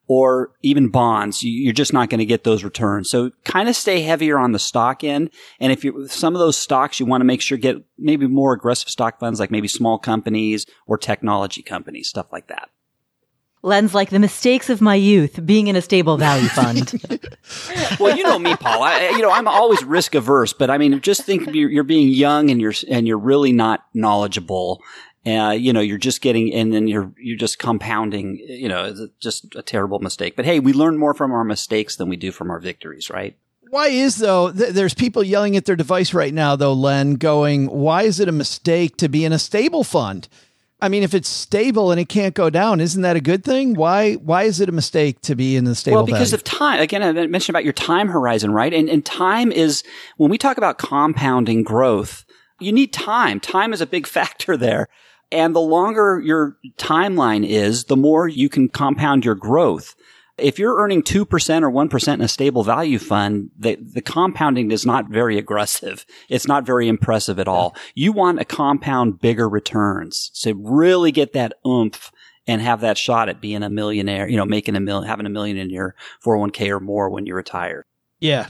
Or 0.10 0.52
even 0.62 0.88
bonds, 0.90 1.44
you- 1.44 1.52
you're 1.52 1.74
just 1.74 1.92
not 1.92 2.10
going 2.10 2.20
to 2.20 2.26
get 2.26 2.44
those 2.46 2.64
returns. 2.64 3.10
So 3.10 3.32
kind 3.44 3.68
of 3.68 3.76
stay 3.76 4.02
heavier 4.02 4.38
on 4.40 4.54
the 4.54 4.60
stock 4.60 5.04
end. 5.04 5.32
And 5.60 5.72
if 5.74 5.84
you, 5.84 6.08
some 6.08 6.34
of 6.34 6.40
those 6.40 6.56
stocks, 6.58 7.00
you 7.00 7.06
want 7.06 7.22
to 7.22 7.26
make 7.26 7.42
sure 7.42 7.58
get 7.58 7.78
maybe 7.98 8.26
more 8.28 8.54
aggressive 8.54 8.90
stock 8.90 9.20
funds, 9.20 9.40
like 9.40 9.52
maybe 9.52 9.68
small 9.68 9.98
companies 10.00 10.66
or 10.86 10.98
technology 10.98 11.62
companies, 11.62 12.08
stuff 12.08 12.28
like 12.32 12.48
that. 12.48 12.70
Len's 13.64 13.94
like 13.94 14.12
the 14.12 14.20
mistakes 14.20 14.70
of 14.70 14.82
my 14.82 14.96
youth 14.96 15.44
being 15.46 15.68
in 15.68 15.76
a 15.76 15.82
stable 15.82 16.16
value 16.16 16.48
fund. 16.48 16.94
well, 18.00 18.16
you 18.16 18.24
know 18.24 18.38
me, 18.40 18.56
Paul. 18.56 18.84
I, 18.84 19.10
you 19.10 19.22
know, 19.22 19.32
I'm 19.32 19.48
always 19.48 19.84
risk 19.84 20.16
averse, 20.16 20.54
but 20.54 20.70
I 20.70 20.78
mean, 20.78 21.02
just 21.02 21.24
think 21.24 21.54
you're, 21.54 21.70
you're 21.70 21.84
being 21.84 22.08
young 22.08 22.50
and 22.52 22.62
you're 22.62 22.74
and 22.90 23.08
you're 23.08 23.18
really 23.18 23.52
not 23.52 23.84
knowledgeable. 23.96 24.82
Uh, 25.28 25.52
you 25.52 25.74
know, 25.74 25.82
you're 25.82 25.98
just 25.98 26.22
getting, 26.22 26.54
and 26.54 26.72
then 26.72 26.88
you're 26.88 27.12
you're 27.18 27.38
just 27.38 27.60
compounding. 27.60 28.38
You 28.38 28.70
know, 28.70 28.86
it's 28.86 29.02
just 29.20 29.56
a 29.56 29.62
terrible 29.62 30.00
mistake. 30.00 30.36
But 30.36 30.46
hey, 30.46 30.60
we 30.60 30.74
learn 30.74 30.98
more 30.98 31.14
from 31.14 31.32
our 31.32 31.44
mistakes 31.44 31.96
than 31.96 32.08
we 32.08 32.16
do 32.16 32.32
from 32.32 32.50
our 32.50 32.60
victories, 32.60 33.10
right? 33.10 33.36
Why 33.70 33.88
is 33.88 34.18
though? 34.18 34.52
Th- 34.52 34.74
there's 34.74 34.94
people 34.94 35.24
yelling 35.24 35.58
at 35.58 35.66
their 35.66 35.76
device 35.76 36.14
right 36.14 36.34
now, 36.34 36.56
though, 36.56 36.74
Len, 36.74 37.16
going, 37.16 37.68
"Why 37.68 38.04
is 38.04 38.20
it 38.20 38.30
a 38.30 38.32
mistake 38.32 38.96
to 38.98 39.10
be 39.10 39.26
in 39.26 39.34
a 39.34 39.40
stable 39.40 39.84
fund?" 39.84 40.30
I 40.80 40.90
mean, 40.90 41.02
if 41.02 41.16
it's 41.16 41.28
stable 41.28 41.90
and 41.92 42.00
it 42.00 42.08
can't 42.08 42.36
go 42.36 42.52
down, 42.52 42.80
isn't 42.80 43.02
that 43.02 43.16
a 43.16 43.22
good 43.22 43.44
thing? 43.44 43.74
Why? 43.74 44.14
Why 44.14 44.44
is 44.44 44.62
it 44.62 44.70
a 44.70 44.72
mistake 44.72 45.22
to 45.22 45.36
be 45.36 45.56
in 45.56 45.66
the 45.66 45.74
stable? 45.74 45.98
well, 45.98 46.06
because 46.06 46.32
value? 46.32 46.36
of 46.36 46.44
time. 46.44 46.80
Again, 46.80 47.04
I 47.04 47.12
mentioned 47.28 47.54
about 47.54 47.64
your 47.64 47.74
time 47.74 48.10
horizon, 48.10 48.52
right? 48.52 48.74
And, 48.74 48.88
and 48.88 49.04
time 49.04 49.52
is, 49.52 49.84
when 50.18 50.30
we 50.30 50.38
talk 50.38 50.58
about 50.58 50.78
compounding 50.78 51.64
growth, 51.64 52.26
you 52.60 52.72
need 52.72 52.94
time. 52.94 53.40
Time 53.40 53.74
is 53.74 53.82
a 53.82 53.88
big 53.88 54.06
factor 54.18 54.56
there. 54.56 54.88
And 55.32 55.56
the 55.56 55.62
longer 55.62 56.22
your 56.24 56.58
timeline 56.78 57.46
is, 57.46 57.86
the 57.86 57.98
more 57.98 58.28
you 58.28 58.50
can 58.50 58.70
compound 58.70 59.26
your 59.26 59.36
growth. 59.36 59.96
If 60.38 60.60
you're 60.60 60.78
earning 60.78 61.02
2% 61.02 61.22
or 61.64 61.72
1% 61.72 62.14
in 62.14 62.22
a 62.22 62.28
stable 62.28 62.64
value 62.64 63.00
fund, 63.00 63.50
the, 63.58 63.76
the 63.76 64.02
compounding 64.02 64.72
is 64.72 64.86
not 64.86 65.10
very 65.10 65.38
aggressive. 65.38 66.06
It's 66.30 66.48
not 66.48 66.66
very 66.66 66.88
impressive 66.88 67.40
at 67.40 67.48
all. 67.48 67.76
You 67.96 68.12
want 68.12 68.38
to 68.40 68.46
compound 68.46 69.20
bigger 69.20 69.50
returns. 69.50 70.30
So 70.34 70.54
really 70.54 71.12
get 71.12 71.34
that 71.34 71.54
oomph 71.66 72.12
and 72.46 72.62
have 72.62 72.82
that 72.82 72.98
shot 72.98 73.30
at 73.30 73.42
being 73.42 73.64
a 73.64 73.70
millionaire, 73.70 74.30
you 74.30 74.38
know, 74.38 74.46
making 74.46 74.76
a 74.76 74.80
million, 74.80 75.08
having 75.08 75.26
a 75.26 75.30
million 75.30 75.58
in 75.58 75.70
your 75.70 75.96
401k 76.24 76.70
or 76.70 76.80
more 76.80 77.10
when 77.10 77.26
you 77.26 77.36
retire. 77.36 77.84
Yeah. 78.20 78.48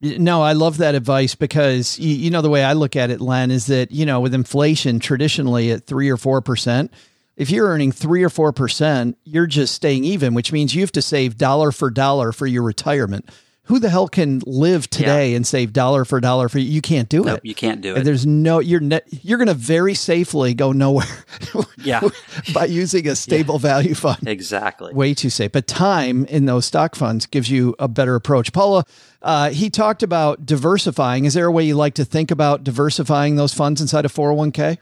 No, 0.00 0.42
I 0.42 0.52
love 0.52 0.78
that 0.78 0.94
advice 0.94 1.34
because 1.34 1.98
you, 1.98 2.14
you 2.14 2.30
know 2.30 2.40
the 2.40 2.50
way 2.50 2.62
I 2.62 2.74
look 2.74 2.94
at 2.94 3.10
it, 3.10 3.20
Len, 3.20 3.50
is 3.50 3.66
that 3.66 3.90
you 3.90 4.06
know 4.06 4.20
with 4.20 4.34
inflation 4.34 5.00
traditionally 5.00 5.72
at 5.72 5.86
three 5.86 6.08
or 6.08 6.16
four 6.16 6.40
percent, 6.40 6.92
if 7.36 7.50
you're 7.50 7.68
earning 7.68 7.90
three 7.90 8.22
or 8.22 8.30
four 8.30 8.52
percent, 8.52 9.18
you're 9.24 9.46
just 9.46 9.74
staying 9.74 10.04
even, 10.04 10.34
which 10.34 10.52
means 10.52 10.74
you 10.74 10.82
have 10.82 10.92
to 10.92 11.02
save 11.02 11.36
dollar 11.36 11.72
for 11.72 11.90
dollar 11.90 12.30
for 12.30 12.46
your 12.46 12.62
retirement. 12.62 13.28
Who 13.68 13.78
the 13.78 13.88
hell 13.90 14.08
can 14.08 14.40
live 14.46 14.88
today 14.90 15.34
and 15.34 15.46
save 15.46 15.72
dollar 15.72 16.04
for 16.04 16.20
dollar 16.20 16.48
for 16.48 16.58
you? 16.58 16.64
You 16.70 16.80
can't 16.80 17.08
do 17.08 17.22
No, 17.22 17.34
it. 17.34 17.44
you 17.44 17.54
can't 17.54 17.80
do 17.80 17.90
And 17.90 17.98
it. 18.00 18.04
There's 18.04 18.26
no 18.26 18.58
you're 18.60 18.80
ne- 18.80 19.00
you're 19.10 19.38
going 19.38 19.48
to 19.48 19.54
very 19.54 19.94
safely 19.94 20.54
go 20.54 20.72
nowhere 20.72 21.06
Yeah, 21.84 22.00
by 22.54 22.64
using 22.64 23.06
a 23.06 23.14
stable 23.14 23.58
value 23.58 23.94
fund 23.94 24.26
exactly. 24.26 24.92
way 24.94 25.14
too 25.14 25.30
safe. 25.30 25.52
But 25.52 25.66
time 25.66 26.24
in 26.26 26.46
those 26.46 26.64
stock 26.66 26.94
funds 26.94 27.26
gives 27.26 27.50
you 27.50 27.74
a 27.78 27.88
better 27.88 28.14
approach. 28.14 28.52
Paula, 28.52 28.84
uh, 29.22 29.50
he 29.50 29.70
talked 29.70 30.02
about 30.02 30.44
diversifying. 30.46 31.24
Is 31.24 31.34
there 31.34 31.46
a 31.46 31.52
way 31.52 31.64
you 31.64 31.74
like 31.76 31.94
to 31.94 32.04
think 32.04 32.30
about 32.30 32.64
diversifying 32.64 33.36
those 33.36 33.52
funds 33.54 33.80
inside 33.80 34.04
of 34.04 34.12
401k? 34.14 34.78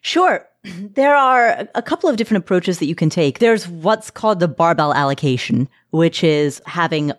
Sure. 0.00 0.46
There 0.94 1.14
are 1.16 1.66
a 1.74 1.80
couple 1.82 2.10
of 2.10 2.16
different 2.16 2.44
approaches 2.44 2.78
that 2.80 2.86
you 2.86 2.94
can 2.94 3.08
take. 3.08 3.38
There's 3.38 3.66
what's 3.66 4.10
called 4.10 4.40
the 4.40 4.48
barbell 4.48 4.92
allocation, 4.92 5.68
which 5.90 6.22
is 6.22 6.60
having 6.66 7.12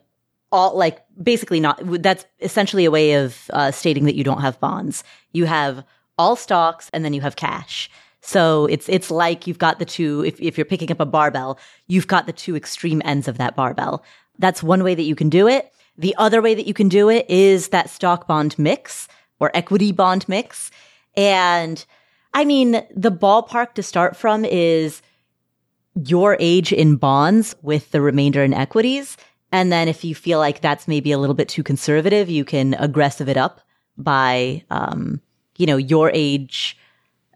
all 0.51 0.75
like 0.77 1.03
basically 1.21 1.59
not 1.59 1.79
that's 2.01 2.25
essentially 2.39 2.85
a 2.85 2.91
way 2.91 3.13
of 3.13 3.49
uh, 3.51 3.71
stating 3.71 4.05
that 4.05 4.15
you 4.15 4.23
don't 4.23 4.41
have 4.41 4.59
bonds. 4.59 5.03
You 5.33 5.45
have 5.45 5.83
all 6.17 6.35
stocks 6.35 6.89
and 6.93 7.03
then 7.05 7.13
you 7.13 7.21
have 7.21 7.35
cash. 7.35 7.89
So 8.21 8.67
it's 8.67 8.87
it's 8.87 9.09
like 9.09 9.47
you've 9.47 9.57
got 9.57 9.79
the 9.79 9.85
two. 9.85 10.23
If 10.25 10.39
if 10.39 10.57
you're 10.57 10.65
picking 10.65 10.91
up 10.91 10.99
a 10.99 11.05
barbell, 11.05 11.59
you've 11.87 12.07
got 12.07 12.27
the 12.27 12.33
two 12.33 12.55
extreme 12.55 13.01
ends 13.03 13.27
of 13.27 13.37
that 13.37 13.55
barbell. 13.55 14.03
That's 14.37 14.61
one 14.61 14.83
way 14.83 14.95
that 14.95 15.03
you 15.03 15.15
can 15.15 15.29
do 15.29 15.47
it. 15.47 15.71
The 15.97 16.15
other 16.17 16.41
way 16.41 16.55
that 16.55 16.67
you 16.67 16.73
can 16.73 16.89
do 16.89 17.09
it 17.09 17.29
is 17.29 17.69
that 17.69 17.89
stock 17.89 18.27
bond 18.27 18.57
mix 18.57 19.07
or 19.39 19.51
equity 19.53 19.91
bond 19.91 20.27
mix. 20.29 20.71
And 21.15 21.83
I 22.33 22.45
mean, 22.45 22.83
the 22.95 23.11
ballpark 23.11 23.73
to 23.73 23.83
start 23.83 24.15
from 24.15 24.45
is 24.45 25.01
your 25.95 26.37
age 26.39 26.71
in 26.71 26.95
bonds 26.95 27.55
with 27.61 27.91
the 27.91 28.01
remainder 28.01 28.43
in 28.43 28.53
equities. 28.53 29.17
And 29.51 29.71
then 29.71 29.87
if 29.87 30.03
you 30.03 30.15
feel 30.15 30.39
like 30.39 30.61
that's 30.61 30.87
maybe 30.87 31.11
a 31.11 31.17
little 31.17 31.35
bit 31.35 31.49
too 31.49 31.63
conservative, 31.63 32.29
you 32.29 32.45
can 32.45 32.73
aggressive 32.75 33.27
it 33.27 33.37
up 33.37 33.61
by, 33.97 34.63
um, 34.69 35.21
you 35.57 35.65
know, 35.65 35.77
your 35.77 36.09
age, 36.13 36.77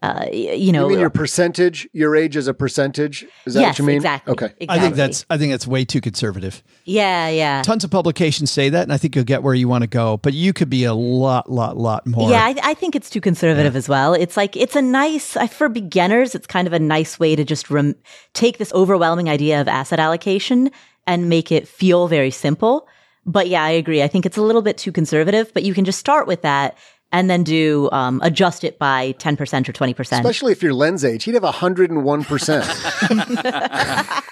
uh, 0.02 0.26
you 0.32 0.72
know, 0.72 0.84
You 0.84 0.90
mean 0.90 0.98
your 1.00 1.10
percentage, 1.10 1.88
your 1.92 2.14
age 2.14 2.36
as 2.36 2.46
a 2.48 2.54
percentage? 2.54 3.24
Is 3.44 3.54
that 3.54 3.60
yes, 3.60 3.68
what 3.70 3.78
you 3.78 3.84
mean? 3.86 3.96
exactly. 3.96 4.32
Okay. 4.32 4.46
exactly. 4.46 4.68
I 4.68 4.78
think 4.78 4.94
that's 4.94 5.26
I 5.30 5.38
think 5.38 5.52
that's 5.52 5.66
way 5.66 5.84
too 5.84 6.00
conservative. 6.00 6.62
yeah, 6.84 7.28
yeah. 7.28 7.62
Tons 7.62 7.82
of 7.82 7.90
publications 7.90 8.50
say 8.50 8.68
that, 8.68 8.82
and 8.82 8.92
I 8.92 8.98
think 8.98 9.16
you'll 9.16 9.24
get 9.24 9.42
where 9.42 9.54
you 9.54 9.68
want 9.68 9.82
to 9.82 9.88
go. 9.88 10.18
But 10.18 10.34
you 10.34 10.52
could 10.52 10.68
be 10.70 10.84
a 10.84 10.94
lot, 10.94 11.50
lot, 11.50 11.76
lot 11.76 12.06
more. 12.06 12.30
Yeah, 12.30 12.44
I, 12.44 12.54
I 12.62 12.74
think 12.74 12.94
it's 12.94 13.08
too 13.10 13.20
conservative 13.22 13.74
as 13.74 13.88
well. 13.88 14.12
It's 14.12 14.36
like 14.36 14.54
it's 14.56 14.76
a 14.76 14.82
nice 14.82 15.32
for 15.50 15.68
beginners. 15.68 16.34
It's 16.34 16.46
kind 16.46 16.66
of 16.66 16.72
a 16.72 16.78
nice 16.78 17.18
way 17.18 17.34
to 17.34 17.42
just 17.44 17.70
rem- 17.70 17.96
take 18.32 18.58
this 18.58 18.72
overwhelming 18.74 19.28
idea 19.28 19.60
of 19.60 19.66
asset 19.66 19.98
allocation 19.98 20.70
and 21.06 21.28
make 21.28 21.52
it 21.52 21.68
feel 21.68 22.08
very 22.08 22.30
simple. 22.30 22.88
But 23.24 23.48
yeah, 23.48 23.64
I 23.64 23.70
agree. 23.70 24.02
I 24.02 24.08
think 24.08 24.26
it's 24.26 24.36
a 24.36 24.42
little 24.42 24.62
bit 24.62 24.78
too 24.78 24.92
conservative. 24.92 25.52
But 25.52 25.64
you 25.64 25.74
can 25.74 25.84
just 25.84 25.98
start 25.98 26.26
with 26.26 26.42
that 26.42 26.76
and 27.12 27.30
then 27.30 27.44
do 27.44 27.88
um, 27.92 28.20
adjust 28.22 28.64
it 28.64 28.78
by 28.78 29.12
ten 29.12 29.36
percent 29.36 29.68
or 29.68 29.72
twenty 29.72 29.94
percent. 29.94 30.24
Especially 30.24 30.52
if 30.52 30.62
you're 30.62 30.74
Len's 30.74 31.04
age, 31.04 31.24
he'd 31.24 31.34
have 31.34 31.42
101%. 31.42 34.22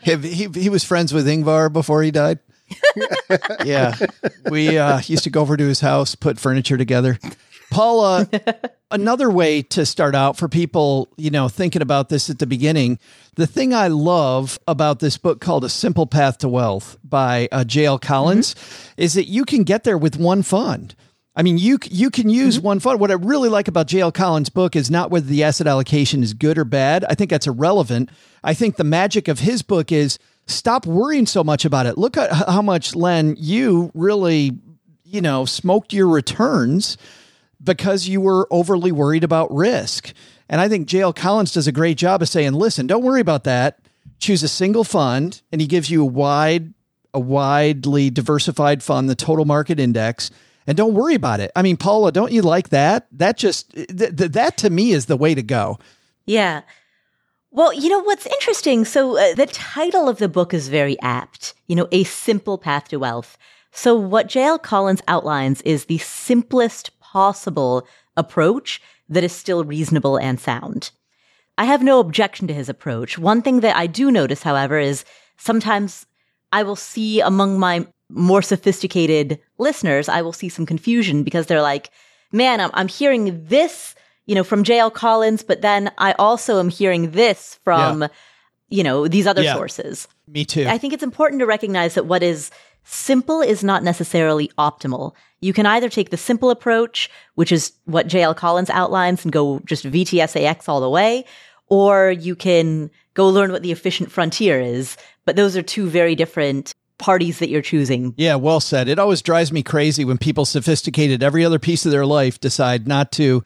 He, 0.00 0.16
he, 0.28 0.48
he 0.60 0.68
was 0.68 0.84
friends 0.84 1.12
with 1.12 1.26
Ingvar 1.26 1.72
before 1.72 2.02
he 2.02 2.10
died. 2.10 2.38
yeah. 3.64 3.94
We 4.50 4.78
uh, 4.78 5.00
used 5.06 5.24
to 5.24 5.30
go 5.30 5.40
over 5.40 5.56
to 5.56 5.66
his 5.66 5.80
house, 5.80 6.14
put 6.14 6.38
furniture 6.38 6.76
together. 6.76 7.18
Paula, 7.70 8.28
another 8.90 9.30
way 9.30 9.62
to 9.62 9.84
start 9.84 10.14
out 10.14 10.36
for 10.36 10.48
people, 10.48 11.08
you 11.16 11.30
know, 11.30 11.48
thinking 11.48 11.82
about 11.82 12.08
this 12.08 12.30
at 12.30 12.38
the 12.38 12.46
beginning, 12.46 12.98
the 13.36 13.46
thing 13.46 13.74
I 13.74 13.88
love 13.88 14.58
about 14.68 15.00
this 15.00 15.18
book 15.18 15.40
called 15.40 15.64
A 15.64 15.68
Simple 15.68 16.06
Path 16.06 16.38
to 16.38 16.48
Wealth 16.48 16.96
by 17.02 17.48
uh, 17.50 17.64
J.L. 17.64 17.98
Collins 17.98 18.54
is 18.96 19.14
that 19.14 19.24
you 19.24 19.44
can 19.44 19.64
get 19.64 19.84
there 19.84 19.98
with 19.98 20.16
one 20.16 20.42
fund. 20.42 20.94
I 21.36 21.42
mean, 21.42 21.58
you 21.58 21.78
you 21.90 22.10
can 22.10 22.28
use 22.28 22.60
one 22.60 22.78
fund. 22.78 23.00
What 23.00 23.10
I 23.10 23.14
really 23.14 23.48
like 23.48 23.66
about 23.66 23.88
J.L. 23.88 24.12
Collins' 24.12 24.50
book 24.50 24.76
is 24.76 24.88
not 24.88 25.10
whether 25.10 25.26
the 25.26 25.42
asset 25.42 25.66
allocation 25.66 26.22
is 26.22 26.32
good 26.32 26.58
or 26.58 26.64
bad. 26.64 27.04
I 27.08 27.14
think 27.14 27.30
that's 27.30 27.48
irrelevant. 27.48 28.10
I 28.44 28.54
think 28.54 28.76
the 28.76 28.84
magic 28.84 29.26
of 29.26 29.40
his 29.40 29.62
book 29.62 29.90
is 29.90 30.18
stop 30.46 30.86
worrying 30.86 31.26
so 31.26 31.42
much 31.42 31.64
about 31.64 31.86
it. 31.86 31.98
Look 31.98 32.16
at 32.16 32.30
how 32.30 32.62
much 32.62 32.94
Len 32.94 33.34
you 33.36 33.90
really, 33.94 34.52
you 35.02 35.20
know, 35.20 35.44
smoked 35.44 35.92
your 35.92 36.06
returns 36.06 36.96
because 37.64 38.06
you 38.06 38.20
were 38.20 38.46
overly 38.50 38.92
worried 38.92 39.24
about 39.24 39.52
risk. 39.54 40.12
And 40.48 40.60
I 40.60 40.68
think 40.68 40.86
J.L. 40.86 41.12
Collins 41.12 41.52
does 41.52 41.66
a 41.66 41.72
great 41.72 41.96
job 41.96 42.22
of 42.22 42.28
saying, 42.28 42.52
listen, 42.52 42.86
don't 42.86 43.02
worry 43.02 43.20
about 43.20 43.44
that. 43.44 43.78
Choose 44.18 44.42
a 44.42 44.48
single 44.48 44.84
fund, 44.84 45.42
and 45.50 45.60
he 45.60 45.66
gives 45.66 45.90
you 45.90 46.02
a 46.02 46.06
wide, 46.06 46.74
a 47.12 47.20
widely 47.20 48.10
diversified 48.10 48.82
fund, 48.82 49.08
the 49.08 49.14
total 49.14 49.44
market 49.44 49.80
index, 49.80 50.30
and 50.66 50.76
don't 50.76 50.94
worry 50.94 51.14
about 51.14 51.40
it. 51.40 51.50
I 51.56 51.62
mean, 51.62 51.76
Paula, 51.76 52.12
don't 52.12 52.32
you 52.32 52.42
like 52.42 52.70
that? 52.70 53.06
That 53.12 53.36
just 53.36 53.72
th- 53.72 53.88
th- 53.88 54.32
that 54.32 54.56
to 54.58 54.70
me 54.70 54.92
is 54.92 55.06
the 55.06 55.16
way 55.16 55.34
to 55.34 55.42
go. 55.42 55.78
Yeah. 56.26 56.62
Well, 57.50 57.72
you 57.72 57.88
know 57.88 58.00
what's 58.00 58.26
interesting? 58.26 58.84
So 58.84 59.18
uh, 59.18 59.34
the 59.34 59.46
title 59.46 60.08
of 60.08 60.18
the 60.18 60.28
book 60.28 60.54
is 60.54 60.68
very 60.68 61.00
apt. 61.00 61.54
You 61.66 61.76
know, 61.76 61.88
a 61.92 62.04
simple 62.04 62.58
path 62.58 62.88
to 62.88 62.96
wealth. 62.98 63.36
So 63.76 63.94
what 63.94 64.28
J.L. 64.28 64.58
Collins 64.58 65.02
outlines 65.08 65.60
is 65.62 65.84
the 65.84 65.98
simplest 65.98 66.93
possible 67.14 67.86
approach 68.16 68.82
that 69.08 69.22
is 69.24 69.32
still 69.32 69.62
reasonable 69.64 70.16
and 70.18 70.40
sound. 70.40 70.90
I 71.56 71.64
have 71.64 71.82
no 71.82 72.00
objection 72.00 72.48
to 72.48 72.54
his 72.54 72.68
approach. 72.68 73.16
One 73.18 73.40
thing 73.40 73.60
that 73.60 73.76
I 73.76 73.86
do 73.86 74.10
notice, 74.10 74.42
however, 74.42 74.78
is 74.78 75.04
sometimes 75.36 76.06
I 76.52 76.64
will 76.64 76.76
see 76.76 77.20
among 77.20 77.58
my 77.60 77.86
more 78.10 78.42
sophisticated 78.42 79.38
listeners, 79.58 80.08
I 80.08 80.22
will 80.22 80.32
see 80.32 80.48
some 80.48 80.66
confusion 80.66 81.22
because 81.22 81.46
they're 81.46 81.62
like, 81.62 81.90
man, 82.32 82.60
I'm, 82.60 82.70
I'm 82.74 82.88
hearing 82.88 83.44
this, 83.46 83.94
you 84.26 84.34
know, 84.34 84.44
from 84.44 84.64
JL 84.64 84.92
Collins, 84.92 85.42
but 85.44 85.62
then 85.62 85.90
I 85.98 86.12
also 86.18 86.58
am 86.58 86.68
hearing 86.68 87.12
this 87.12 87.58
from, 87.64 88.02
Yeah. 88.02 88.08
you 88.68 88.82
know, 88.82 89.06
these 89.08 89.26
other 89.26 89.42
Yeah. 89.42 89.54
sources. 89.54 90.08
Me 90.26 90.44
too. 90.44 90.66
I 90.68 90.78
think 90.78 90.92
it's 90.92 91.02
important 91.02 91.40
to 91.40 91.46
recognize 91.46 91.94
that 91.94 92.06
what 92.06 92.22
is 92.22 92.50
simple 92.84 93.40
is 93.40 93.62
not 93.64 93.82
necessarily 93.82 94.48
optimal. 94.58 95.12
You 95.44 95.52
can 95.52 95.66
either 95.66 95.90
take 95.90 96.08
the 96.08 96.16
simple 96.16 96.48
approach, 96.48 97.10
which 97.34 97.52
is 97.52 97.72
what 97.84 98.08
JL 98.08 98.34
Collins 98.34 98.70
outlines 98.70 99.24
and 99.24 99.30
go 99.30 99.60
just 99.66 99.84
VTSAX 99.84 100.70
all 100.70 100.80
the 100.80 100.88
way, 100.88 101.26
or 101.66 102.10
you 102.10 102.34
can 102.34 102.90
go 103.12 103.28
learn 103.28 103.52
what 103.52 103.62
the 103.62 103.70
efficient 103.70 104.10
frontier 104.10 104.58
is. 104.58 104.96
But 105.26 105.36
those 105.36 105.54
are 105.54 105.62
two 105.62 105.86
very 105.86 106.14
different 106.14 106.74
parties 106.96 107.40
that 107.40 107.50
you're 107.50 107.60
choosing. 107.60 108.14
Yeah, 108.16 108.36
well 108.36 108.58
said. 108.58 108.88
It 108.88 108.98
always 108.98 109.20
drives 109.20 109.52
me 109.52 109.62
crazy 109.62 110.02
when 110.06 110.16
people 110.16 110.46
sophisticated 110.46 111.22
every 111.22 111.44
other 111.44 111.58
piece 111.58 111.84
of 111.84 111.92
their 111.92 112.06
life 112.06 112.40
decide 112.40 112.88
not 112.88 113.12
to 113.12 113.44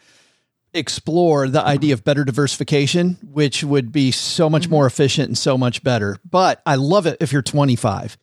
explore 0.72 1.48
the 1.48 1.62
idea 1.62 1.94
of 1.94 2.04
better 2.04 2.24
diversification, 2.24 3.18
which 3.32 3.64
would 3.64 3.90
be 3.90 4.12
so 4.12 4.48
much 4.48 4.64
mm-hmm. 4.64 4.72
more 4.74 4.86
efficient 4.86 5.30
and 5.30 5.38
so 5.38 5.58
much 5.58 5.82
better. 5.82 6.18
But 6.30 6.62
I 6.64 6.76
love 6.76 7.06
it 7.06 7.16
if 7.18 7.32
you're 7.32 7.42
25. 7.42 8.16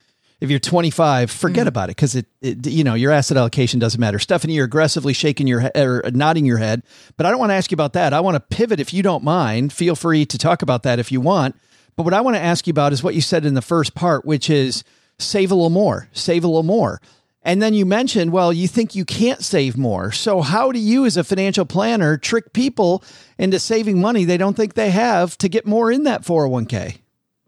If 0.45 0.51
you're 0.51 0.59
25, 0.59 1.31
forget 1.31 1.61
mm-hmm. 1.61 1.67
about 1.67 1.89
it 1.89 1.95
because 1.95 2.15
it, 2.15 2.27
it, 2.39 2.67
you 2.67 2.83
know, 2.83 2.93
your 2.93 3.11
asset 3.11 3.35
allocation 3.35 3.79
doesn't 3.79 3.99
matter. 3.99 4.19
Stephanie, 4.19 4.53
you're 4.53 4.65
aggressively 4.65 5.11
shaking 5.11 5.47
your 5.47 5.61
head 5.61 5.71
or 5.75 5.97
er, 6.05 6.11
nodding 6.11 6.45
your 6.45 6.57
head, 6.57 6.83
but 7.17 7.25
I 7.25 7.31
don't 7.31 7.39
want 7.39 7.49
to 7.49 7.55
ask 7.55 7.71
you 7.71 7.75
about 7.75 7.93
that. 7.93 8.13
I 8.13 8.19
want 8.19 8.35
to 8.35 8.39
pivot 8.39 8.79
if 8.79 8.93
you 8.93 9.01
don't 9.01 9.23
mind. 9.23 9.73
Feel 9.73 9.95
free 9.95 10.25
to 10.27 10.37
talk 10.37 10.61
about 10.61 10.83
that 10.83 10.99
if 10.99 11.11
you 11.11 11.19
want. 11.19 11.55
But 11.95 12.03
what 12.03 12.13
I 12.13 12.21
want 12.21 12.35
to 12.35 12.41
ask 12.41 12.67
you 12.67 12.71
about 12.71 12.93
is 12.93 13.01
what 13.01 13.15
you 13.15 13.21
said 13.21 13.45
in 13.45 13.55
the 13.55 13.61
first 13.61 13.95
part, 13.95 14.25
which 14.25 14.49
is 14.49 14.83
save 15.17 15.51
a 15.51 15.55
little 15.55 15.69
more, 15.69 16.09
save 16.11 16.43
a 16.43 16.47
little 16.47 16.63
more. 16.63 17.01
And 17.41 17.61
then 17.61 17.73
you 17.73 17.85
mentioned, 17.85 18.31
well, 18.31 18.51
you 18.51 18.67
think 18.67 18.95
you 18.95 19.05
can't 19.05 19.43
save 19.43 19.77
more. 19.77 20.11
So, 20.11 20.41
how 20.41 20.71
do 20.71 20.79
you, 20.79 21.05
as 21.05 21.15
a 21.15 21.23
financial 21.23 21.65
planner, 21.65 22.17
trick 22.17 22.53
people 22.53 23.03
into 23.37 23.59
saving 23.59 24.01
money 24.01 24.25
they 24.25 24.37
don't 24.37 24.57
think 24.57 24.73
they 24.73 24.89
have 24.89 25.37
to 25.37 25.47
get 25.47 25.65
more 25.65 25.91
in 25.91 26.03
that 26.03 26.23
401k? 26.23 26.97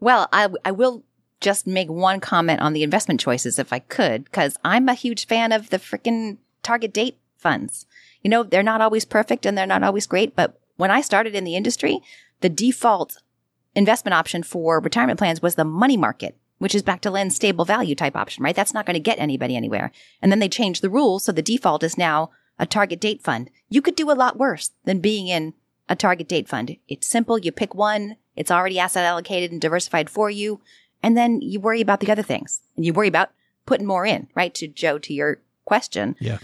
Well, 0.00 0.28
I, 0.32 0.48
I 0.64 0.70
will 0.70 1.04
just 1.40 1.66
make 1.66 1.88
one 1.88 2.20
comment 2.20 2.60
on 2.60 2.72
the 2.72 2.82
investment 2.82 3.20
choices 3.20 3.58
if 3.58 3.72
I 3.72 3.78
could, 3.78 4.24
because 4.24 4.56
I'm 4.64 4.88
a 4.88 4.94
huge 4.94 5.26
fan 5.26 5.52
of 5.52 5.70
the 5.70 5.78
freaking 5.78 6.38
target 6.62 6.92
date 6.92 7.18
funds. 7.36 7.86
You 8.22 8.30
know, 8.30 8.42
they're 8.42 8.62
not 8.62 8.80
always 8.80 9.04
perfect 9.04 9.46
and 9.46 9.56
they're 9.56 9.66
not 9.66 9.82
always 9.82 10.06
great, 10.06 10.34
but 10.34 10.60
when 10.76 10.90
I 10.90 11.00
started 11.00 11.34
in 11.34 11.44
the 11.44 11.56
industry, 11.56 12.00
the 12.40 12.48
default 12.48 13.22
investment 13.74 14.14
option 14.14 14.42
for 14.42 14.80
retirement 14.80 15.18
plans 15.18 15.42
was 15.42 15.54
the 15.54 15.64
money 15.64 15.96
market, 15.96 16.36
which 16.58 16.74
is 16.74 16.82
back 16.82 17.00
to 17.02 17.10
Len's 17.10 17.36
stable 17.36 17.64
value 17.64 17.94
type 17.94 18.16
option, 18.16 18.42
right? 18.42 18.56
That's 18.56 18.74
not 18.74 18.86
going 18.86 18.94
to 18.94 19.00
get 19.00 19.18
anybody 19.18 19.56
anywhere. 19.56 19.92
And 20.20 20.32
then 20.32 20.40
they 20.40 20.48
changed 20.48 20.82
the 20.82 20.90
rules. 20.90 21.24
So 21.24 21.32
the 21.32 21.42
default 21.42 21.82
is 21.82 21.98
now 21.98 22.30
a 22.58 22.66
target 22.66 23.00
date 23.00 23.22
fund. 23.22 23.50
You 23.68 23.80
could 23.80 23.94
do 23.94 24.10
a 24.10 24.12
lot 24.12 24.38
worse 24.38 24.72
than 24.84 24.98
being 24.98 25.28
in 25.28 25.54
a 25.88 25.94
target 25.94 26.28
date 26.28 26.48
fund. 26.48 26.76
It's 26.88 27.06
simple. 27.06 27.38
You 27.38 27.52
pick 27.52 27.74
one. 27.74 28.16
It's 28.34 28.50
already 28.50 28.78
asset 28.78 29.04
allocated 29.04 29.52
and 29.52 29.60
diversified 29.60 30.10
for 30.10 30.28
you. 30.30 30.60
And 31.02 31.16
then 31.16 31.40
you 31.40 31.60
worry 31.60 31.80
about 31.80 32.00
the 32.00 32.10
other 32.10 32.22
things 32.22 32.60
and 32.76 32.84
you 32.84 32.92
worry 32.92 33.08
about 33.08 33.30
putting 33.66 33.86
more 33.86 34.04
in, 34.06 34.28
right? 34.34 34.54
To 34.54 34.66
Joe, 34.66 34.98
to 34.98 35.12
your 35.12 35.40
question. 35.64 36.16
Yeah. 36.20 36.38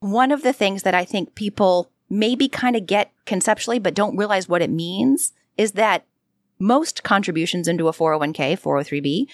One 0.00 0.30
of 0.30 0.42
the 0.42 0.52
things 0.52 0.82
that 0.82 0.94
I 0.94 1.04
think 1.04 1.34
people 1.34 1.90
maybe 2.08 2.48
kind 2.48 2.76
of 2.76 2.86
get 2.86 3.12
conceptually, 3.24 3.78
but 3.78 3.94
don't 3.94 4.16
realize 4.16 4.48
what 4.48 4.62
it 4.62 4.70
means 4.70 5.32
is 5.56 5.72
that 5.72 6.04
most 6.58 7.02
contributions 7.02 7.68
into 7.68 7.88
a 7.88 7.92
401k, 7.92 8.60
403b, 8.60 9.26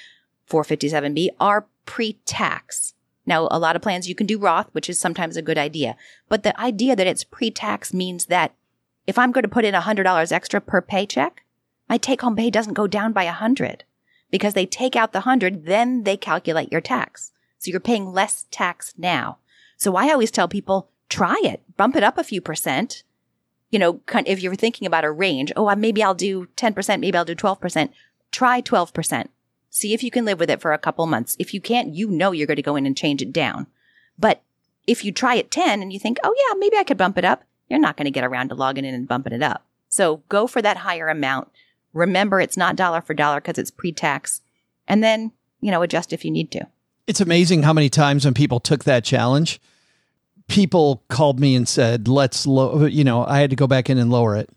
457b 0.49 1.29
are 1.41 1.67
pre-tax. 1.87 2.95
Now, 3.25 3.49
a 3.51 3.59
lot 3.59 3.75
of 3.75 3.83
plans 3.83 4.09
you 4.09 4.15
can 4.15 4.27
do 4.27 4.39
Roth, 4.39 4.69
which 4.73 4.89
is 4.89 4.99
sometimes 4.99 5.37
a 5.37 5.43
good 5.43 5.59
idea, 5.59 5.97
but 6.29 6.45
the 6.45 6.59
idea 6.61 6.95
that 6.95 7.07
it's 7.07 7.25
pre-tax 7.25 7.93
means 7.93 8.27
that 8.27 8.55
if 9.07 9.19
I'm 9.19 9.33
going 9.33 9.43
to 9.43 9.49
put 9.49 9.65
in 9.65 9.75
$100 9.75 10.33
extra 10.33 10.61
per 10.61 10.81
paycheck, 10.81 11.45
my 11.89 11.99
take 11.99 12.21
home 12.21 12.37
pay 12.37 12.51
doesn't 12.51 12.75
go 12.75 12.87
down 12.87 13.13
by 13.13 13.25
100 13.25 13.85
because 14.37 14.53
they 14.53 14.67
take 14.67 14.95
out 14.97 15.13
the 15.13 15.21
100, 15.21 15.65
then 15.65 16.03
they 16.03 16.19
calculate 16.19 16.71
your 16.71 16.83
tax. 16.83 17.33
So 17.57 17.71
you're 17.71 17.81
paying 17.81 18.13
less 18.13 18.45
tax 18.51 18.93
now. 18.99 19.39
So 19.79 19.97
I 19.97 20.11
always 20.11 20.31
tell 20.31 20.47
people, 20.47 20.91
try 21.09 21.41
it, 21.43 21.63
bump 21.79 21.97
it 21.97 22.03
up 22.03 22.19
a 22.19 22.23
few 22.23 22.43
percent. 22.43 23.03
You 23.71 23.79
know, 23.79 24.03
if 24.27 24.43
you're 24.43 24.55
thinking 24.55 24.87
about 24.87 25.07
a 25.07 25.11
range, 25.11 25.53
oh, 25.57 25.75
maybe 25.75 26.03
I'll 26.03 26.13
do 26.13 26.49
10%, 26.55 27.01
maybe 27.01 27.17
I'll 27.17 27.25
do 27.25 27.35
12%. 27.35 27.89
Try 28.31 28.61
12%. 28.61 29.29
See 29.71 29.95
if 29.95 30.03
you 30.03 30.11
can 30.11 30.27
live 30.27 30.39
with 30.39 30.51
it 30.51 30.61
for 30.61 30.75
a 30.75 30.79
couple 30.79 31.07
months. 31.07 31.35
If 31.39 31.55
you 31.55 31.63
can't, 31.63 31.95
you 31.95 32.11
know 32.11 32.33
you're 32.33 32.47
going 32.47 32.57
to 32.57 32.63
go 32.63 32.77
in 32.77 32.85
and 32.85 32.95
change 32.95 33.23
it 33.23 33.33
down. 33.33 33.69
But 34.19 34.43
if 34.87 35.03
you 35.03 35.13
try 35.13 35.39
at 35.39 35.51
10 35.51 35.81
and 35.81 35.95
you 35.95 35.99
think, 35.99 36.19
oh 36.23 36.35
yeah, 36.37 36.59
maybe 36.59 36.77
I 36.77 36.85
could 36.85 36.99
bump 36.99 37.17
it 37.17 37.25
up, 37.25 37.43
you're 37.71 37.81
not 37.81 37.97
going 37.97 38.05
to 38.05 38.11
get 38.11 38.25
around 38.25 38.51
to 38.51 38.55
logging 38.55 38.85
in 38.85 38.95
and 38.95 39.09
bumping 39.09 39.33
it 39.33 39.43
up. 39.43 39.65
So 39.89 40.23
go 40.29 40.47
for 40.47 40.61
that 40.61 40.77
higher 40.77 41.09
amount. 41.09 41.49
Remember, 41.97 42.41
it's 42.41 42.57
not 42.57 42.77
dollar 42.77 43.01
for 43.01 43.15
dollar 43.15 43.41
because 43.41 43.59
it's 43.59 43.71
pre-tax. 43.71 44.41
And 44.87 45.03
then, 45.03 45.33
you 45.61 45.71
know, 45.71 45.83
adjust 45.83 46.13
if 46.13 46.25
you 46.25 46.31
need 46.31 46.51
to. 46.53 46.67
It's 47.07 47.21
amazing 47.21 47.63
how 47.63 47.73
many 47.73 47.89
times 47.89 48.25
when 48.25 48.35
people 48.35 48.61
took 48.61 48.85
that 48.85 49.05
challenge, 49.05 49.61
people 50.49 51.03
called 51.09 51.41
me 51.41 51.55
and 51.55 51.69
said, 51.69 52.09
"Let's 52.09 52.47
low." 52.47 52.85
You 52.85 53.05
know, 53.05 53.25
I 53.25 53.41
had 53.41 53.51
to 53.51 53.57
go 53.57 53.67
back 53.67 53.89
in 53.91 53.99
and 53.99 54.11
lower 54.11 54.37
it, 54.37 54.51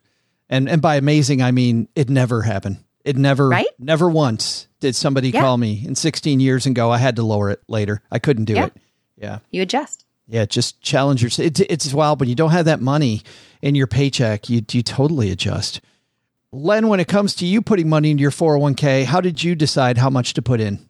and 0.49 0.67
and 0.69 0.81
by 0.81 0.95
amazing 0.95 1.41
I 1.41 1.51
mean 1.51 1.87
it 1.95 2.09
never 2.09 2.41
happened. 2.43 2.77
It 3.05 3.15
never, 3.17 3.49
Right? 3.49 3.67
never 3.79 4.09
once 4.09 4.67
did 4.81 4.95
somebody 4.95 5.29
Yeah. 5.29 5.41
call 5.41 5.57
me 5.57 5.83
in 5.85 5.95
16 5.95 6.39
years 6.39 6.65
and 6.65 6.75
go, 6.75 6.91
"I 6.91 6.97
had 6.97 7.15
to 7.15 7.23
lower 7.23 7.49
it 7.49 7.61
later. 7.67 8.01
I 8.11 8.19
couldn't 8.19 8.45
do 8.45 8.53
Yeah. 8.53 8.65
it." 8.65 8.73
Yeah, 9.21 9.39
You 9.51 9.61
adjust. 9.61 10.05
Yeah, 10.27 10.45
just 10.45 10.79
challenge 10.81 11.21
yourself. 11.23 11.47
It's, 11.47 11.59
it's 11.59 11.93
wild 11.93 12.19
when 12.19 12.29
you 12.29 12.35
don't 12.35 12.51
have 12.51 12.65
that 12.65 12.81
money 12.81 13.23
in 13.61 13.75
your 13.75 13.87
paycheck. 13.87 14.49
You 14.49 14.61
you 14.71 14.81
totally 14.83 15.31
adjust. 15.31 15.81
Len, 16.51 16.87
when 16.87 16.99
it 16.99 17.07
comes 17.07 17.35
to 17.35 17.45
you 17.45 17.61
putting 17.61 17.87
money 17.87 18.09
into 18.09 18.21
your 18.21 18.31
401k, 18.31 19.05
how 19.05 19.21
did 19.21 19.43
you 19.43 19.53
decide 19.53 19.99
how 19.99 20.09
much 20.09 20.33
to 20.33 20.41
put 20.41 20.59
in? 20.59 20.89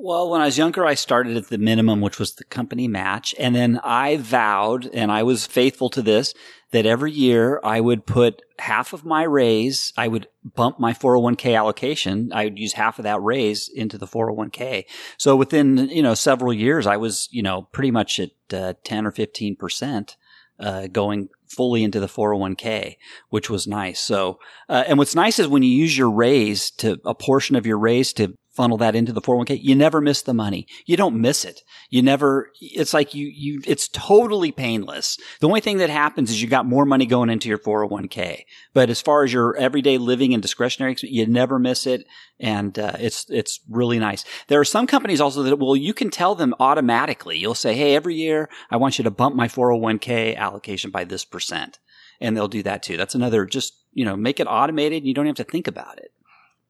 Well, 0.00 0.30
when 0.30 0.40
I 0.40 0.46
was 0.46 0.58
younger, 0.58 0.84
I 0.84 0.94
started 0.94 1.36
at 1.36 1.48
the 1.48 1.58
minimum, 1.58 2.00
which 2.00 2.18
was 2.18 2.34
the 2.34 2.44
company 2.44 2.88
match. 2.88 3.32
And 3.38 3.54
then 3.54 3.78
I 3.84 4.16
vowed, 4.16 4.86
and 4.92 5.12
I 5.12 5.22
was 5.22 5.46
faithful 5.46 5.90
to 5.90 6.02
this, 6.02 6.34
that 6.72 6.86
every 6.86 7.12
year 7.12 7.60
I 7.62 7.80
would 7.80 8.04
put 8.04 8.42
half 8.58 8.92
of 8.92 9.04
my 9.04 9.22
raise, 9.22 9.92
I 9.96 10.08
would 10.08 10.26
bump 10.42 10.80
my 10.80 10.92
401k 10.92 11.56
allocation. 11.56 12.32
I 12.32 12.44
would 12.44 12.58
use 12.58 12.72
half 12.72 12.98
of 12.98 13.04
that 13.04 13.22
raise 13.22 13.68
into 13.68 13.96
the 13.96 14.06
401k. 14.06 14.86
So 15.18 15.36
within, 15.36 15.88
you 15.90 16.02
know, 16.02 16.14
several 16.14 16.52
years, 16.52 16.88
I 16.88 16.96
was, 16.96 17.28
you 17.30 17.42
know, 17.42 17.68
pretty 17.70 17.92
much 17.92 18.18
at 18.18 18.30
uh, 18.52 18.74
10 18.82 19.06
or 19.06 19.12
15%. 19.12 20.16
Uh, 20.60 20.86
going 20.88 21.28
fully 21.48 21.82
into 21.82 21.98
the 22.00 22.06
401k, 22.06 22.96
which 23.30 23.48
was 23.48 23.66
nice. 23.66 23.98
So, 24.00 24.38
uh, 24.68 24.84
and 24.86 24.98
what's 24.98 25.14
nice 25.14 25.38
is 25.38 25.48
when 25.48 25.62
you 25.62 25.70
use 25.70 25.96
your 25.96 26.10
raise 26.10 26.70
to 26.72 26.98
a 27.04 27.14
portion 27.14 27.56
of 27.56 27.66
your 27.66 27.78
raise 27.78 28.12
to 28.14 28.34
funnel 28.50 28.76
that 28.78 28.94
into 28.94 29.12
the 29.12 29.22
401k, 29.22 29.58
you 29.62 29.74
never 29.74 30.00
miss 30.00 30.22
the 30.22 30.34
money. 30.34 30.66
You 30.86 30.96
don't 30.96 31.20
miss 31.20 31.44
it. 31.44 31.62
You 31.90 32.02
never, 32.02 32.52
it's 32.60 32.94
like 32.94 33.14
you, 33.14 33.26
you, 33.26 33.60
it's 33.66 33.88
totally 33.88 34.52
painless. 34.52 35.18
The 35.40 35.48
only 35.48 35.60
thing 35.60 35.78
that 35.78 35.90
happens 35.90 36.30
is 36.30 36.40
you 36.40 36.46
got 36.46 36.64
more 36.64 36.84
money 36.84 37.04
going 37.04 37.30
into 37.30 37.48
your 37.48 37.58
401k. 37.58 38.44
But 38.72 38.90
as 38.90 39.02
far 39.02 39.24
as 39.24 39.32
your 39.32 39.56
everyday 39.56 39.98
living 39.98 40.32
and 40.32 40.40
discretionary, 40.40 40.96
you 41.02 41.26
never 41.26 41.58
miss 41.58 41.88
it. 41.88 42.06
And, 42.38 42.78
uh, 42.78 42.92
it's, 43.00 43.28
it's 43.28 43.58
really 43.68 43.98
nice. 43.98 44.24
There 44.46 44.60
are 44.60 44.64
some 44.64 44.86
companies 44.86 45.20
also 45.20 45.42
that, 45.42 45.56
well, 45.58 45.74
you 45.74 45.92
can 45.92 46.10
tell 46.10 46.36
them 46.36 46.54
automatically. 46.60 47.38
You'll 47.38 47.56
say, 47.56 47.74
Hey, 47.74 47.96
every 47.96 48.14
year 48.14 48.48
I 48.70 48.76
want 48.76 48.98
you 48.98 49.02
to 49.04 49.10
bump 49.10 49.34
my 49.34 49.48
401k 49.48 50.36
allocation 50.36 50.92
by 50.92 51.02
this 51.02 51.24
percent. 51.24 51.80
And 52.20 52.36
they'll 52.36 52.48
do 52.48 52.62
that 52.62 52.84
too. 52.84 52.96
That's 52.96 53.16
another, 53.16 53.46
just, 53.46 53.74
you 53.92 54.04
know, 54.04 54.16
make 54.16 54.38
it 54.38 54.46
automated. 54.46 54.98
And 54.98 55.08
you 55.08 55.14
don't 55.14 55.26
have 55.26 55.34
to 55.36 55.44
think 55.44 55.66
about 55.66 55.98
it. 55.98 56.12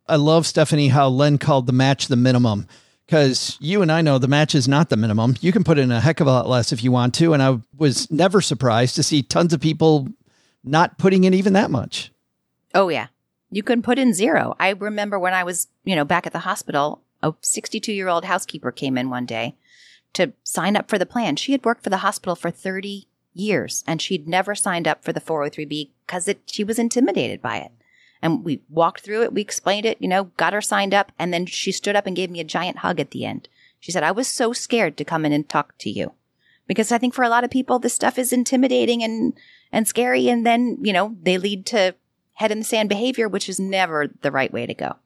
I 0.09 0.17
love 0.17 0.47
Stephanie 0.47 0.89
how 0.89 1.09
Len 1.09 1.37
called 1.37 1.67
the 1.67 1.73
match 1.73 2.09
the 2.09 2.17
minimum 2.17 2.67
because 3.11 3.59
you 3.61 3.83
and 3.83 3.91
I 3.91 4.03
know 4.03 4.19
the 4.19 4.29
match 4.29 4.55
is 4.55 4.69
not 4.69 4.89
the 4.89 4.97
minimum. 4.97 5.35
You 5.41 5.51
can 5.51 5.65
put 5.65 5.81
in 5.81 5.91
a 5.91 6.01
heck 6.01 6.21
of 6.21 6.29
a 6.29 6.31
lot 6.31 6.49
less 6.49 6.71
if 6.71 6.85
you 6.85 6.93
want 6.93 7.13
to. 7.15 7.35
And 7.35 7.43
I 7.43 7.59
was 7.77 8.09
never 8.09 8.41
surprised 8.41 8.95
to 8.95 9.03
see 9.03 9.21
tons 9.21 9.53
of 9.53 9.61
people 9.61 10.07
not 10.63 10.97
putting 10.97 11.25
in 11.25 11.35
even 11.35 11.53
that 11.55 11.73
much. 11.73 12.13
Oh, 12.73 12.89
yeah. 12.89 13.09
You 13.51 13.65
can 13.65 13.83
put 13.83 13.99
in 13.99 14.15
zero. 14.15 14.55
I 14.61 14.71
remember 14.71 15.19
when 15.19 15.35
I 15.35 15.43
was, 15.43 15.67
you 15.83 15.97
know, 15.97 16.05
back 16.05 16.25
at 16.25 16.33
the 16.33 16.39
hospital, 16.39 17.03
a 17.21 17.35
62 17.41 17.93
year 17.93 18.07
old 18.07 18.27
housekeeper 18.27 18.71
came 18.71 18.97
in 18.97 19.11
one 19.11 19.27
day 19.27 19.57
to 20.13 20.33
sign 20.45 20.77
up 20.77 20.89
for 20.89 20.97
the 20.97 21.05
plan. 21.05 21.35
She 21.35 21.51
had 21.51 21.65
worked 21.65 21.83
for 21.83 21.91
the 21.91 21.99
hospital 21.99 22.37
for 22.37 22.53
30 22.53 23.09
years 23.35 23.83
and 23.89 24.01
she'd 24.01 24.29
never 24.29 24.55
signed 24.55 24.87
up 24.87 25.03
for 25.03 25.13
the 25.13 25.21
403B 25.21 25.91
because 26.07 26.33
she 26.47 26.63
was 26.63 26.79
intimidated 26.79 27.43
by 27.43 27.57
it. 27.57 27.73
And 28.23 28.45
we 28.45 28.63
walked 28.69 29.01
through 29.01 29.23
it. 29.23 29.33
We 29.33 29.41
explained 29.41 29.87
it, 29.87 29.97
you 30.01 30.09
know, 30.09 30.25
got 30.37 30.53
her 30.53 30.61
signed 30.61 30.93
up. 30.93 31.13
And 31.19 31.33
then 31.33 31.47
she 31.47 31.73
stood 31.73 31.97
up 31.97 32.07
and 32.07 32.17
gave 32.17 32.31
me 32.31 32.41
a 32.41 32.45
giant 32.45 32.79
hug 32.79 33.01
at 33.01 33.13
the 33.13 33.25
end. 33.25 33.49
She 33.79 33.93
said, 33.93 34.03
I 34.03 34.13
was 34.13 34.29
so 34.29 34.53
scared 34.53 34.97
to 34.99 35.05
come 35.05 35.25
in 35.25 35.33
and 35.33 35.49
talk 35.49 35.77
to 35.79 35.91
you 35.91 36.13
because 36.67 36.93
I 36.93 36.99
think 36.99 37.15
for 37.15 37.25
a 37.25 37.29
lot 37.31 37.45
of 37.45 37.51
people, 37.51 37.79
this 37.79 37.95
stuff 37.95 38.19
is 38.19 38.33
intimidating 38.33 39.03
and, 39.03 39.33
and 39.73 39.89
scary. 39.89 40.29
And 40.29 40.47
then, 40.47 40.79
you 40.83 40.93
know, 40.93 41.17
they 41.23 41.39
lead 41.39 41.67
to 41.67 41.95
head 42.35 42.53
in 42.53 42.59
the 42.59 42.65
sand 42.65 42.89
behavior, 42.89 43.29
which 43.29 43.49
is 43.49 43.59
never 43.59 44.09
the 44.21 44.31
right 44.31 44.53
way 44.53 44.67
to 44.67 44.75
go. 44.75 44.97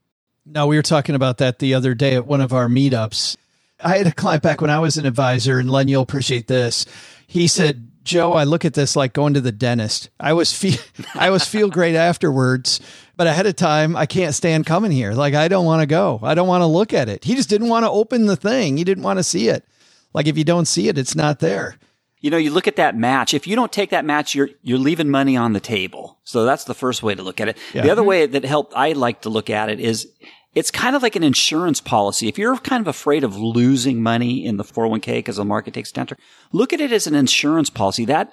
No, 0.46 0.66
we 0.66 0.76
were 0.76 0.82
talking 0.82 1.14
about 1.14 1.38
that 1.38 1.60
the 1.60 1.74
other 1.74 1.94
day 1.94 2.16
at 2.16 2.26
one 2.26 2.40
of 2.40 2.52
our 2.52 2.68
meetups. 2.68 3.36
I 3.82 3.96
had 3.98 4.06
a 4.06 4.12
client 4.12 4.42
back 4.42 4.60
when 4.60 4.70
I 4.70 4.78
was 4.78 4.96
an 4.96 5.06
advisor, 5.06 5.58
and 5.58 5.70
Len, 5.70 5.88
you'll 5.88 6.02
appreciate 6.02 6.48
this. 6.48 6.86
He 7.26 7.48
said, 7.48 7.90
Joe, 8.04 8.34
I 8.34 8.44
look 8.44 8.64
at 8.64 8.74
this 8.74 8.94
like 8.94 9.14
going 9.14 9.34
to 9.34 9.40
the 9.40 9.50
dentist. 9.50 10.10
I 10.20 10.34
was 10.34 10.52
feel 10.52 10.78
I 11.14 11.30
was 11.30 11.46
feel 11.46 11.70
great 11.70 11.96
afterwards, 11.96 12.80
but 13.16 13.26
ahead 13.26 13.46
of 13.46 13.56
time, 13.56 13.96
I 13.96 14.06
can't 14.06 14.34
stand 14.34 14.66
coming 14.66 14.90
here. 14.90 15.12
Like 15.12 15.34
I 15.34 15.48
don't 15.48 15.64
want 15.64 15.80
to 15.80 15.86
go. 15.86 16.20
I 16.22 16.34
don't 16.34 16.48
want 16.48 16.62
to 16.62 16.66
look 16.66 16.92
at 16.92 17.08
it. 17.08 17.24
He 17.24 17.34
just 17.34 17.48
didn't 17.48 17.68
want 17.68 17.84
to 17.84 17.90
open 17.90 18.26
the 18.26 18.36
thing. 18.36 18.76
He 18.76 18.84
didn't 18.84 19.04
want 19.04 19.18
to 19.18 19.24
see 19.24 19.48
it. 19.48 19.64
Like 20.12 20.26
if 20.26 20.38
you 20.38 20.44
don't 20.44 20.66
see 20.66 20.88
it, 20.88 20.98
it's 20.98 21.14
not 21.14 21.40
there. 21.40 21.76
You 22.20 22.30
know, 22.30 22.38
you 22.38 22.50
look 22.50 22.66
at 22.66 22.76
that 22.76 22.96
match. 22.96 23.34
If 23.34 23.46
you 23.46 23.54
don't 23.54 23.72
take 23.72 23.90
that 23.90 24.04
match, 24.04 24.34
you're 24.34 24.50
you're 24.62 24.78
leaving 24.78 25.10
money 25.10 25.36
on 25.36 25.52
the 25.52 25.60
table. 25.60 26.18
So 26.24 26.44
that's 26.44 26.64
the 26.64 26.74
first 26.74 27.02
way 27.02 27.14
to 27.14 27.22
look 27.22 27.40
at 27.40 27.48
it. 27.48 27.58
Yeah. 27.74 27.82
The 27.82 27.90
other 27.90 28.02
way 28.02 28.26
that 28.26 28.44
helped 28.44 28.72
I 28.74 28.92
like 28.92 29.22
to 29.22 29.28
look 29.28 29.50
at 29.50 29.68
it 29.68 29.78
is 29.78 30.08
it's 30.54 30.70
kind 30.70 30.94
of 30.94 31.02
like 31.02 31.16
an 31.16 31.24
insurance 31.24 31.80
policy. 31.80 32.28
If 32.28 32.38
you're 32.38 32.56
kind 32.56 32.80
of 32.80 32.86
afraid 32.86 33.24
of 33.24 33.36
losing 33.36 34.02
money 34.02 34.44
in 34.44 34.56
the 34.56 34.64
401k 34.64 35.16
because 35.16 35.36
the 35.36 35.44
market 35.44 35.74
takes 35.74 35.90
a 35.90 35.94
downturn, 35.94 36.18
look 36.52 36.72
at 36.72 36.80
it 36.80 36.92
as 36.92 37.06
an 37.06 37.14
insurance 37.14 37.70
policy. 37.70 38.04
That, 38.04 38.32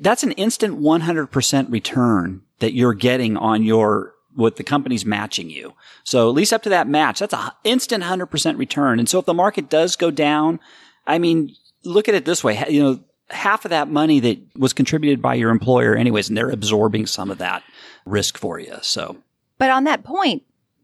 that's 0.00 0.24
an 0.24 0.32
instant 0.32 0.80
100% 0.80 1.70
return 1.70 2.42
that 2.58 2.74
you're 2.74 2.94
getting 2.94 3.36
on 3.36 3.62
your, 3.62 4.14
what 4.34 4.56
the 4.56 4.64
company's 4.64 5.04
matching 5.04 5.50
you. 5.50 5.74
So 6.04 6.28
at 6.28 6.34
least 6.34 6.52
up 6.52 6.62
to 6.62 6.68
that 6.68 6.88
match, 6.88 7.18
that's 7.20 7.34
an 7.34 7.50
instant 7.64 8.04
100% 8.04 8.58
return. 8.58 8.98
And 8.98 9.08
so 9.08 9.18
if 9.18 9.26
the 9.26 9.34
market 9.34 9.68
does 9.68 9.96
go 9.96 10.10
down, 10.10 10.60
I 11.06 11.18
mean, 11.18 11.54
look 11.84 12.08
at 12.08 12.14
it 12.14 12.24
this 12.24 12.44
way. 12.44 12.64
You 12.68 12.82
know, 12.82 13.00
half 13.30 13.64
of 13.64 13.70
that 13.70 13.88
money 13.88 14.20
that 14.20 14.38
was 14.56 14.72
contributed 14.72 15.22
by 15.22 15.34
your 15.34 15.50
employer 15.50 15.94
anyways, 15.94 16.28
and 16.28 16.36
they're 16.36 16.50
absorbing 16.50 17.06
some 17.06 17.30
of 17.30 17.38
that 17.38 17.62
risk 18.04 18.38
for 18.38 18.58
you. 18.58 18.76
So. 18.82 19.16
But 19.58 19.70
on 19.70 19.84
that 19.84 20.04
point, 20.04 20.42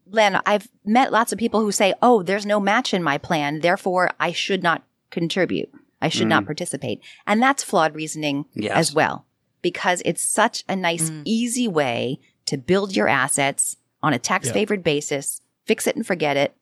Len, 0.08 0.40
I've 0.46 0.68
met 0.84 1.12
lots 1.12 1.32
of 1.32 1.38
people 1.38 1.60
who 1.60 1.72
say, 1.72 1.94
Oh, 2.02 2.22
there's 2.22 2.46
no 2.46 2.60
match 2.60 2.94
in 2.94 3.02
my 3.02 3.18
plan. 3.18 3.60
Therefore, 3.60 4.10
I 4.20 4.32
should 4.32 4.62
not 4.62 4.84
contribute. 5.10 5.70
I 6.00 6.08
should 6.08 6.26
mm. 6.26 6.30
not 6.30 6.44
participate. 6.44 7.00
And 7.26 7.42
that's 7.42 7.62
flawed 7.62 7.94
reasoning 7.94 8.44
yes. 8.54 8.76
as 8.76 8.94
well, 8.94 9.26
because 9.62 10.02
it's 10.04 10.22
such 10.22 10.62
a 10.68 10.76
nice, 10.76 11.10
mm. 11.10 11.22
easy 11.24 11.66
way 11.66 12.20
to 12.46 12.56
build 12.56 12.96
your 12.96 13.08
assets 13.08 13.76
on 14.02 14.12
a 14.12 14.18
tax 14.18 14.50
favored 14.50 14.82
basis, 14.82 15.40
fix 15.64 15.86
it 15.86 15.96
and 15.96 16.06
forget 16.06 16.36
it. 16.36 16.54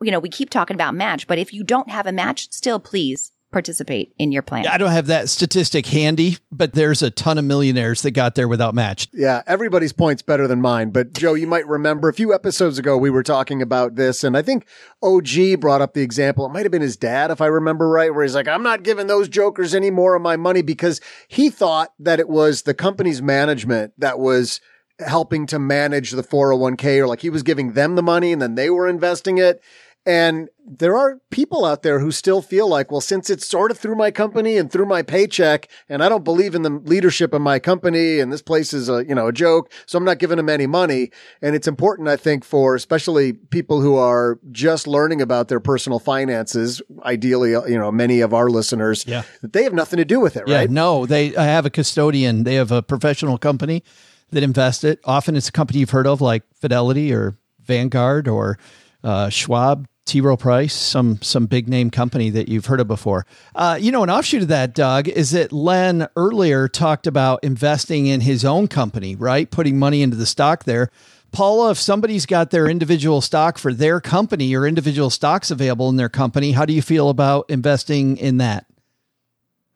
You 0.00 0.10
know, 0.10 0.20
we 0.20 0.28
keep 0.28 0.50
talking 0.50 0.74
about 0.74 0.94
match, 0.94 1.26
but 1.26 1.38
if 1.38 1.52
you 1.52 1.64
don't 1.64 1.90
have 1.90 2.06
a 2.06 2.12
match, 2.12 2.50
still 2.52 2.78
please 2.78 3.32
participate 3.50 4.12
in 4.18 4.30
your 4.30 4.42
plan. 4.42 4.66
I 4.66 4.76
don't 4.76 4.90
have 4.90 5.06
that 5.06 5.28
statistic 5.28 5.86
handy, 5.86 6.36
but 6.52 6.74
there's 6.74 7.02
a 7.02 7.10
ton 7.10 7.38
of 7.38 7.44
millionaires 7.44 8.02
that 8.02 8.10
got 8.10 8.34
there 8.34 8.46
without 8.46 8.74
match. 8.74 9.08
Yeah, 9.12 9.42
everybody's 9.46 9.92
point's 9.92 10.22
better 10.22 10.46
than 10.46 10.60
mine. 10.60 10.90
But 10.90 11.14
Joe, 11.14 11.34
you 11.34 11.46
might 11.46 11.66
remember 11.66 12.08
a 12.08 12.14
few 12.14 12.34
episodes 12.34 12.78
ago 12.78 12.98
we 12.98 13.10
were 13.10 13.22
talking 13.22 13.62
about 13.62 13.94
this, 13.94 14.22
and 14.22 14.36
I 14.36 14.42
think 14.42 14.66
OG 15.02 15.60
brought 15.60 15.80
up 15.80 15.94
the 15.94 16.02
example. 16.02 16.44
It 16.44 16.50
might 16.50 16.64
have 16.64 16.72
been 16.72 16.82
his 16.82 16.96
dad, 16.96 17.30
if 17.30 17.40
I 17.40 17.46
remember 17.46 17.88
right, 17.88 18.14
where 18.14 18.22
he's 18.22 18.34
like, 18.34 18.48
I'm 18.48 18.62
not 18.62 18.82
giving 18.82 19.06
those 19.06 19.28
jokers 19.28 19.74
any 19.74 19.90
more 19.90 20.14
of 20.14 20.22
my 20.22 20.36
money 20.36 20.62
because 20.62 21.00
he 21.28 21.48
thought 21.48 21.92
that 21.98 22.20
it 22.20 22.28
was 22.28 22.62
the 22.62 22.74
company's 22.74 23.22
management 23.22 23.94
that 23.98 24.18
was 24.18 24.60
helping 25.00 25.46
to 25.46 25.58
manage 25.58 26.10
the 26.10 26.22
401k 26.22 26.98
or 26.98 27.06
like 27.06 27.20
he 27.20 27.30
was 27.30 27.42
giving 27.42 27.72
them 27.72 27.94
the 27.94 28.02
money 28.02 28.32
and 28.32 28.42
then 28.42 28.54
they 28.54 28.70
were 28.70 28.88
investing 28.88 29.38
it. 29.38 29.62
And 30.06 30.48
there 30.66 30.96
are 30.96 31.20
people 31.30 31.66
out 31.66 31.82
there 31.82 32.00
who 32.00 32.10
still 32.12 32.40
feel 32.40 32.66
like, 32.66 32.90
well, 32.90 33.02
since 33.02 33.28
it's 33.28 33.46
sort 33.46 33.70
of 33.70 33.76
through 33.76 33.96
my 33.96 34.10
company 34.10 34.56
and 34.56 34.72
through 34.72 34.86
my 34.86 35.02
paycheck, 35.02 35.68
and 35.86 36.02
I 36.02 36.08
don't 36.08 36.24
believe 36.24 36.54
in 36.54 36.62
the 36.62 36.70
leadership 36.70 37.34
of 37.34 37.42
my 37.42 37.58
company, 37.58 38.18
and 38.18 38.32
this 38.32 38.40
place 38.40 38.72
is 38.72 38.88
a, 38.88 39.04
you 39.06 39.14
know, 39.14 39.26
a 39.26 39.34
joke, 39.34 39.70
so 39.84 39.98
I'm 39.98 40.04
not 40.04 40.18
giving 40.18 40.38
them 40.38 40.48
any 40.48 40.66
money. 40.66 41.10
And 41.42 41.54
it's 41.54 41.68
important, 41.68 42.08
I 42.08 42.16
think, 42.16 42.42
for 42.42 42.74
especially 42.74 43.34
people 43.34 43.82
who 43.82 43.96
are 43.96 44.38
just 44.50 44.86
learning 44.86 45.20
about 45.20 45.48
their 45.48 45.60
personal 45.60 45.98
finances, 45.98 46.80
ideally, 47.02 47.54
uh, 47.54 47.66
you 47.66 47.78
know, 47.78 47.92
many 47.92 48.20
of 48.20 48.32
our 48.32 48.48
listeners, 48.48 49.04
yeah. 49.06 49.24
that 49.42 49.52
they 49.52 49.62
have 49.62 49.74
nothing 49.74 49.98
to 49.98 50.06
do 50.06 50.20
with 50.20 50.38
it, 50.38 50.44
yeah, 50.46 50.56
right? 50.56 50.70
No, 50.70 51.04
they 51.04 51.28
have 51.30 51.66
a 51.66 51.70
custodian. 51.70 52.44
They 52.44 52.54
have 52.54 52.72
a 52.72 52.82
professional 52.82 53.36
company 53.36 53.82
that 54.30 54.42
invest 54.42 54.84
it. 54.84 55.00
Often 55.04 55.36
it's 55.36 55.48
a 55.48 55.52
company 55.52 55.80
you've 55.80 55.90
heard 55.90 56.06
of 56.06 56.20
like 56.20 56.42
Fidelity 56.54 57.12
or 57.12 57.38
Vanguard 57.60 58.28
or 58.28 58.58
uh, 59.04 59.28
Schwab 59.28 59.86
T. 60.08 60.22
Rowe 60.22 60.38
Price, 60.38 60.74
some 60.74 61.20
some 61.20 61.46
big 61.46 61.68
name 61.68 61.90
company 61.90 62.30
that 62.30 62.48
you've 62.48 62.66
heard 62.66 62.80
of 62.80 62.88
before. 62.88 63.26
Uh, 63.54 63.78
you 63.78 63.92
know, 63.92 64.02
an 64.02 64.10
offshoot 64.10 64.42
of 64.42 64.48
that, 64.48 64.74
Doug, 64.74 65.06
is 65.06 65.32
that 65.32 65.52
Len 65.52 66.08
earlier 66.16 66.66
talked 66.66 67.06
about 67.06 67.44
investing 67.44 68.06
in 68.06 68.22
his 68.22 68.44
own 68.44 68.68
company, 68.68 69.14
right? 69.14 69.50
Putting 69.50 69.78
money 69.78 70.00
into 70.00 70.16
the 70.16 70.26
stock 70.26 70.64
there. 70.64 70.90
Paula, 71.30 71.72
if 71.72 71.78
somebody's 71.78 72.24
got 72.24 72.50
their 72.50 72.68
individual 72.68 73.20
stock 73.20 73.58
for 73.58 73.74
their 73.74 74.00
company 74.00 74.56
or 74.56 74.66
individual 74.66 75.10
stocks 75.10 75.50
available 75.50 75.90
in 75.90 75.96
their 75.96 76.08
company, 76.08 76.52
how 76.52 76.64
do 76.64 76.72
you 76.72 76.80
feel 76.80 77.10
about 77.10 77.50
investing 77.50 78.16
in 78.16 78.38
that? 78.38 78.64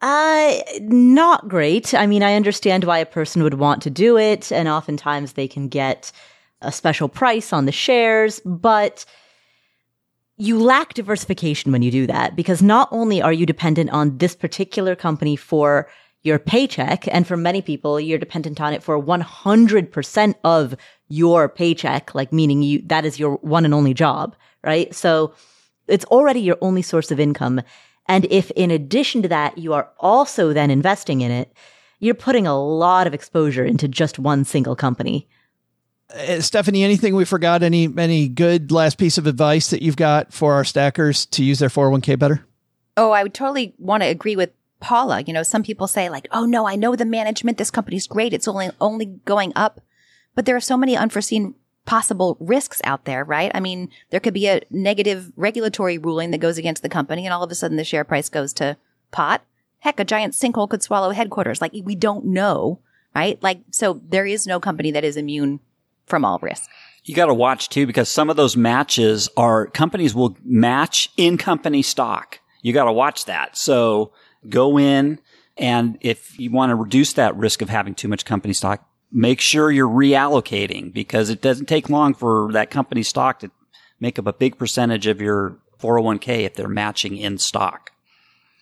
Uh, 0.03 0.61
not 0.81 1.47
great. 1.47 1.93
I 1.93 2.07
mean, 2.07 2.23
I 2.23 2.33
understand 2.33 2.83
why 2.83 2.97
a 2.97 3.05
person 3.05 3.41
would 3.41 3.53
want 3.53 3.81
to 3.83 3.89
do 3.89 4.17
it, 4.17 4.51
and 4.51 4.67
oftentimes 4.67 5.33
they 5.33 5.47
can 5.47 5.69
get 5.69 6.11
a 6.61 6.73
special 6.73 7.07
price 7.07 7.53
on 7.53 7.65
the 7.65 7.71
shares, 7.71 8.41
but 8.43 9.05
you 10.35 10.61
lack 10.61 10.93
diversification 10.93 11.71
when 11.71 11.81
you 11.81 11.89
do 11.89 12.05
that 12.07 12.35
because 12.35 12.61
not 12.61 12.89
only 12.91 13.21
are 13.21 13.31
you 13.31 13.45
dependent 13.45 13.91
on 13.91 14.17
this 14.17 14.35
particular 14.35 14.93
company 14.93 15.37
for 15.37 15.87
your 16.23 16.37
paycheck, 16.37 17.07
and 17.07 17.25
for 17.25 17.37
many 17.37 17.61
people, 17.61 17.97
you're 17.97 18.19
dependent 18.19 18.59
on 18.59 18.73
it 18.73 18.83
for 18.83 19.01
100% 19.01 20.35
of 20.43 20.75
your 21.07 21.47
paycheck, 21.47 22.13
like 22.13 22.33
meaning 22.33 22.61
you, 22.61 22.81
that 22.87 23.05
is 23.05 23.19
your 23.19 23.37
one 23.37 23.63
and 23.63 23.73
only 23.73 23.93
job, 23.93 24.35
right? 24.65 24.93
So 24.93 25.33
it's 25.87 26.05
already 26.05 26.41
your 26.41 26.57
only 26.61 26.81
source 26.81 27.09
of 27.09 27.21
income. 27.21 27.61
And 28.07 28.25
if 28.25 28.51
in 28.51 28.71
addition 28.71 29.21
to 29.21 29.27
that, 29.29 29.57
you 29.57 29.73
are 29.73 29.89
also 29.99 30.53
then 30.53 30.69
investing 30.69 31.21
in 31.21 31.31
it, 31.31 31.53
you're 31.99 32.13
putting 32.13 32.45
a 32.45 32.61
lot 32.61 33.07
of 33.07 33.13
exposure 33.13 33.63
into 33.63 33.87
just 33.87 34.19
one 34.19 34.43
single 34.43 34.75
company. 34.75 35.27
Uh, 36.13 36.41
Stephanie, 36.41 36.83
anything 36.83 37.15
we 37.15 37.25
forgot? 37.25 37.63
Any 37.63 37.89
any 37.97 38.27
good 38.27 38.71
last 38.71 38.97
piece 38.97 39.17
of 39.17 39.25
advice 39.25 39.69
that 39.69 39.81
you've 39.81 39.95
got 39.95 40.33
for 40.33 40.53
our 40.53 40.63
stackers 40.63 41.25
to 41.27 41.43
use 41.43 41.59
their 41.59 41.69
401k 41.69 42.19
better? 42.19 42.45
Oh, 42.97 43.11
I 43.11 43.23
would 43.23 43.33
totally 43.33 43.73
want 43.79 44.03
to 44.03 44.09
agree 44.09 44.35
with 44.35 44.51
Paula. 44.79 45.21
You 45.21 45.33
know, 45.33 45.43
some 45.43 45.63
people 45.63 45.87
say 45.87 46.09
like, 46.09 46.27
"Oh 46.31 46.45
no, 46.45 46.67
I 46.67 46.75
know 46.75 46.95
the 46.95 47.05
management. 47.05 47.57
This 47.57 47.71
company's 47.71 48.05
great. 48.05 48.33
It's 48.33 48.47
only 48.47 48.69
only 48.81 49.05
going 49.05 49.53
up." 49.55 49.79
But 50.35 50.45
there 50.45 50.55
are 50.55 50.61
so 50.61 50.77
many 50.77 50.97
unforeseen 50.97 51.55
possible 51.85 52.37
risks 52.39 52.81
out 52.83 53.05
there, 53.05 53.23
right? 53.23 53.51
I 53.53 53.59
mean, 53.59 53.89
there 54.09 54.19
could 54.19 54.33
be 54.33 54.47
a 54.47 54.61
negative 54.69 55.31
regulatory 55.35 55.97
ruling 55.97 56.31
that 56.31 56.39
goes 56.39 56.57
against 56.57 56.81
the 56.81 56.89
company 56.89 57.25
and 57.25 57.33
all 57.33 57.43
of 57.43 57.51
a 57.51 57.55
sudden 57.55 57.77
the 57.77 57.83
share 57.83 58.03
price 58.03 58.29
goes 58.29 58.53
to 58.53 58.77
pot. 59.11 59.43
Heck, 59.79 59.99
a 59.99 60.05
giant 60.05 60.33
sinkhole 60.33 60.69
could 60.69 60.81
swallow 60.81 61.11
headquarters. 61.11 61.61
Like 61.61 61.73
we 61.83 61.95
don't 61.95 62.25
know, 62.25 62.79
right? 63.13 63.41
Like, 63.43 63.61
so 63.71 64.01
there 64.07 64.25
is 64.25 64.47
no 64.47 64.59
company 64.59 64.91
that 64.91 65.03
is 65.03 65.17
immune 65.17 65.59
from 66.05 66.23
all 66.23 66.39
risk. 66.41 66.69
You 67.05 67.15
got 67.15 67.25
to 67.25 67.33
watch 67.33 67.67
too, 67.67 67.85
because 67.85 68.07
some 68.07 68.29
of 68.29 68.37
those 68.37 68.55
matches 68.55 69.27
are 69.35 69.67
companies 69.67 70.15
will 70.15 70.37
match 70.45 71.09
in 71.17 71.37
company 71.37 71.81
stock. 71.81 72.39
You 72.61 72.71
got 72.71 72.85
to 72.85 72.93
watch 72.93 73.25
that. 73.25 73.57
So 73.57 74.13
go 74.47 74.79
in 74.79 75.19
and 75.57 75.97
if 75.99 76.39
you 76.39 76.49
want 76.49 76.69
to 76.69 76.75
reduce 76.75 77.13
that 77.13 77.35
risk 77.35 77.61
of 77.61 77.69
having 77.69 77.93
too 77.93 78.07
much 78.07 78.23
company 78.23 78.53
stock, 78.53 78.87
make 79.13 79.39
sure 79.39 79.71
you're 79.71 79.87
reallocating 79.87 80.91
because 80.91 81.29
it 81.29 81.41
doesn't 81.41 81.67
take 81.67 81.89
long 81.89 82.13
for 82.15 82.51
that 82.51 82.71
company 82.71 83.03
stock 83.03 83.39
to 83.39 83.51
make 83.99 84.17
up 84.17 84.27
a 84.27 84.33
big 84.33 84.57
percentage 84.57 85.05
of 85.07 85.21
your 85.21 85.57
401k 85.79 86.45
if 86.45 86.55
they're 86.55 86.67
matching 86.67 87.15
in 87.15 87.37
stock. 87.37 87.91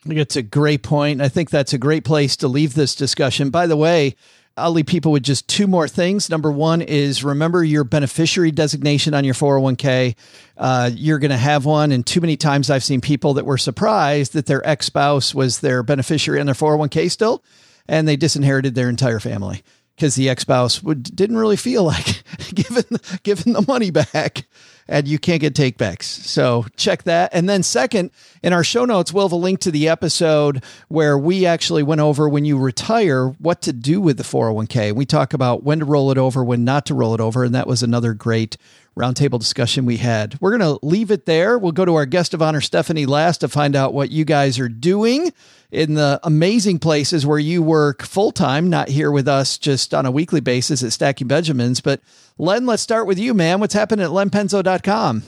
I 0.05 0.09
think 0.09 0.19
it's 0.19 0.35
a 0.35 0.41
great 0.41 0.83
point. 0.83 1.21
I 1.21 1.29
think 1.29 1.49
that's 1.49 1.73
a 1.73 1.77
great 1.77 2.03
place 2.03 2.35
to 2.37 2.47
leave 2.47 2.73
this 2.73 2.95
discussion. 2.95 3.49
By 3.49 3.67
the 3.67 3.77
way, 3.77 4.15
I'll 4.57 4.71
leave 4.71 4.87
people 4.87 5.11
with 5.11 5.23
just 5.23 5.47
two 5.47 5.67
more 5.67 5.87
things. 5.87 6.29
Number 6.29 6.51
one 6.51 6.81
is 6.81 7.23
remember 7.23 7.63
your 7.63 7.83
beneficiary 7.83 8.51
designation 8.51 9.13
on 9.13 9.23
your 9.23 9.33
401k. 9.33 10.15
Uh, 10.57 10.89
you're 10.93 11.19
going 11.19 11.31
to 11.31 11.37
have 11.37 11.65
one. 11.65 11.91
And 11.91 12.05
too 12.05 12.19
many 12.19 12.35
times 12.35 12.69
I've 12.69 12.83
seen 12.83 12.99
people 12.99 13.35
that 13.35 13.45
were 13.45 13.57
surprised 13.57 14.33
that 14.33 14.47
their 14.47 14.67
ex 14.67 14.87
spouse 14.87 15.33
was 15.33 15.61
their 15.61 15.83
beneficiary 15.83 16.39
on 16.39 16.47
their 16.47 16.55
401k 16.55 17.09
still, 17.09 17.43
and 17.87 18.07
they 18.07 18.17
disinherited 18.17 18.75
their 18.75 18.89
entire 18.89 19.19
family 19.19 19.63
because 20.01 20.15
the 20.15 20.29
ex 20.29 20.41
spouse 20.41 20.79
didn't 20.79 21.37
really 21.37 21.55
feel 21.55 21.83
like 21.83 22.23
giving 22.55 22.99
giving 23.21 23.53
the 23.53 23.63
money 23.67 23.91
back, 23.91 24.47
and 24.87 25.07
you 25.07 25.19
can't 25.19 25.39
get 25.39 25.53
takebacks. 25.53 26.05
So 26.05 26.65
check 26.75 27.03
that. 27.03 27.29
And 27.33 27.47
then 27.47 27.61
second, 27.61 28.09
in 28.41 28.51
our 28.51 28.63
show 28.63 28.83
notes, 28.83 29.13
we'll 29.13 29.25
have 29.25 29.31
a 29.31 29.35
link 29.35 29.59
to 29.59 29.69
the 29.69 29.87
episode 29.87 30.63
where 30.87 31.19
we 31.19 31.45
actually 31.45 31.83
went 31.83 32.01
over 32.01 32.27
when 32.27 32.45
you 32.45 32.57
retire 32.57 33.27
what 33.27 33.61
to 33.61 33.73
do 33.73 34.01
with 34.01 34.17
the 34.17 34.23
401k. 34.23 34.91
We 34.95 35.05
talk 35.05 35.35
about 35.35 35.61
when 35.61 35.77
to 35.77 35.85
roll 35.85 36.09
it 36.09 36.17
over, 36.17 36.43
when 36.43 36.63
not 36.63 36.87
to 36.87 36.95
roll 36.95 37.13
it 37.13 37.21
over, 37.21 37.43
and 37.43 37.53
that 37.53 37.67
was 37.67 37.83
another 37.83 38.15
great 38.15 38.57
roundtable 38.97 39.39
discussion 39.39 39.85
we 39.85 39.97
had. 39.97 40.39
We're 40.41 40.57
going 40.57 40.77
to 40.77 40.85
leave 40.85 41.11
it 41.11 41.25
there. 41.25 41.57
We'll 41.57 41.71
go 41.71 41.85
to 41.85 41.95
our 41.95 42.05
guest 42.05 42.33
of 42.33 42.41
honor, 42.41 42.61
Stephanie 42.61 43.05
Last, 43.05 43.39
to 43.39 43.47
find 43.47 43.75
out 43.75 43.93
what 43.93 44.11
you 44.11 44.25
guys 44.25 44.59
are 44.59 44.69
doing 44.69 45.33
in 45.71 45.93
the 45.93 46.19
amazing 46.23 46.79
places 46.79 47.25
where 47.25 47.39
you 47.39 47.63
work 47.63 48.03
full 48.03 48.31
time, 48.31 48.69
not 48.69 48.89
here 48.89 49.09
with 49.09 49.27
us 49.27 49.57
just 49.57 49.93
on 49.93 50.05
a 50.05 50.11
weekly 50.11 50.41
basis 50.41 50.83
at 50.83 50.91
Stacking 50.91 51.27
Benjamins. 51.27 51.79
But 51.79 52.01
Len, 52.37 52.65
let's 52.65 52.83
start 52.83 53.07
with 53.07 53.17
you, 53.17 53.33
man. 53.33 53.59
What's 53.59 53.73
happening 53.73 54.05
at 54.05 54.11
lenpenzo.com? 54.11 55.23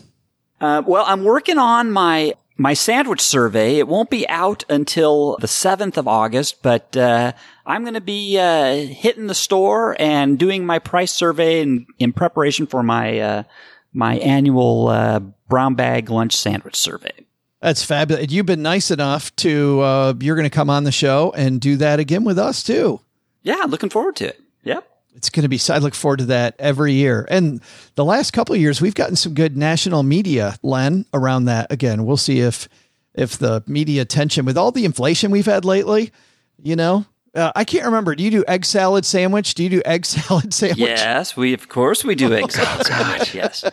Uh, 0.59 0.81
well, 0.85 1.05
I'm 1.07 1.23
working 1.23 1.57
on 1.57 1.91
my 1.91 2.33
my 2.55 2.73
sandwich 2.73 3.21
survey. 3.21 3.77
It 3.77 3.87
won't 3.87 4.09
be 4.09 4.27
out 4.29 4.63
until 4.69 5.37
the 5.37 5.47
7th 5.47 5.97
of 5.97 6.07
August, 6.07 6.61
but 6.61 6.95
uh, 6.95 7.33
I'm 7.65 7.83
going 7.83 7.93
to 7.93 8.01
be 8.01 8.37
uh, 8.37 8.75
hitting 8.75 9.27
the 9.27 9.35
store 9.35 9.95
and 9.99 10.37
doing 10.37 10.65
my 10.65 10.79
price 10.79 11.11
survey 11.11 11.61
in, 11.61 11.85
in 11.97 12.13
preparation 12.13 12.67
for 12.67 12.83
my 12.83 13.19
uh, 13.19 13.43
my 13.93 14.17
annual 14.17 14.87
uh, 14.87 15.19
brown 15.47 15.75
bag 15.75 16.09
lunch 16.09 16.35
sandwich 16.35 16.75
survey. 16.75 17.11
That's 17.61 17.83
fabulous. 17.83 18.31
You've 18.31 18.45
been 18.45 18.61
nice 18.61 18.91
enough 18.91 19.33
to, 19.37 19.79
uh, 19.79 20.13
you're 20.19 20.35
going 20.35 20.49
to 20.49 20.53
come 20.53 20.69
on 20.69 20.83
the 20.83 20.91
show 20.91 21.31
and 21.37 21.61
do 21.61 21.77
that 21.77 21.99
again 21.99 22.25
with 22.25 22.37
us 22.37 22.61
too. 22.61 22.99
Yeah, 23.43 23.65
looking 23.69 23.89
forward 23.89 24.17
to 24.17 24.27
it. 24.27 24.41
Yep. 24.63 24.85
It's 25.15 25.29
going 25.29 25.43
to 25.43 25.47
be, 25.47 25.59
I 25.69 25.77
look 25.77 25.93
forward 25.93 26.19
to 26.19 26.25
that 26.25 26.55
every 26.59 26.93
year. 26.93 27.25
And 27.29 27.61
the 27.95 28.03
last 28.03 28.31
couple 28.31 28.55
of 28.55 28.59
years, 28.59 28.81
we've 28.81 28.95
gotten 28.95 29.15
some 29.15 29.33
good 29.33 29.55
national 29.55 30.03
media, 30.03 30.57
Len, 30.61 31.05
around 31.13 31.45
that. 31.45 31.71
Again, 31.71 32.03
we'll 32.03 32.17
see 32.17 32.39
if, 32.39 32.67
if 33.13 33.37
the 33.37 33.63
media 33.67 34.01
attention 34.01 34.43
with 34.43 34.57
all 34.57 34.71
the 34.71 34.85
inflation 34.85 35.31
we've 35.31 35.45
had 35.45 35.63
lately, 35.63 36.11
you 36.61 36.75
know, 36.75 37.05
uh, 37.35 37.51
I 37.55 37.63
can't 37.63 37.85
remember. 37.85 38.15
Do 38.15 38.23
you 38.23 38.31
do 38.31 38.43
egg 38.47 38.65
salad 38.65 39.05
sandwich? 39.05 39.55
Do 39.55 39.63
you 39.63 39.69
do 39.69 39.81
egg 39.85 40.05
salad 40.05 40.53
sandwich? 40.53 40.79
Yes, 40.79 41.35
we 41.35 41.53
of 41.53 41.67
course 41.67 42.03
we 42.03 42.15
do 42.15 42.33
egg 42.33 42.51
salad 42.51 42.85
sandwich. 42.85 43.33
Yes, 43.33 43.63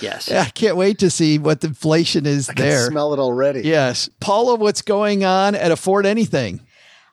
yes. 0.00 0.28
Yeah, 0.28 0.42
I 0.42 0.50
can't 0.50 0.76
wait 0.76 0.98
to 0.98 1.10
see 1.10 1.38
what 1.38 1.60
the 1.60 1.68
inflation 1.68 2.26
is 2.26 2.48
I 2.50 2.54
there. 2.54 2.82
Can 2.84 2.92
smell 2.92 3.14
it 3.14 3.18
already. 3.18 3.62
Yes, 3.62 4.08
Paula, 4.20 4.56
what's 4.56 4.82
going 4.82 5.24
on 5.24 5.54
at 5.54 5.70
Afford 5.70 6.06
Anything? 6.06 6.60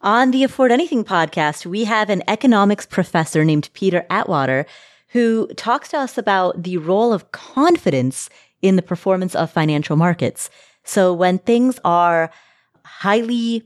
On 0.01 0.31
the 0.31 0.43
Afford 0.43 0.71
Anything 0.71 1.05
podcast, 1.05 1.65
we 1.65 1.85
have 1.85 2.09
an 2.09 2.23
economics 2.27 2.85
professor 2.85 3.45
named 3.45 3.69
Peter 3.73 4.05
Atwater 4.09 4.65
who 5.09 5.47
talks 5.55 5.89
to 5.89 5.97
us 5.97 6.17
about 6.17 6.63
the 6.63 6.77
role 6.77 7.13
of 7.13 7.31
confidence 7.31 8.29
in 8.61 8.75
the 8.75 8.81
performance 8.81 9.35
of 9.35 9.51
financial 9.51 9.95
markets. 9.95 10.49
So 10.83 11.13
when 11.13 11.37
things 11.37 11.79
are 11.85 12.31
highly 12.83 13.63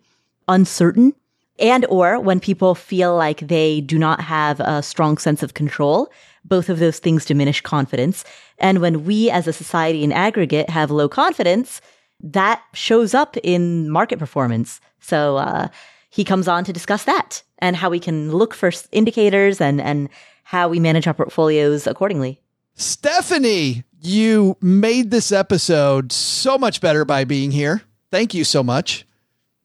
uncertain 0.47 1.13
and 1.59 1.85
or 1.89 2.19
when 2.19 2.39
people 2.39 2.75
feel 2.75 3.15
like 3.15 3.39
they 3.39 3.81
do 3.81 3.97
not 3.97 4.21
have 4.21 4.59
a 4.59 4.81
strong 4.83 5.17
sense 5.17 5.43
of 5.43 5.53
control, 5.53 6.11
both 6.43 6.69
of 6.69 6.79
those 6.79 6.99
things 6.99 7.25
diminish 7.25 7.61
confidence. 7.61 8.23
And 8.57 8.79
when 8.79 9.05
we 9.05 9.29
as 9.29 9.47
a 9.47 9.53
society 9.53 10.03
in 10.03 10.11
aggregate 10.11 10.69
have 10.69 10.91
low 10.91 11.09
confidence, 11.09 11.81
that 12.21 12.61
shows 12.73 13.13
up 13.13 13.37
in 13.37 13.89
market 13.89 14.19
performance. 14.19 14.79
So, 14.99 15.37
uh, 15.37 15.67
he 16.09 16.23
comes 16.23 16.47
on 16.47 16.63
to 16.63 16.73
discuss 16.73 17.03
that 17.03 17.43
and 17.59 17.75
how 17.75 17.89
we 17.89 17.99
can 17.99 18.31
look 18.31 18.53
for 18.53 18.71
indicators 18.91 19.61
and, 19.61 19.79
and 19.81 20.09
how 20.43 20.67
we 20.67 20.79
manage 20.79 21.05
our 21.05 21.13
portfolios 21.13 21.85
accordingly. 21.85 22.41
Stephanie, 22.75 23.83
you 24.01 24.57
made 24.61 25.11
this 25.11 25.31
episode 25.31 26.11
so 26.11 26.57
much 26.57 26.81
better 26.81 27.05
by 27.05 27.23
being 27.23 27.51
here. 27.51 27.81
Thank 28.11 28.33
you 28.33 28.43
so 28.43 28.63
much. 28.63 29.05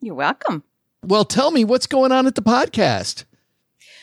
You're 0.01 0.15
welcome. 0.15 0.65
Well, 1.05 1.25
tell 1.25 1.51
me 1.51 1.65
what's 1.65 1.87
going 1.89 2.13
on 2.13 2.27
at 2.29 2.37
the 2.37 2.43
podcast. 2.43 3.25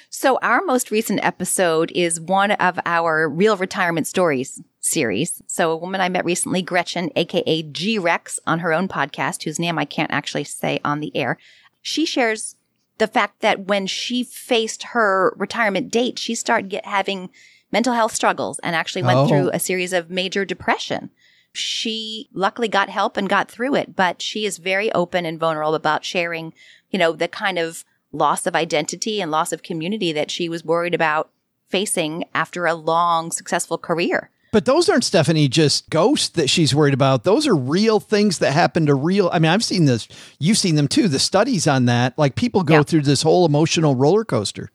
So 0.09 0.37
our 0.41 0.61
most 0.61 0.91
recent 0.91 1.23
episode 1.23 1.91
is 1.95 2.19
one 2.19 2.51
of 2.51 2.77
our 2.85 3.29
real 3.29 3.55
retirement 3.55 4.05
stories 4.07 4.61
series. 4.81 5.41
So 5.47 5.71
a 5.71 5.77
woman 5.77 6.01
I 6.01 6.09
met 6.09 6.25
recently, 6.25 6.61
Gretchen, 6.61 7.09
aka 7.15 7.63
G 7.63 7.97
Rex 7.99 8.39
on 8.45 8.59
her 8.59 8.73
own 8.73 8.87
podcast, 8.89 9.43
whose 9.43 9.59
name 9.59 9.77
I 9.79 9.85
can't 9.85 10.11
actually 10.11 10.43
say 10.43 10.79
on 10.83 10.99
the 10.99 11.15
air. 11.15 11.37
She 11.81 12.05
shares 12.05 12.55
the 12.97 13.07
fact 13.07 13.39
that 13.41 13.67
when 13.67 13.87
she 13.87 14.23
faced 14.23 14.83
her 14.83 15.33
retirement 15.37 15.91
date, 15.91 16.19
she 16.19 16.35
started 16.35 16.69
get, 16.69 16.85
having 16.85 17.29
mental 17.71 17.93
health 17.93 18.13
struggles 18.13 18.59
and 18.59 18.75
actually 18.75 19.03
went 19.03 19.19
Oh. 19.19 19.27
through 19.27 19.49
a 19.53 19.59
series 19.59 19.93
of 19.93 20.09
major 20.09 20.43
depression. 20.43 21.11
She 21.53 22.29
luckily 22.33 22.67
got 22.67 22.89
help 22.89 23.15
and 23.15 23.29
got 23.29 23.49
through 23.49 23.75
it, 23.75 23.95
but 23.95 24.21
she 24.21 24.45
is 24.45 24.57
very 24.57 24.91
open 24.93 25.25
and 25.25 25.39
vulnerable 25.39 25.75
about 25.75 26.03
sharing, 26.05 26.53
you 26.89 26.99
know, 26.99 27.11
the 27.13 27.27
kind 27.27 27.57
of 27.59 27.83
loss 28.11 28.45
of 28.47 28.55
identity 28.55 29.21
and 29.21 29.29
loss 29.31 29.51
of 29.51 29.63
community 29.63 30.11
that 30.13 30.31
she 30.31 30.49
was 30.49 30.63
worried 30.65 30.93
about 30.95 31.29
facing 31.67 32.25
after 32.33 32.65
a 32.65 32.73
long, 32.73 33.31
successful 33.31 33.77
career. 33.77 34.29
But 34.51 34.65
those 34.65 34.89
aren't 34.89 35.03
Stephanie 35.03 35.47
just 35.47 35.91
ghosts 35.91 36.29
that 36.29 36.49
she's 36.49 36.73
worried 36.73 36.95
about. 36.95 37.23
Those 37.23 37.45
are 37.45 37.55
real 37.55 37.99
things 37.99 38.39
that 38.39 38.51
happen 38.53 38.87
to 38.87 38.95
real. 38.95 39.29
I 39.31 39.37
mean, 39.37 39.51
I've 39.51 39.63
seen 39.63 39.85
this. 39.85 40.07
You've 40.39 40.57
seen 40.57 40.73
them 40.73 40.87
too. 40.87 41.07
The 41.07 41.19
studies 41.19 41.67
on 41.67 41.85
that, 41.85 42.17
like 42.17 42.33
people 42.33 42.63
go 42.63 42.77
Yeah. 42.77 42.83
through 42.83 43.01
this 43.01 43.21
whole 43.21 43.45
emotional 43.45 43.93
roller 43.95 44.25
coaster. 44.25 44.71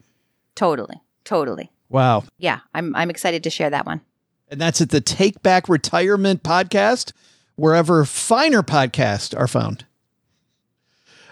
Totally. 0.54 1.02
Totally. 1.24 1.72
Wow. 1.88 2.22
Yeah, 2.38 2.60
I'm 2.72 2.94
I'm 2.94 3.10
excited 3.10 3.42
to 3.42 3.50
share 3.50 3.70
that 3.70 3.86
one. 3.86 4.00
And 4.48 4.60
that's 4.60 4.80
at 4.80 4.90
the 4.90 5.00
Take 5.00 5.42
Back 5.42 5.68
Retirement 5.68 6.44
podcast, 6.44 7.12
wherever 7.56 8.04
finer 8.04 8.62
podcasts 8.62 9.36
are 9.36 9.48
found. 9.48 9.84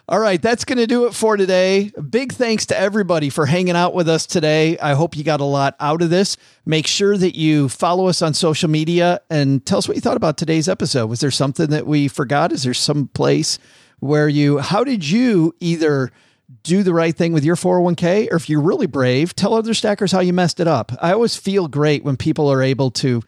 All 0.08 0.18
right, 0.18 0.42
that's 0.42 0.64
going 0.64 0.78
to 0.78 0.86
do 0.86 1.06
it 1.06 1.14
for 1.14 1.36
today. 1.36 1.92
Big 2.10 2.32
thanks 2.32 2.66
to 2.66 2.78
everybody 2.78 3.30
for 3.30 3.46
hanging 3.46 3.76
out 3.76 3.94
with 3.94 4.08
us 4.08 4.26
today. 4.26 4.76
I 4.78 4.94
hope 4.94 5.16
you 5.16 5.22
got 5.22 5.40
a 5.40 5.44
lot 5.44 5.76
out 5.78 6.02
of 6.02 6.10
this. 6.10 6.36
Make 6.66 6.88
sure 6.88 7.16
that 7.16 7.36
you 7.36 7.68
follow 7.68 8.08
us 8.08 8.20
on 8.20 8.34
social 8.34 8.68
media 8.68 9.20
and 9.30 9.64
tell 9.64 9.78
us 9.78 9.86
what 9.86 9.96
you 9.96 10.00
thought 10.00 10.16
about 10.16 10.36
today's 10.36 10.68
episode. 10.68 11.06
Was 11.06 11.20
there 11.20 11.30
something 11.30 11.70
that 11.70 11.86
we 11.86 12.08
forgot? 12.08 12.50
Is 12.50 12.64
there 12.64 12.74
some 12.74 13.08
place 13.08 13.60
where 14.00 14.28
you, 14.28 14.58
how 14.58 14.82
did 14.82 15.08
you 15.08 15.54
either 15.60 16.10
do 16.64 16.82
the 16.82 16.92
right 16.92 17.16
thing 17.16 17.32
with 17.32 17.44
your 17.44 17.56
401k 17.56 18.30
or 18.30 18.36
if 18.36 18.48
you're 18.48 18.60
really 18.60 18.86
brave, 18.86 19.34
tell 19.34 19.54
other 19.54 19.72
stackers 19.72 20.12
how 20.12 20.20
you 20.20 20.32
messed 20.32 20.60
it 20.60 20.68
up. 20.68 20.92
I 21.00 21.12
always 21.12 21.36
feel 21.36 21.68
great 21.68 22.04
when 22.04 22.16
people 22.16 22.50
are 22.50 22.62
able 22.62 22.90
to 22.92 23.22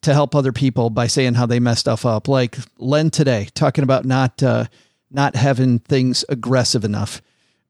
to 0.00 0.14
help 0.14 0.36
other 0.36 0.52
people 0.52 0.90
by 0.90 1.08
saying 1.08 1.34
how 1.34 1.44
they 1.44 1.58
messed 1.58 1.80
stuff 1.80 2.06
up. 2.06 2.28
Like 2.28 2.56
Len 2.78 3.10
today 3.10 3.48
talking 3.54 3.82
about 3.82 4.04
not 4.04 4.40
uh 4.42 4.66
not 5.10 5.36
having 5.36 5.78
things 5.78 6.24
aggressive 6.28 6.84
enough. 6.84 7.22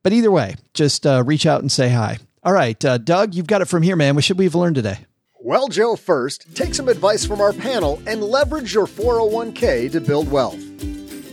But 0.03 0.13
either 0.13 0.31
way, 0.31 0.57
just 0.75 1.07
uh, 1.07 1.23
reach 1.25 1.47
out 1.47 1.61
and 1.61 1.71
say 1.71 1.91
hi. 1.91 2.19
All 2.43 2.53
right, 2.53 2.83
uh, 2.85 2.99
Doug, 2.99 3.35
you've 3.35 3.47
got 3.47 3.63
it 3.63 3.69
from 3.69 3.83
here, 3.83 3.97
man. 3.97 4.15
What 4.15 4.25
should 4.25 4.39
we 4.39 4.45
have 4.45 4.55
learned 4.55 4.77
today? 4.77 4.99
Well, 5.41 5.69
Joe, 5.69 5.97
first, 5.97 6.55
take 6.55 6.75
some 6.75 6.89
advice 6.89 7.25
from 7.25 7.41
our 7.41 7.53
panel 7.53 8.03
and 8.07 8.23
leverage 8.23 8.75
your 8.75 8.87
401k 8.87 9.91
to 9.93 10.01
build 10.01 10.31
wealth. 10.31 10.59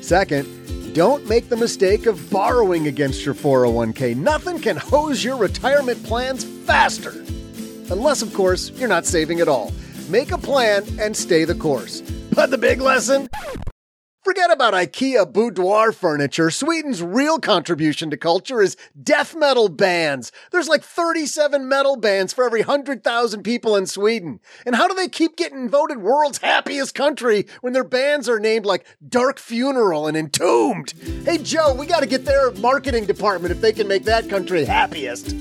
Second, 0.04 0.94
don't 0.94 1.28
make 1.28 1.50
the 1.50 1.58
mistake 1.58 2.06
of 2.06 2.30
borrowing 2.30 2.88
against 2.88 3.26
your 3.26 3.36
401k. 3.36 4.16
Nothing 4.16 4.60
can 4.60 4.78
hose 4.78 5.24
your 5.24 5.38
retirement 5.38 6.04
plans 6.04 6.44
faster. 6.44 7.12
Unless, 7.92 8.22
of 8.22 8.34
course, 8.34 8.70
you're 8.72 8.88
not 8.88 9.06
saving 9.06 9.42
at 9.42 9.48
all. 9.48 9.74
Make 10.10 10.32
a 10.32 10.38
plan 10.38 10.84
and 11.00 11.16
stay 11.18 11.44
the 11.44 11.56
course. 11.56 12.02
But 12.34 12.52
the 12.52 12.58
big 12.58 12.82
lesson? 12.82 13.28
Forget 14.26 14.52
about 14.52 14.74
IKEA 14.74 15.32
boudoir 15.32 15.92
furniture. 15.92 16.50
Sweden's 16.50 17.04
real 17.04 17.38
contribution 17.38 18.10
to 18.10 18.18
culture 18.18 18.60
is 18.60 18.76
death 19.04 19.36
metal 19.36 19.70
bands. 19.70 20.32
There's 20.52 20.68
like 20.68 20.82
37 20.82 21.70
metal 21.70 21.96
bands 21.96 22.34
for 22.34 22.44
every 22.44 22.62
100,000 22.62 23.44
people 23.44 23.76
in 23.76 23.86
Sweden. 23.86 24.40
And 24.66 24.76
how 24.76 24.88
do 24.88 24.96
they 24.96 25.10
keep 25.10 25.38
getting 25.38 25.70
voted 25.70 26.00
world's 26.00 26.40
happiest 26.40 26.96
country 26.96 27.46
when 27.62 27.74
their 27.74 27.84
bands 27.84 28.28
are 28.28 28.40
named 28.40 28.66
like 28.66 28.88
Dark 29.08 29.38
Funeral 29.38 30.08
and 30.08 30.18
Entombed? 30.18 30.96
Hey, 31.24 31.38
Joe, 31.38 31.76
we 31.76 31.86
got 31.86 32.00
to 32.00 32.08
get 32.08 32.26
their 32.26 32.50
marketing 32.54 33.06
department 33.06 33.52
if 33.52 33.62
they 33.62 33.74
can 33.74 33.88
make 33.88 34.06
that 34.06 34.28
country 34.28 34.66
happiest. 34.66 35.36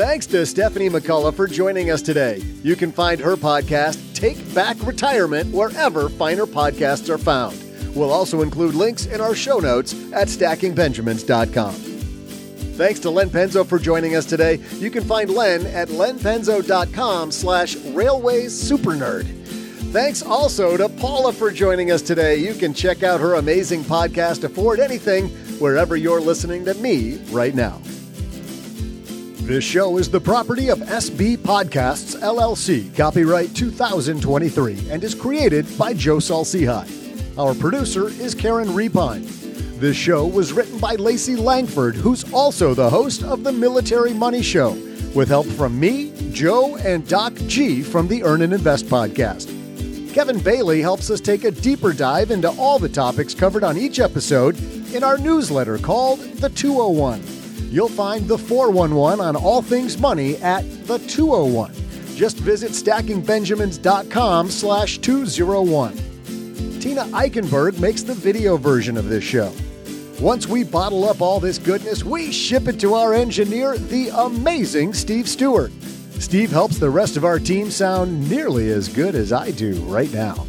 Thanks 0.00 0.26
to 0.28 0.46
Stephanie 0.46 0.88
McCullough 0.88 1.34
for 1.34 1.46
joining 1.46 1.90
us 1.90 2.00
today. 2.00 2.38
You 2.62 2.74
can 2.74 2.90
find 2.90 3.20
her 3.20 3.36
podcast, 3.36 4.14
Take 4.14 4.54
Back 4.54 4.78
Retirement, 4.80 5.52
wherever 5.52 6.08
finer 6.08 6.46
podcasts 6.46 7.10
are 7.10 7.18
found. 7.18 7.62
We'll 7.94 8.10
also 8.10 8.40
include 8.40 8.74
links 8.74 9.04
in 9.04 9.20
our 9.20 9.34
show 9.34 9.58
notes 9.58 9.92
at 10.14 10.28
stackingbenjamins.com. 10.28 11.74
Thanks 11.74 12.98
to 13.00 13.10
Len 13.10 13.28
Penzo 13.28 13.66
for 13.66 13.78
joining 13.78 14.16
us 14.16 14.24
today. 14.24 14.58
You 14.78 14.90
can 14.90 15.04
find 15.04 15.28
Len 15.28 15.66
at 15.66 15.88
lenpenzo.com 15.88 17.30
slash 17.30 17.76
railways 17.76 18.54
supernerd. 18.54 19.26
Thanks 19.92 20.22
also 20.22 20.78
to 20.78 20.88
Paula 20.88 21.34
for 21.34 21.50
joining 21.50 21.90
us 21.90 22.00
today. 22.00 22.36
You 22.36 22.54
can 22.54 22.72
check 22.72 23.02
out 23.02 23.20
her 23.20 23.34
amazing 23.34 23.82
podcast, 23.82 24.44
Afford 24.44 24.80
Anything, 24.80 25.28
wherever 25.58 25.94
you're 25.94 26.22
listening 26.22 26.64
to 26.64 26.72
me 26.72 27.18
right 27.32 27.54
now. 27.54 27.82
This 29.50 29.64
show 29.64 29.98
is 29.98 30.08
the 30.08 30.20
property 30.20 30.68
of 30.68 30.78
SB 30.78 31.38
Podcasts, 31.38 32.16
LLC, 32.20 32.96
copyright 32.96 33.52
2023, 33.52 34.90
and 34.90 35.02
is 35.02 35.12
created 35.12 35.66
by 35.76 35.92
Joe 35.92 36.20
Saul-Sehy. 36.20 37.36
Our 37.36 37.52
producer 37.56 38.10
is 38.10 38.32
Karen 38.32 38.68
Repine. 38.68 39.24
This 39.80 39.96
show 39.96 40.24
was 40.24 40.52
written 40.52 40.78
by 40.78 40.94
Lacey 40.94 41.34
Langford, 41.34 41.96
who's 41.96 42.32
also 42.32 42.74
the 42.74 42.88
host 42.88 43.24
of 43.24 43.42
the 43.42 43.50
Military 43.50 44.14
Money 44.14 44.40
Show, 44.40 44.70
with 45.16 45.26
help 45.26 45.48
from 45.48 45.80
me, 45.80 46.12
Joe, 46.30 46.76
and 46.76 47.04
Doc 47.08 47.34
G 47.48 47.82
from 47.82 48.06
the 48.06 48.22
Earn 48.22 48.42
and 48.42 48.52
Invest 48.52 48.86
podcast. 48.86 49.48
Kevin 50.14 50.38
Bailey 50.38 50.80
helps 50.80 51.10
us 51.10 51.20
take 51.20 51.42
a 51.42 51.50
deeper 51.50 51.92
dive 51.92 52.30
into 52.30 52.50
all 52.50 52.78
the 52.78 52.88
topics 52.88 53.34
covered 53.34 53.64
on 53.64 53.76
each 53.76 53.98
episode 53.98 54.56
in 54.94 55.02
our 55.02 55.18
newsletter 55.18 55.76
called 55.76 56.20
The 56.20 56.50
201. 56.50 57.39
You'll 57.70 57.88
find 57.88 58.26
the 58.26 58.36
411 58.36 59.24
on 59.24 59.36
all 59.36 59.62
things 59.62 59.96
money 59.96 60.36
at 60.38 60.62
the 60.86 60.98
201. 60.98 61.72
Just 62.16 62.38
visit 62.38 62.72
stackingbenjamins.com 62.72 64.50
slash 64.50 64.98
201. 64.98 65.96
Tina 66.80 67.04
Eichenberg 67.04 67.78
makes 67.78 68.02
the 68.02 68.14
video 68.14 68.56
version 68.56 68.96
of 68.96 69.08
this 69.08 69.22
show. 69.22 69.52
Once 70.20 70.48
we 70.48 70.64
bottle 70.64 71.08
up 71.08 71.20
all 71.22 71.38
this 71.38 71.58
goodness, 71.58 72.04
we 72.04 72.32
ship 72.32 72.66
it 72.66 72.80
to 72.80 72.94
our 72.94 73.14
engineer, 73.14 73.78
the 73.78 74.08
amazing 74.08 74.92
Steve 74.92 75.28
Stewart. 75.28 75.70
Steve 76.18 76.50
helps 76.50 76.78
the 76.78 76.90
rest 76.90 77.16
of 77.16 77.24
our 77.24 77.38
team 77.38 77.70
sound 77.70 78.28
nearly 78.28 78.70
as 78.70 78.88
good 78.88 79.14
as 79.14 79.32
I 79.32 79.52
do 79.52 79.74
right 79.84 80.12
now. 80.12 80.46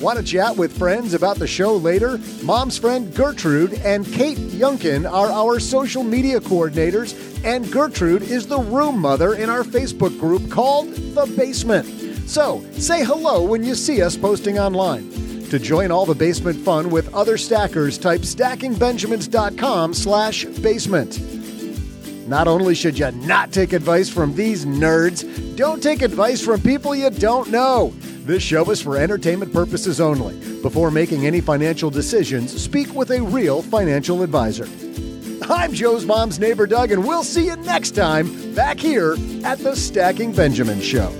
Want 0.00 0.16
to 0.16 0.24
chat 0.24 0.56
with 0.56 0.78
friends 0.78 1.12
about 1.12 1.38
the 1.38 1.46
show 1.46 1.76
later? 1.76 2.18
Mom's 2.42 2.78
friend 2.78 3.14
Gertrude 3.14 3.74
and 3.84 4.10
Kate 4.10 4.38
Yunkin 4.38 5.04
are 5.04 5.30
our 5.30 5.60
social 5.60 6.02
media 6.02 6.40
coordinators, 6.40 7.14
and 7.44 7.70
Gertrude 7.70 8.22
is 8.22 8.46
the 8.46 8.58
room 8.58 8.98
mother 8.98 9.34
in 9.34 9.50
our 9.50 9.62
Facebook 9.62 10.18
group 10.18 10.50
called 10.50 10.88
The 10.94 11.26
Basement. 11.36 11.86
So 12.26 12.64
say 12.72 13.04
hello 13.04 13.44
when 13.44 13.62
you 13.62 13.74
see 13.74 14.00
us 14.00 14.16
posting 14.16 14.58
online. 14.58 15.10
To 15.50 15.58
join 15.58 15.90
all 15.90 16.06
the 16.06 16.14
basement 16.14 16.56
fun 16.64 16.88
with 16.88 17.12
other 17.12 17.36
stackers, 17.36 17.98
type 17.98 18.22
stackingbenjamins.com 18.22 19.92
slash 19.92 20.44
basement. 20.46 21.20
Not 22.26 22.48
only 22.48 22.74
should 22.74 22.98
you 22.98 23.10
not 23.10 23.52
take 23.52 23.74
advice 23.74 24.08
from 24.08 24.34
these 24.34 24.64
nerds, 24.64 25.56
don't 25.56 25.82
take 25.82 26.00
advice 26.00 26.42
from 26.42 26.62
people 26.62 26.94
you 26.94 27.10
don't 27.10 27.50
know. 27.50 27.92
This 28.24 28.42
show 28.42 28.70
is 28.70 28.82
for 28.82 28.98
entertainment 28.98 29.52
purposes 29.52 30.00
only. 30.00 30.36
Before 30.60 30.90
making 30.90 31.26
any 31.26 31.40
financial 31.40 31.90
decisions, 31.90 32.62
speak 32.62 32.94
with 32.94 33.10
a 33.10 33.22
real 33.22 33.62
financial 33.62 34.22
advisor. 34.22 34.68
I'm 35.48 35.72
Joe's 35.72 36.04
mom's 36.04 36.38
neighbor, 36.38 36.66
Doug, 36.66 36.92
and 36.92 37.04
we'll 37.04 37.24
see 37.24 37.46
you 37.46 37.56
next 37.56 37.92
time 37.92 38.54
back 38.54 38.78
here 38.78 39.16
at 39.42 39.58
the 39.58 39.74
Stacking 39.74 40.32
Benjamin 40.32 40.80
Show. 40.80 41.10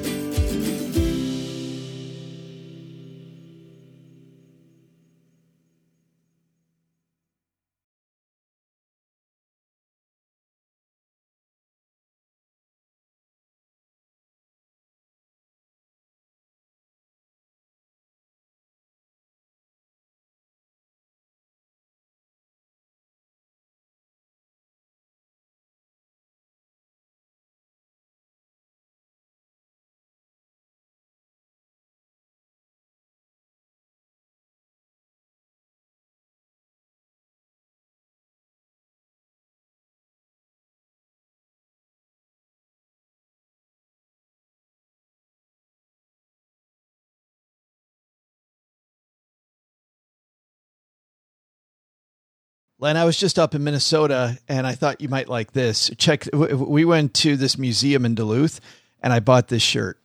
Len, 52.81 52.97
I 52.97 53.05
was 53.05 53.19
just 53.19 53.39
up 53.39 53.55
in 53.55 53.63
Minnesota 53.63 54.39
and 54.49 54.67
I 54.67 54.73
thought 54.73 55.03
you 55.03 55.11
might 55.11 55.29
like 55.29 55.53
this. 55.53 55.91
Check, 55.99 56.27
we 56.33 56.87
went 56.87 57.13
to 57.15 57.37
this 57.37 57.59
museum 57.59 58.07
in 58.07 58.15
Duluth 58.15 58.59
and 59.03 59.13
I 59.13 59.21
bought 59.21 59.49
this 59.49 59.63
shirt. 59.63 59.99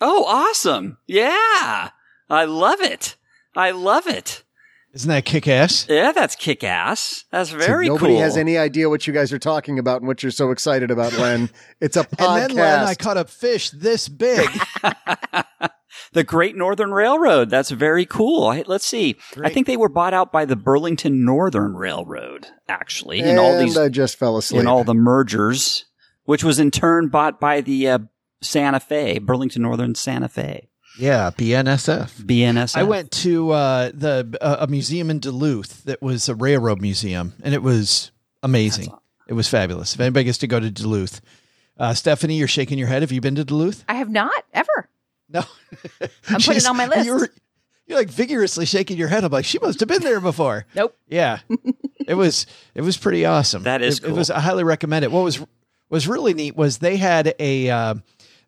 Oh, 0.00 0.24
awesome. 0.24 0.98
Yeah. 1.08 1.90
I 2.30 2.44
love 2.44 2.80
it. 2.80 3.16
I 3.56 3.72
love 3.72 4.06
it. 4.06 4.44
Isn't 4.94 5.08
that 5.08 5.24
kick 5.24 5.48
ass? 5.48 5.86
Yeah, 5.88 6.12
that's 6.12 6.36
kick 6.36 6.62
ass. 6.62 7.24
That's 7.32 7.50
very 7.50 7.86
so 7.86 7.94
nobody 7.94 8.14
cool. 8.14 8.22
has 8.22 8.36
any 8.36 8.56
idea 8.56 8.88
what 8.88 9.06
you 9.06 9.12
guys 9.12 9.32
are 9.32 9.38
talking 9.38 9.80
about 9.80 10.02
and 10.02 10.06
what 10.06 10.22
you're 10.22 10.30
so 10.30 10.52
excited 10.52 10.92
about, 10.92 11.14
Len. 11.14 11.50
It's 11.80 11.96
a 11.96 12.04
podcast. 12.04 12.28
and 12.42 12.50
then, 12.50 12.56
Len, 12.56 12.84
I 12.84 12.94
caught 12.94 13.16
a 13.16 13.24
fish 13.24 13.70
this 13.70 14.08
big. 14.08 14.48
the 16.12 16.24
Great 16.24 16.56
Northern 16.56 16.92
Railroad. 16.92 17.50
That's 17.50 17.70
very 17.70 18.06
cool. 18.06 18.46
I, 18.46 18.64
let's 18.66 18.86
see. 18.86 19.16
Great. 19.32 19.50
I 19.50 19.52
think 19.52 19.66
they 19.66 19.76
were 19.76 19.88
bought 19.88 20.14
out 20.14 20.32
by 20.32 20.44
the 20.44 20.56
Burlington 20.56 21.24
Northern 21.24 21.74
Railroad, 21.74 22.46
actually, 22.68 23.20
and 23.20 23.30
in 23.30 23.38
all 23.38 23.58
these. 23.58 23.76
I 23.76 23.88
just 23.88 24.18
fell 24.18 24.36
asleep. 24.36 24.60
In 24.60 24.66
all 24.66 24.84
the 24.84 24.94
mergers, 24.94 25.84
which 26.24 26.44
was 26.44 26.58
in 26.58 26.70
turn 26.70 27.08
bought 27.08 27.40
by 27.40 27.60
the 27.60 27.88
uh, 27.88 27.98
Santa 28.40 28.80
Fe, 28.80 29.18
Burlington 29.18 29.62
Northern 29.62 29.94
Santa 29.94 30.28
Fe. 30.28 30.68
Yeah, 30.98 31.30
BNSF. 31.30 32.22
BNSF. 32.22 32.76
I 32.76 32.82
went 32.82 33.10
to 33.12 33.50
uh, 33.50 33.90
the 33.94 34.36
uh, 34.40 34.56
a 34.60 34.66
museum 34.66 35.10
in 35.10 35.20
Duluth 35.20 35.84
that 35.84 36.02
was 36.02 36.28
a 36.28 36.34
railroad 36.34 36.82
museum, 36.82 37.32
and 37.42 37.54
it 37.54 37.62
was 37.62 38.10
amazing. 38.42 38.88
Awesome. 38.88 38.98
It 39.28 39.34
was 39.34 39.48
fabulous. 39.48 39.94
If 39.94 40.00
anybody 40.00 40.24
gets 40.24 40.38
to 40.38 40.46
go 40.46 40.60
to 40.60 40.70
Duluth, 40.70 41.22
uh, 41.78 41.94
Stephanie, 41.94 42.36
you're 42.36 42.48
shaking 42.48 42.78
your 42.78 42.88
head. 42.88 43.02
Have 43.02 43.12
you 43.12 43.20
been 43.20 43.36
to 43.36 43.44
Duluth? 43.44 43.84
I 43.88 43.94
have 43.94 44.10
not 44.10 44.44
ever. 44.52 44.68
No, 45.32 45.42
I'm 46.28 46.40
putting 46.40 46.56
it 46.56 46.66
on 46.66 46.76
my 46.76 46.86
list. 46.88 47.06
You're, 47.06 47.28
you're 47.86 47.98
like 47.98 48.10
vigorously 48.10 48.66
shaking 48.66 48.96
your 48.96 49.08
head. 49.08 49.24
I'm 49.24 49.32
like, 49.32 49.44
she 49.44 49.58
must 49.58 49.80
have 49.80 49.88
been 49.88 50.02
there 50.02 50.20
before. 50.20 50.66
Nope. 50.74 50.96
Yeah, 51.08 51.40
it 52.06 52.14
was 52.14 52.46
it 52.74 52.82
was 52.82 52.96
pretty 52.96 53.24
awesome. 53.24 53.62
That 53.62 53.82
is 53.82 53.98
it, 53.98 54.02
cool. 54.02 54.10
it 54.10 54.18
was. 54.18 54.30
I 54.30 54.40
highly 54.40 54.64
recommend 54.64 55.04
it. 55.04 55.12
What 55.12 55.24
was 55.24 55.44
was 55.88 56.08
really 56.08 56.34
neat 56.34 56.56
was 56.56 56.78
they 56.78 56.96
had 56.96 57.34
a 57.38 57.70
uh, 57.70 57.94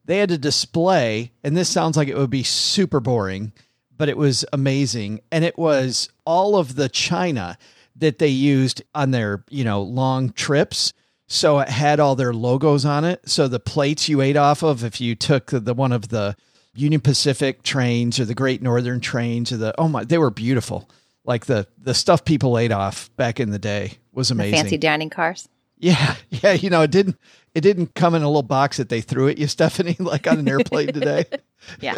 they 0.05 0.19
had 0.19 0.31
a 0.31 0.39
display, 0.39 1.33
and 1.43 1.57
this 1.57 1.69
sounds 1.69 1.97
like 1.97 2.09
it 2.09 2.17
would 2.17 2.31
be 2.31 2.43
super 2.43 3.01
boring, 3.01 3.53
but 3.97 4.09
it 4.09 4.17
was 4.17 4.45
amazing. 4.53 5.21
And 5.33 5.45
it 5.45 5.59
was 5.59 6.09
all 6.25 6.57
of 6.57 6.75
the 6.75 6.89
china 6.89 7.57
that 7.97 8.19
they 8.19 8.29
used 8.29 8.83
on 8.95 9.13
their, 9.13 9.45
you 9.49 9.65
know, 9.65 9.83
long 9.83 10.33
trips. 10.33 10.93
So 11.27 11.59
it 11.61 11.69
had 11.69 12.01
all 12.01 12.17
their 12.17 12.35
logos 12.35 12.85
on 12.85 13.05
it. 13.05 13.29
So 13.29 13.49
the 13.49 13.61
plates 13.61 14.09
you 14.09 14.21
ate 14.21 14.37
off 14.37 14.63
of, 14.63 14.85
if 14.85 15.01
you 15.01 15.15
took 15.15 15.47
the, 15.47 15.61
the 15.61 15.75
one 15.75 15.93
of 15.93 16.09
the 16.09 16.37
Union 16.75 17.01
Pacific 17.01 17.63
trains 17.63 18.19
or 18.19 18.25
the 18.25 18.35
Great 18.35 18.63
Northern 18.63 19.01
trains 19.01 19.53
or 19.53 19.57
the, 19.57 19.75
oh 19.81 19.89
my, 19.89 20.05
they 20.05 20.19
were 20.19 20.31
beautiful. 20.31 20.89
Like 21.25 21.47
the, 21.47 21.67
the 21.79 21.95
stuff 21.95 22.25
people 22.25 22.59
ate 22.59 22.73
off 22.73 23.15
back 23.17 23.41
in 23.41 23.51
the 23.51 23.59
day 23.59 23.93
was 24.13 24.29
The 24.29 24.35
amazing. 24.35 24.59
fancy 24.61 24.79
dining 24.79 25.11
cars. 25.11 25.49
Yeah, 25.79 26.17
yeah. 26.31 26.53
You 26.53 26.71
know, 26.71 26.83
it 26.83 26.91
didn't 26.91 27.17
it 27.55 27.61
didn't 27.63 27.95
come 27.95 28.15
in 28.15 28.23
a 28.23 28.27
little 28.27 28.43
box 28.43 28.77
that 28.79 28.89
they 28.89 29.01
threw 29.01 29.29
at 29.29 29.39
you, 29.39 29.47
Stephanie, 29.49 29.97
like 29.99 30.27
on 30.27 30.39
an 30.39 30.49
airplane 30.49 30.93
today. 30.93 31.25
Yeah. 31.81 31.95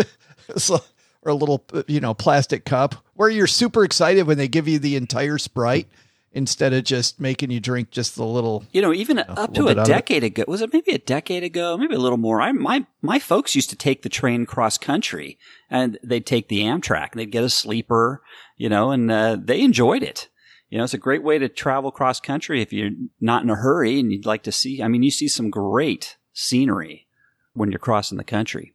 Or 1.23 1.31
a 1.31 1.35
little 1.35 1.65
you 1.89 1.99
know 1.99 2.15
plastic 2.15 2.65
cup 2.65 2.95
where 3.15 3.29
you're 3.29 3.49
super 3.49 3.83
excited 3.83 4.29
when 4.29 4.39
they 4.39 4.47
give 4.47 4.69
you 4.69 4.79
the 4.79 4.95
entire 4.95 5.39
Sprite 5.39 5.89
instead 6.37 6.75
of 6.75 6.85
just 6.85 7.19
making 7.19 7.51
you 7.51 7.59
drink 7.59 7.91
just 7.91 8.15
the 8.15 8.25
little. 8.25 8.65
You 8.71 8.83
know, 8.83 8.93
even 8.93 9.19
up 9.19 9.55
to 9.55 9.69
a 9.69 9.75
decade 9.75 10.23
ago, 10.23 10.45
was 10.47 10.61
it 10.61 10.73
maybe 10.73 10.93
a 10.93 10.99
decade 10.99 11.43
ago, 11.43 11.79
maybe 11.79 11.95
a 11.95 11.99
little 11.99 12.19
more? 12.19 12.43
I, 12.43 12.53
my 12.53 12.87
my 13.01 13.19
folks 13.19 13.57
used 13.57 13.71
to 13.71 13.77
take 13.77 14.03
the 14.03 14.09
train 14.11 14.45
cross 14.45 14.77
country, 14.77 15.39
and 15.71 15.99
they'd 16.05 16.27
take 16.27 16.49
the 16.49 16.61
Amtrak, 16.61 17.13
and 17.13 17.21
they'd 17.21 17.33
get 17.33 17.43
a 17.43 17.49
sleeper, 17.49 18.23
you 18.57 18.69
know, 18.69 18.91
and 18.91 19.11
uh, 19.11 19.39
they 19.43 19.63
enjoyed 19.63 20.03
it. 20.03 20.29
You 20.69 20.79
know, 20.79 20.85
it's 20.85 20.95
a 20.95 20.99
great 20.99 21.23
way 21.23 21.39
to 21.39 21.49
travel 21.49 21.91
cross 21.91 22.21
country 22.21 22.61
if 22.61 22.73
you're 22.73 22.91
not 23.21 23.43
in 23.43 23.51
a 23.51 23.55
hurry 23.55 24.01
and 24.01 24.13
you'd 24.13 24.27
like 24.27 24.43
to 24.43 24.53
see. 24.53 24.83
I 24.83 24.89
mean, 24.89 25.03
you 25.03 25.13
see 25.13 25.29
some 25.29 25.49
great 25.49 26.17
scenery 26.33 27.07
when 27.55 27.71
you're 27.71 27.79
crossing 27.79 28.19
the 28.19 28.25
country. 28.25 28.75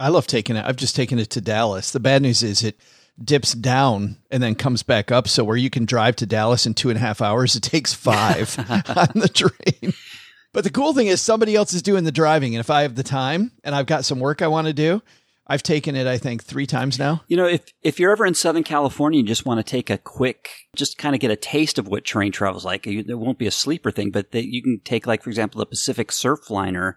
I 0.00 0.08
love 0.08 0.26
taking 0.26 0.56
it. 0.56 0.64
I've 0.66 0.76
just 0.76 0.96
taken 0.96 1.20
it 1.20 1.30
to 1.30 1.40
Dallas. 1.40 1.92
The 1.92 2.00
bad 2.00 2.22
news 2.22 2.42
is 2.42 2.64
it 2.64 2.76
dips 3.22 3.52
down 3.52 4.18
and 4.30 4.42
then 4.42 4.54
comes 4.54 4.82
back 4.82 5.12
up. 5.12 5.28
So 5.28 5.44
where 5.44 5.56
you 5.56 5.70
can 5.70 5.84
drive 5.84 6.16
to 6.16 6.26
Dallas 6.26 6.66
in 6.66 6.74
two 6.74 6.90
and 6.90 6.96
a 6.96 7.00
half 7.00 7.20
hours, 7.20 7.56
it 7.56 7.62
takes 7.62 7.94
five 7.94 8.56
on 8.68 9.20
the 9.20 9.30
train. 9.32 9.92
But 10.52 10.64
the 10.64 10.70
cool 10.70 10.94
thing 10.94 11.08
is 11.08 11.20
somebody 11.20 11.56
else 11.56 11.72
is 11.72 11.82
doing 11.82 12.04
the 12.04 12.12
driving. 12.12 12.54
And 12.54 12.60
if 12.60 12.70
I 12.70 12.82
have 12.82 12.94
the 12.94 13.02
time 13.02 13.52
and 13.64 13.74
I've 13.74 13.86
got 13.86 14.04
some 14.04 14.20
work 14.20 14.40
I 14.40 14.48
want 14.48 14.68
to 14.68 14.72
do, 14.72 15.02
I've 15.46 15.62
taken 15.62 15.94
it, 15.94 16.06
I 16.06 16.16
think, 16.16 16.42
three 16.42 16.66
times 16.66 16.98
now. 16.98 17.22
You 17.28 17.36
know, 17.36 17.46
if 17.46 17.62
if 17.82 18.00
you're 18.00 18.12
ever 18.12 18.24
in 18.24 18.34
Southern 18.34 18.64
California 18.64 19.18
and 19.18 19.28
just 19.28 19.44
want 19.44 19.58
to 19.58 19.70
take 19.70 19.90
a 19.90 19.98
quick, 19.98 20.48
just 20.74 20.96
kind 20.96 21.14
of 21.14 21.20
get 21.20 21.30
a 21.30 21.36
taste 21.36 21.78
of 21.78 21.86
what 21.86 22.04
train 22.04 22.32
travel's 22.32 22.64
like, 22.64 22.86
you, 22.86 23.02
there 23.02 23.18
won't 23.18 23.38
be 23.38 23.46
a 23.46 23.50
sleeper 23.50 23.90
thing, 23.90 24.10
but 24.10 24.30
they, 24.30 24.40
you 24.40 24.62
can 24.62 24.80
take, 24.84 25.06
like, 25.06 25.22
for 25.22 25.28
example, 25.28 25.58
the 25.58 25.66
Pacific 25.66 26.08
Surfliner 26.08 26.94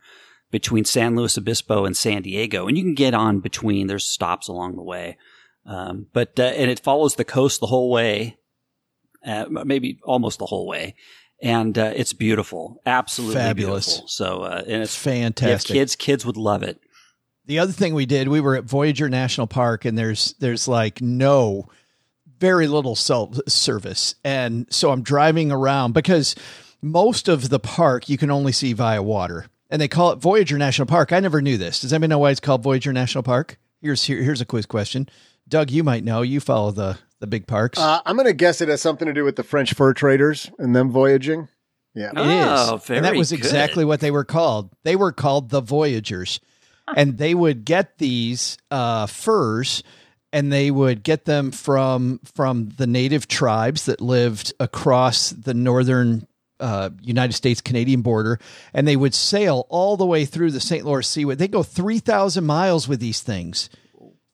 between 0.49 0.85
San 0.85 1.15
Luis 1.15 1.37
Obispo 1.37 1.83
and 1.83 1.97
San 1.97 2.21
Diego, 2.21 2.67
and 2.67 2.77
you 2.77 2.83
can 2.83 2.95
get 2.95 3.13
on 3.13 3.41
between. 3.41 3.87
There's 3.87 4.07
stops 4.07 4.47
along 4.47 4.77
the 4.77 4.83
way, 4.83 5.17
um, 5.67 6.07
but 6.13 6.39
uh, 6.39 6.43
and 6.43 6.71
it 6.71 6.79
follows 6.79 7.15
the 7.15 7.25
coast 7.25 7.59
the 7.59 7.67
whole 7.67 7.91
way, 7.91 8.37
uh, 9.25 9.45
maybe 9.49 9.99
almost 10.03 10.39
the 10.39 10.45
whole 10.47 10.65
way. 10.67 10.95
And 11.39 11.77
uh, 11.77 11.93
it's 11.95 12.13
beautiful, 12.13 12.81
absolutely 12.85 13.35
Fabulous. 13.35 13.85
beautiful. 13.85 14.07
So, 14.07 14.41
uh, 14.41 14.63
and 14.65 14.81
It's 14.81 14.95
fantastic. 14.95 15.71
kids, 15.71 15.95
kids 15.95 16.25
would 16.25 16.37
love 16.37 16.63
it. 16.63 16.79
The 17.45 17.59
other 17.59 17.71
thing 17.71 17.93
we 17.93 18.07
did, 18.07 18.27
we 18.27 18.41
were 18.41 18.55
at 18.55 18.63
Voyageurs 18.63 19.11
National 19.11 19.45
Park, 19.45 19.85
and 19.85 19.95
there's 19.97 20.33
there's 20.39 20.67
like 20.67 20.99
no, 20.99 21.69
very 22.39 22.67
little 22.67 22.95
cell 22.95 23.33
service, 23.47 24.15
and 24.23 24.65
so 24.73 24.89
I'm 24.91 25.01
driving 25.03 25.51
around 25.51 25.93
because 25.93 26.35
most 26.81 27.27
of 27.27 27.49
the 27.49 27.59
park 27.59 28.09
you 28.09 28.17
can 28.17 28.31
only 28.31 28.51
see 28.51 28.73
via 28.73 29.01
water, 29.03 29.45
and 29.69 29.81
they 29.81 29.87
call 29.87 30.11
it 30.11 30.19
Voyageurs 30.19 30.59
National 30.59 30.87
Park. 30.87 31.13
I 31.13 31.19
never 31.19 31.41
knew 31.41 31.57
this. 31.57 31.79
Does 31.81 31.93
anybody 31.93 32.09
know 32.09 32.19
why 32.19 32.31
it's 32.31 32.39
called 32.39 32.63
Voyageurs 32.63 32.93
National 32.95 33.23
Park? 33.23 33.57
Here's 33.79 34.03
here, 34.03 34.21
here's 34.23 34.41
a 34.41 34.45
quiz 34.45 34.65
question. 34.65 35.07
Doug, 35.47 35.71
you 35.71 35.83
might 35.83 36.03
know. 36.03 36.21
You 36.21 36.39
follow 36.39 36.71
the 36.71 36.97
the 37.19 37.27
big 37.27 37.47
parks. 37.47 37.79
Uh, 37.79 37.99
I'm 38.05 38.15
going 38.15 38.27
to 38.27 38.33
guess 38.33 38.61
it 38.61 38.69
has 38.69 38.81
something 38.81 39.07
to 39.07 39.13
do 39.13 39.23
with 39.23 39.35
the 39.37 39.43
French 39.43 39.73
fur 39.73 39.93
traders 39.93 40.51
and 40.59 40.75
them 40.75 40.91
voyaging. 40.91 41.47
Yeah. 41.95 42.11
It 42.11 42.17
is. 42.19 42.69
Oh, 42.69 42.81
and 42.93 43.05
that 43.05 43.15
was 43.15 43.31
good. 43.31 43.39
exactly 43.39 43.83
what 43.83 44.01
they 44.01 44.11
were 44.11 44.23
called. 44.23 44.69
They 44.83 44.95
were 44.95 45.11
called 45.11 45.49
the 45.49 45.61
Voyagers. 45.61 46.39
and 46.95 47.17
they 47.17 47.33
would 47.33 47.65
get 47.65 47.97
these 47.97 48.57
uh, 48.69 49.07
furs 49.07 49.81
and 50.31 50.51
they 50.53 50.69
would 50.69 51.01
get 51.03 51.25
them 51.25 51.51
from 51.51 52.19
from 52.35 52.69
the 52.77 52.85
native 52.85 53.27
tribes 53.27 53.85
that 53.85 53.99
lived 53.99 54.53
across 54.59 55.31
the 55.31 55.53
northern 55.55 56.27
uh, 56.59 56.89
United 57.01 57.33
States 57.33 57.61
Canadian 57.61 58.01
border, 58.01 58.39
and 58.73 58.87
they 58.87 58.95
would 58.95 59.13
sail 59.13 59.65
all 59.69 59.95
the 59.97 60.05
way 60.05 60.25
through 60.25 60.51
the 60.51 60.59
St. 60.59 60.85
Lawrence 60.85 61.07
Seaway. 61.07 61.35
They 61.35 61.47
go 61.47 61.63
three 61.63 61.99
thousand 61.99 62.45
miles 62.45 62.87
with 62.87 62.99
these 62.99 63.21
things. 63.21 63.69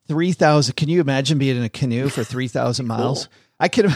Three 0.08 0.34
thousand. 0.34 0.76
Can 0.76 0.90
you 0.90 1.02
imagine 1.02 1.38
being 1.38 1.58
in 1.58 1.64
a 1.64 1.70
canoe 1.70 2.10
for 2.10 2.24
three 2.24 2.48
thousand 2.48 2.88
miles? 2.88 3.30
I 3.60 3.70
can. 3.70 3.94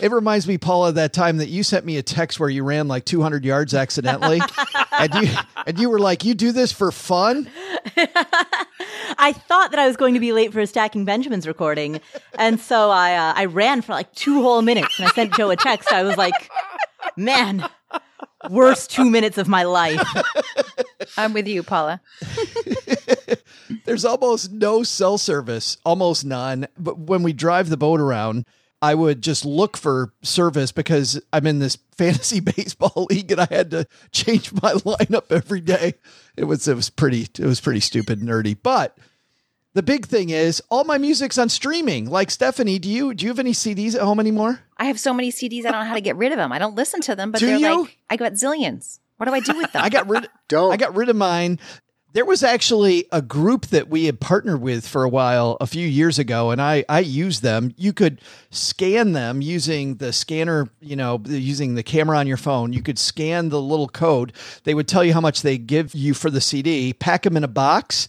It 0.00 0.10
reminds 0.10 0.48
me, 0.48 0.56
Paula, 0.56 0.92
that 0.92 1.12
time 1.12 1.36
that 1.38 1.48
you 1.48 1.62
sent 1.62 1.84
me 1.84 1.98
a 1.98 2.02
text 2.02 2.40
where 2.40 2.48
you 2.48 2.64
ran 2.64 2.88
like 2.88 3.04
200 3.04 3.44
yards 3.44 3.74
accidentally, 3.74 4.40
and 4.92 5.14
you 5.14 5.28
and 5.66 5.78
you 5.78 5.90
were 5.90 5.98
like, 5.98 6.24
"You 6.24 6.32
do 6.32 6.52
this 6.52 6.72
for 6.72 6.90
fun." 6.90 7.50
I 9.18 9.34
thought 9.34 9.72
that 9.72 9.78
I 9.78 9.86
was 9.86 9.98
going 9.98 10.14
to 10.14 10.20
be 10.20 10.32
late 10.32 10.54
for 10.54 10.60
a 10.60 10.66
Stacking 10.66 11.04
Benjamins 11.04 11.46
recording, 11.46 12.00
and 12.38 12.58
so 12.58 12.88
I 12.88 13.14
uh, 13.14 13.34
I 13.36 13.44
ran 13.44 13.82
for 13.82 13.92
like 13.92 14.10
two 14.14 14.40
whole 14.40 14.62
minutes, 14.62 14.98
and 14.98 15.08
I 15.08 15.10
sent 15.12 15.34
Joe 15.34 15.50
a 15.50 15.56
text. 15.56 15.92
I 15.92 16.02
was 16.02 16.16
like, 16.16 16.50
"Man, 17.16 17.68
worst 18.48 18.90
two 18.90 19.10
minutes 19.10 19.36
of 19.36 19.48
my 19.48 19.64
life." 19.64 20.00
I'm 21.16 21.32
with 21.32 21.46
you, 21.48 21.62
Paula. 21.62 22.00
There's 23.84 24.04
almost 24.04 24.52
no 24.52 24.82
cell 24.82 25.18
service, 25.18 25.76
almost 25.84 26.24
none. 26.24 26.66
But 26.78 26.98
when 26.98 27.22
we 27.22 27.32
drive 27.32 27.68
the 27.68 27.76
boat 27.76 28.00
around, 28.00 28.44
I 28.82 28.94
would 28.94 29.22
just 29.22 29.44
look 29.44 29.76
for 29.76 30.12
service 30.22 30.72
because 30.72 31.20
I'm 31.32 31.46
in 31.46 31.58
this 31.58 31.76
fantasy 31.96 32.40
baseball 32.40 33.06
league 33.10 33.30
and 33.30 33.40
I 33.40 33.46
had 33.50 33.70
to 33.72 33.86
change 34.12 34.52
my 34.52 34.72
lineup 34.74 35.30
every 35.30 35.60
day. 35.60 35.94
It 36.36 36.44
was 36.44 36.66
it 36.66 36.76
was 36.76 36.90
pretty 36.90 37.22
it 37.38 37.46
was 37.46 37.60
pretty 37.60 37.80
stupid 37.80 38.20
nerdy. 38.20 38.56
But 38.60 38.96
the 39.74 39.82
big 39.82 40.06
thing 40.06 40.30
is 40.30 40.62
all 40.70 40.84
my 40.84 40.96
music's 40.98 41.36
on 41.38 41.48
streaming. 41.48 42.08
Like 42.08 42.30
Stephanie, 42.30 42.78
do 42.78 42.88
you 42.88 43.12
do 43.12 43.26
you 43.26 43.30
have 43.30 43.38
any 43.38 43.52
CDs 43.52 43.94
at 43.94 44.00
home 44.00 44.18
anymore? 44.18 44.60
I 44.78 44.84
have 44.84 44.98
so 44.98 45.12
many 45.12 45.30
CDs, 45.30 45.66
I 45.66 45.72
don't 45.72 45.80
know 45.82 45.88
how 45.88 45.94
to 45.94 46.00
get 46.00 46.16
rid 46.16 46.32
of 46.32 46.38
them. 46.38 46.50
I 46.52 46.58
don't 46.58 46.74
listen 46.74 47.02
to 47.02 47.14
them, 47.14 47.30
but 47.32 47.40
Do 47.40 47.46
they're 47.46 47.58
you? 47.58 47.82
like, 47.82 47.98
I 48.08 48.16
got 48.16 48.32
zillions. 48.32 48.99
What 49.20 49.26
do 49.26 49.34
I 49.34 49.40
do 49.40 49.54
with 49.54 49.70
them? 49.74 49.84
I 49.84 49.90
got 49.90 50.08
rid 50.08 50.30
Don't. 50.48 50.72
I 50.72 50.78
got 50.78 50.94
rid 50.94 51.10
of 51.10 51.16
mine. 51.16 51.58
There 52.14 52.24
was 52.24 52.42
actually 52.42 53.04
a 53.12 53.20
group 53.20 53.66
that 53.66 53.88
we 53.88 54.06
had 54.06 54.18
partnered 54.18 54.62
with 54.62 54.88
for 54.88 55.04
a 55.04 55.08
while 55.10 55.58
a 55.60 55.66
few 55.66 55.86
years 55.86 56.18
ago, 56.18 56.50
and 56.50 56.60
I 56.60 56.86
I 56.88 57.00
used 57.00 57.42
them. 57.42 57.74
You 57.76 57.92
could 57.92 58.22
scan 58.50 59.12
them 59.12 59.42
using 59.42 59.96
the 59.96 60.10
scanner, 60.14 60.70
you 60.80 60.96
know, 60.96 61.20
using 61.26 61.74
the 61.74 61.82
camera 61.82 62.16
on 62.16 62.26
your 62.26 62.38
phone. 62.38 62.72
You 62.72 62.82
could 62.82 62.98
scan 62.98 63.50
the 63.50 63.60
little 63.60 63.88
code. 63.88 64.32
They 64.64 64.72
would 64.72 64.88
tell 64.88 65.04
you 65.04 65.12
how 65.12 65.20
much 65.20 65.42
they 65.42 65.58
give 65.58 65.94
you 65.94 66.14
for 66.14 66.30
the 66.30 66.40
CD. 66.40 66.94
Pack 66.94 67.24
them 67.24 67.36
in 67.36 67.44
a 67.44 67.48
box, 67.48 68.08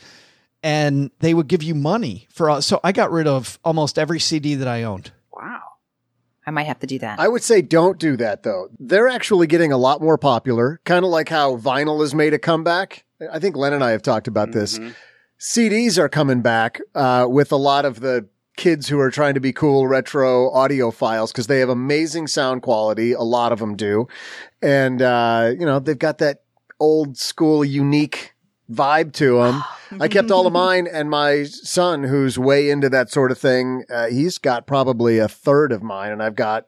and 0.64 1.12
they 1.20 1.34
would 1.34 1.48
give 1.50 1.62
you 1.62 1.76
money 1.76 2.28
for. 2.32 2.50
all 2.50 2.62
So 2.62 2.80
I 2.86 2.94
got 2.94 3.12
rid 3.12 3.28
of 3.28 3.60
almost 3.66 4.00
every 4.00 4.22
CD 4.22 4.56
that 4.56 4.68
I 4.68 4.84
owned. 4.84 5.12
Wow. 5.34 5.71
I 6.52 6.54
might 6.54 6.68
have 6.68 6.80
to 6.80 6.88
do 6.88 7.00
that. 7.00 7.18
I 7.18 7.30
would 7.30 7.44
say 7.44 7.62
don't 7.62 7.98
do 7.98 8.18
that 8.18 8.44
though. 8.44 8.68
They're 8.78 9.08
actually 9.08 9.48
getting 9.48 9.72
a 9.72 9.78
lot 9.78 10.02
more 10.02 10.18
popular, 10.18 10.82
kind 10.84 11.06
of 11.06 11.12
like 11.12 11.30
how 11.30 11.56
vinyl 11.56 12.02
has 12.02 12.14
made 12.14 12.34
a 12.34 12.40
comeback. 12.40 13.06
I 13.32 13.40
think 13.40 13.56
Len 13.56 13.72
and 13.72 13.82
I 13.82 13.92
have 13.92 14.02
talked 14.02 14.28
about 14.28 14.52
this. 14.52 14.78
CDs 15.40 15.98
are 15.98 16.10
coming 16.10 16.42
back 16.42 16.82
uh, 16.94 17.26
with 17.30 17.54
a 17.54 17.56
lot 17.56 17.86
of 17.86 18.02
the 18.02 18.28
kids 18.58 18.90
who 18.90 19.00
are 19.00 19.10
trying 19.10 19.34
to 19.34 19.40
be 19.40 19.54
cool 19.54 19.88
retro 19.88 20.50
audiophiles 20.52 21.30
because 21.32 21.48
they 21.48 21.60
have 21.60 21.70
amazing 21.70 22.28
sound 22.28 22.64
quality. 22.64 23.14
A 23.14 23.22
lot 23.22 23.54
of 23.54 23.60
them 23.60 23.78
do. 23.78 24.10
And, 24.62 25.02
uh, 25.02 25.54
you 25.58 25.66
know, 25.66 25.80
they've 25.80 25.98
got 25.98 26.18
that 26.18 26.44
old 26.82 27.18
school 27.18 27.64
unique 27.64 28.31
vibe 28.72 29.14
to 29.14 29.38
them. 29.38 29.64
I 30.00 30.08
kept 30.08 30.32
all 30.32 30.48
of 30.48 30.54
mine 30.54 30.88
and 30.92 31.10
my 31.10 31.44
son, 31.44 32.04
who's 32.04 32.40
way 32.40 32.70
into 32.70 32.90
that 32.90 33.12
sort 33.12 33.32
of 33.32 33.38
thing, 33.38 33.84
uh, 33.90 34.08
he's 34.08 34.38
got 34.38 34.66
probably 34.66 35.18
a 35.18 35.28
third 35.28 35.72
of 35.72 35.84
mine 35.84 36.12
and 36.12 36.24
I've 36.24 36.36
got 36.36 36.68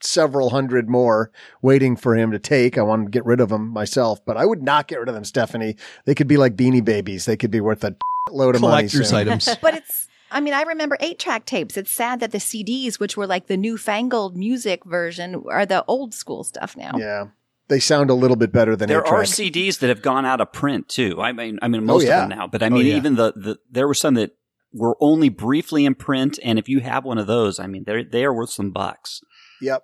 several 0.00 0.50
hundred 0.50 0.88
more 0.88 1.30
waiting 1.62 1.96
for 1.96 2.16
him 2.16 2.30
to 2.32 2.38
take. 2.38 2.76
I 2.76 2.82
want 2.82 3.06
to 3.06 3.10
get 3.10 3.24
rid 3.24 3.40
of 3.40 3.48
them 3.48 3.68
myself, 3.68 4.24
but 4.24 4.36
I 4.36 4.44
would 4.44 4.62
not 4.62 4.88
get 4.88 4.98
rid 4.98 5.08
of 5.08 5.14
them, 5.14 5.24
Stephanie. 5.24 5.76
They 6.04 6.14
could 6.14 6.28
be 6.28 6.36
like 6.36 6.56
beanie 6.56 6.84
babies. 6.84 7.26
They 7.26 7.36
could 7.36 7.50
be 7.50 7.60
worth 7.60 7.84
a 7.84 7.96
load 8.30 8.54
of 8.54 8.60
money. 8.60 8.88
Collector's 8.88 9.10
soon. 9.10 9.18
items. 9.18 9.48
but 9.62 9.74
it's 9.74 10.08
I 10.30 10.40
mean, 10.40 10.52
I 10.52 10.62
remember 10.62 10.96
eight 10.98 11.20
track 11.20 11.44
tapes. 11.46 11.76
It's 11.76 11.92
sad 11.92 12.18
that 12.18 12.32
the 12.32 12.38
CDs, 12.38 12.98
which 12.98 13.16
were 13.16 13.26
like 13.26 13.46
the 13.46 13.56
newfangled 13.56 14.36
music 14.36 14.84
version, 14.84 15.44
are 15.48 15.64
the 15.64 15.84
old 15.86 16.12
school 16.12 16.42
stuff 16.42 16.76
now. 16.76 16.92
Yeah. 16.96 17.26
They 17.68 17.80
sound 17.80 18.10
a 18.10 18.14
little 18.14 18.36
bit 18.36 18.52
better 18.52 18.76
than 18.76 18.88
There 18.88 19.00
eight 19.04 19.10
are. 19.10 19.22
CDs 19.22 19.78
that 19.78 19.88
have 19.88 20.02
gone 20.02 20.26
out 20.26 20.40
of 20.40 20.52
print 20.52 20.88
too. 20.88 21.20
I 21.20 21.32
mean, 21.32 21.58
I 21.62 21.68
mean 21.68 21.82
oh, 21.82 21.84
most 21.84 22.04
Oh, 22.04 22.06
yeah. 22.08 22.22
of 22.24 22.28
them 22.28 22.38
now, 22.38 22.46
but 22.46 22.62
I 22.62 22.66
oh, 22.66 22.70
mean 22.70 22.86
yeah. 22.86 22.96
even 22.96 23.14
the, 23.16 23.32
the 23.34 23.58
there 23.70 23.86
were 23.88 23.94
some 23.94 24.14
that 24.14 24.32
were 24.72 24.96
only 25.00 25.28
briefly 25.28 25.84
in 25.86 25.94
print, 25.94 26.38
and 26.44 26.58
if 26.58 26.68
you 26.68 26.80
have 26.80 27.04
one 27.04 27.16
of 27.18 27.26
those, 27.26 27.58
I 27.58 27.66
mean 27.66 27.84
they 27.86 28.04
they 28.04 28.24
are 28.24 28.34
worth 28.34 28.50
some 28.50 28.70
bucks. 28.70 29.20
Yep. 29.60 29.82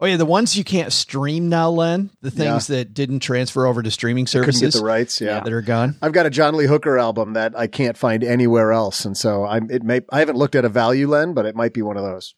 Oh 0.00 0.06
yeah, 0.06 0.16
the 0.16 0.24
ones 0.24 0.56
you 0.56 0.62
can't 0.62 0.92
stream 0.92 1.48
now, 1.48 1.70
Len. 1.70 2.10
The 2.20 2.30
things 2.30 2.68
that 2.68 2.94
didn't 2.94 3.18
transfer 3.18 3.66
over 3.66 3.82
to 3.82 3.90
streaming 3.90 4.26
Couldn't 4.26 4.44
services 4.44 4.74
get 4.74 4.78
the 4.78 4.84
rights. 4.84 5.20
Yeah. 5.20 5.40
that 5.40 5.52
are 5.52 5.60
gone. 5.60 5.96
I've 6.00 6.12
got 6.12 6.24
a 6.24 6.30
John 6.30 6.56
Lee 6.56 6.66
Hooker 6.66 6.98
album 6.98 7.32
that 7.32 7.58
I 7.58 7.66
can't 7.66 7.96
find 7.98 8.22
anywhere 8.22 8.70
else, 8.72 9.04
and 9.04 9.16
so 9.16 9.44
I'm. 9.44 9.68
It 9.70 9.82
may. 9.82 10.02
I 10.10 10.20
haven't 10.20 10.36
looked 10.36 10.54
at 10.54 10.64
a 10.64 10.68
value, 10.68 11.08
Len, 11.08 11.34
but 11.34 11.46
it 11.46 11.56
might 11.56 11.74
be 11.74 11.82
one 11.82 11.96
of 11.96 12.04
those. 12.04 12.34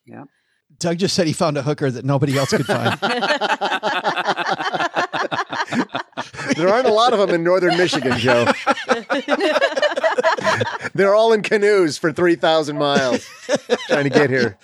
Doug 0.80 0.98
just 0.98 1.14
said 1.14 1.26
he 1.26 1.32
found 1.32 1.56
a 1.56 1.62
hooker 1.62 1.90
that 1.90 2.04
nobody 2.04 2.36
else 2.36 2.50
could 2.50 2.66
find. 2.66 2.98
There 6.56 6.68
aren't 6.68 6.88
a 6.88 6.92
lot 6.92 7.14
of 7.14 7.18
them 7.18 7.30
in 7.30 7.42
northern 7.42 7.78
Michigan, 7.78 8.18
Joe. 8.18 8.46
They're 10.94 11.14
all 11.14 11.32
in 11.32 11.42
canoes 11.42 11.96
for 11.96 12.12
three 12.12 12.34
thousand 12.34 12.76
miles 12.76 13.26
trying 13.86 14.04
to 14.04 14.10
get 14.10 14.28
here. 14.28 14.58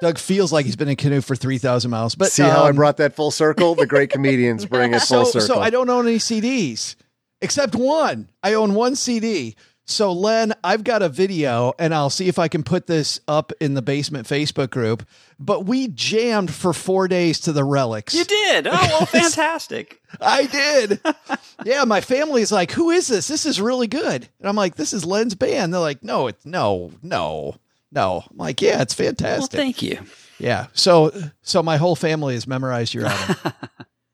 Doug 0.00 0.18
feels 0.18 0.52
like 0.52 0.64
he's 0.64 0.76
been 0.76 0.88
in 0.88 0.96
canoe 0.96 1.20
for 1.20 1.36
three 1.36 1.58
thousand 1.58 1.90
miles. 1.90 2.14
But 2.14 2.32
See 2.32 2.42
how 2.42 2.64
I 2.64 2.70
um, 2.70 2.76
brought 2.76 2.96
that 2.98 3.14
full 3.14 3.30
circle? 3.30 3.74
The 3.74 3.86
great 3.86 4.10
comedians 4.10 4.64
bring 4.64 4.94
it 4.94 5.00
full 5.00 5.26
so, 5.26 5.40
circle. 5.40 5.56
so 5.56 5.60
I 5.60 5.70
don't 5.70 5.90
own 5.90 6.06
any 6.06 6.18
CDs 6.18 6.94
except 7.42 7.74
one. 7.74 8.30
I 8.42 8.54
own 8.54 8.74
one 8.74 8.94
CD. 8.94 9.56
So 9.90 10.12
Len, 10.12 10.52
I've 10.62 10.84
got 10.84 11.00
a 11.00 11.08
video 11.08 11.72
and 11.78 11.94
I'll 11.94 12.10
see 12.10 12.28
if 12.28 12.38
I 12.38 12.48
can 12.48 12.62
put 12.62 12.86
this 12.86 13.20
up 13.26 13.52
in 13.58 13.72
the 13.72 13.80
basement 13.80 14.28
Facebook 14.28 14.68
group. 14.68 15.02
But 15.40 15.64
we 15.64 15.88
jammed 15.88 16.52
for 16.52 16.74
four 16.74 17.08
days 17.08 17.40
to 17.40 17.52
the 17.52 17.64
relics. 17.64 18.12
You 18.12 18.24
did. 18.26 18.66
Oh, 18.66 18.70
well, 18.72 19.06
fantastic. 19.06 20.02
I 20.20 20.44
did. 20.44 21.00
yeah, 21.64 21.84
my 21.84 22.02
family's 22.02 22.52
like, 22.52 22.70
"Who 22.72 22.90
is 22.90 23.06
this? 23.06 23.28
This 23.28 23.46
is 23.46 23.60
really 23.62 23.86
good." 23.86 24.28
And 24.40 24.48
I'm 24.48 24.56
like, 24.56 24.74
"This 24.74 24.92
is 24.92 25.06
Len's 25.06 25.34
band." 25.34 25.72
They're 25.72 25.80
like, 25.80 26.02
"No, 26.04 26.26
it's 26.26 26.44
no, 26.44 26.92
no, 27.02 27.56
no." 27.90 28.24
I'm 28.30 28.36
like, 28.36 28.60
"Yeah, 28.60 28.82
it's 28.82 28.98
Well, 28.98 29.06
fantastic." 29.06 29.58
thank 29.58 29.80
you. 29.80 30.00
yeah. 30.38 30.66
So, 30.74 31.12
so 31.42 31.62
my 31.62 31.78
whole 31.78 31.96
family 31.96 32.34
has 32.34 32.46
memorized 32.46 32.92
your 32.92 33.06
album. 33.06 33.52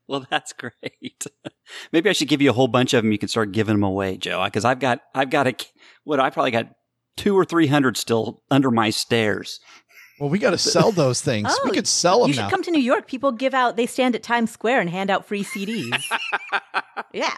Well, 0.07 0.25
that's 0.29 0.53
great. 0.53 1.25
Maybe 1.91 2.09
I 2.09 2.13
should 2.13 2.27
give 2.27 2.39
you 2.41 2.51
a 2.51 2.53
whole 2.53 2.67
bunch 2.67 2.93
of 2.93 3.03
them. 3.03 3.11
You 3.11 3.17
can 3.17 3.27
start 3.27 3.51
giving 3.51 3.73
them 3.73 3.83
away, 3.83 4.17
Joe, 4.17 4.43
because 4.45 4.63
I've 4.63 4.79
got, 4.79 5.01
I've 5.15 5.31
got 5.31 5.47
a, 5.47 5.55
what 6.03 6.19
I 6.19 6.29
probably 6.29 6.51
got 6.51 6.67
two 7.17 7.35
or 7.35 7.43
three 7.43 7.65
hundred 7.65 7.97
still 7.97 8.43
under 8.51 8.69
my 8.69 8.91
stairs. 8.91 9.59
well, 10.19 10.29
we 10.29 10.37
got 10.37 10.51
to 10.51 10.59
sell 10.59 10.91
those 10.91 11.21
things. 11.21 11.47
we 11.63 11.71
Oh, 11.71 11.73
could 11.73 11.87
sell 11.87 12.19
them 12.19 12.27
You 12.27 12.33
should 12.35 12.41
now. 12.41 12.49
come 12.51 12.61
to 12.61 12.69
New 12.71 12.81
York. 12.81 13.07
People 13.07 13.31
give 13.31 13.55
out, 13.55 13.77
they 13.77 13.87
stand 13.87 14.13
at 14.15 14.21
Times 14.21 14.51
Square 14.51 14.81
and 14.81 14.89
hand 14.91 15.09
out 15.09 15.25
free 15.25 15.43
CDs. 15.43 15.99
yeah, 17.13 17.33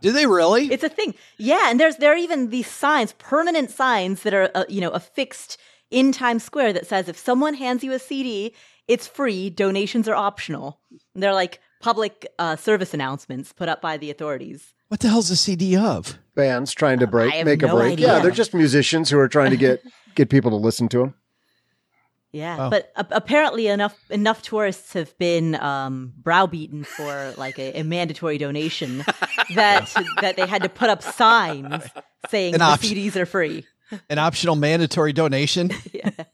Do 0.00 0.12
they 0.12 0.26
really? 0.26 0.66
it's 0.72 0.84
a 0.84 0.88
thing. 0.88 1.14
Yeah, 1.38 1.70
and 1.70 1.80
there's 1.80 1.96
there 1.96 2.12
are 2.12 2.16
even 2.16 2.50
these 2.50 2.68
signs, 2.68 3.14
permanent 3.18 3.70
signs 3.70 4.22
that 4.22 4.32
are 4.34 4.48
uh, 4.54 4.64
you 4.68 4.80
know 4.80 4.90
affixed 4.90 5.58
in 5.90 6.12
Times 6.12 6.44
Square 6.44 6.74
that 6.74 6.86
says 6.86 7.08
if 7.08 7.18
someone 7.18 7.54
hands 7.54 7.82
you 7.82 7.92
a 7.92 7.98
CD, 7.98 8.54
it's 8.88 9.06
free. 9.06 9.50
Donations 9.50 10.06
are 10.08 10.14
optional. 10.14 10.80
And 11.14 11.22
they're 11.22 11.34
like 11.34 11.60
public 11.82 12.26
uh, 12.38 12.56
service 12.56 12.94
announcements 12.94 13.52
put 13.52 13.68
up 13.68 13.82
by 13.82 13.98
the 13.98 14.10
authorities. 14.10 14.72
what 14.88 15.00
the 15.00 15.08
hell's 15.08 15.30
a 15.30 15.36
CD 15.36 15.76
of? 15.76 16.18
Bands 16.34 16.72
trying 16.72 16.98
to 17.00 17.06
break, 17.06 17.32
I 17.32 17.36
have 17.36 17.46
make 17.46 17.62
a 17.62 17.68
break. 17.68 17.92
idea. 17.92 18.06
Yeah, 18.14 18.18
they're 18.20 18.30
just 18.30 18.54
musicians 18.54 19.10
who 19.10 19.18
are 19.18 19.28
trying 19.28 19.50
to 19.50 19.56
get 19.58 19.82
get 20.14 20.30
people 20.30 20.50
to 20.52 20.56
listen 20.56 20.88
to 20.88 20.98
them. 20.98 21.14
Yeah, 22.34 22.56
Oh. 22.58 22.70
but 22.70 22.90
a- 22.96 23.06
apparently 23.10 23.66
enough 23.66 23.94
enough 24.08 24.40
tourists 24.40 24.94
have 24.94 25.16
been 25.18 25.54
um, 25.56 26.14
browbeaten 26.16 26.84
for 26.84 27.34
like 27.36 27.58
a, 27.58 27.80
a 27.80 27.82
mandatory 27.82 28.38
donation 28.38 28.98
that 29.54 29.92
that 30.22 30.36
they 30.36 30.46
had 30.46 30.62
to 30.62 30.70
put 30.70 30.88
up 30.88 31.02
signs 31.02 31.84
saying 32.30 32.54
An 32.54 32.60
the 32.60 32.64
option. 32.64 32.96
CDs 32.96 33.16
are 33.16 33.26
free. 33.26 33.66
An 34.08 34.18
optional 34.18 34.56
mandatory 34.56 35.12
donation? 35.12 35.70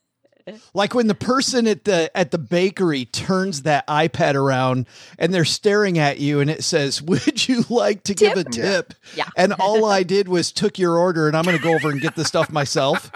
Like 0.74 0.94
when 0.94 1.06
the 1.06 1.14
person 1.14 1.66
at 1.66 1.84
the 1.84 2.10
at 2.16 2.30
the 2.30 2.38
bakery 2.38 3.04
turns 3.04 3.62
that 3.62 3.86
iPad 3.86 4.34
around 4.34 4.86
and 5.18 5.32
they're 5.32 5.44
staring 5.44 5.98
at 5.98 6.18
you 6.18 6.40
and 6.40 6.50
it 6.50 6.64
says, 6.64 7.02
"Would 7.08 7.48
you 7.48 7.64
like 7.68 8.04
to 8.04 8.14
give 8.14 8.36
a 8.36 8.44
tip?" 8.44 8.94
Yeah. 9.14 9.28
And 9.36 9.52
all 9.54 9.84
I 9.84 10.02
did 10.04 10.28
was 10.28 10.52
took 10.52 10.78
your 10.78 10.96
order 10.98 11.28
and 11.28 11.36
I'm 11.36 11.44
going 11.44 11.56
to 11.56 11.62
go 11.62 11.74
over 11.74 11.90
and 11.90 12.00
get 12.00 12.16
the 12.16 12.24
stuff 12.24 12.50
myself. 12.50 13.10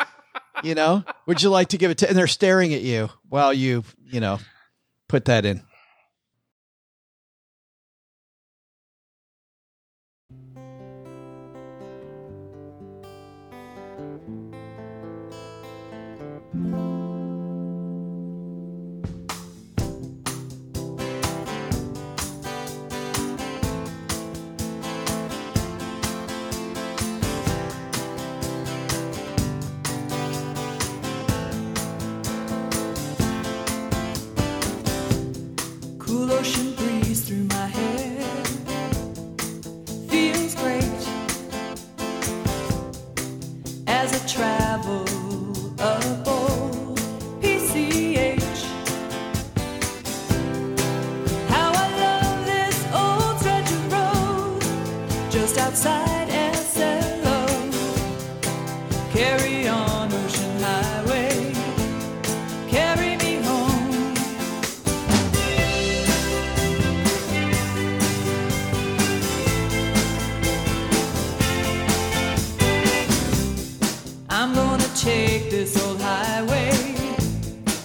You 0.63 0.75
know, 0.75 1.05
would 1.27 1.43
you 1.43 1.51
like 1.51 1.69
to 1.69 1.79
give 1.79 1.91
a 1.91 1.95
tip? 1.95 2.11
And 2.11 2.19
they're 2.19 2.27
staring 2.27 2.75
at 2.75 2.83
you 2.83 3.09
while 3.29 3.53
you, 3.53 3.85
you 4.05 4.21
know, 4.21 4.39
put 5.09 5.25
that 5.25 5.45
in. 5.47 5.63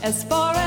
As 0.07 0.23
far 0.23 0.55
as 0.55 0.66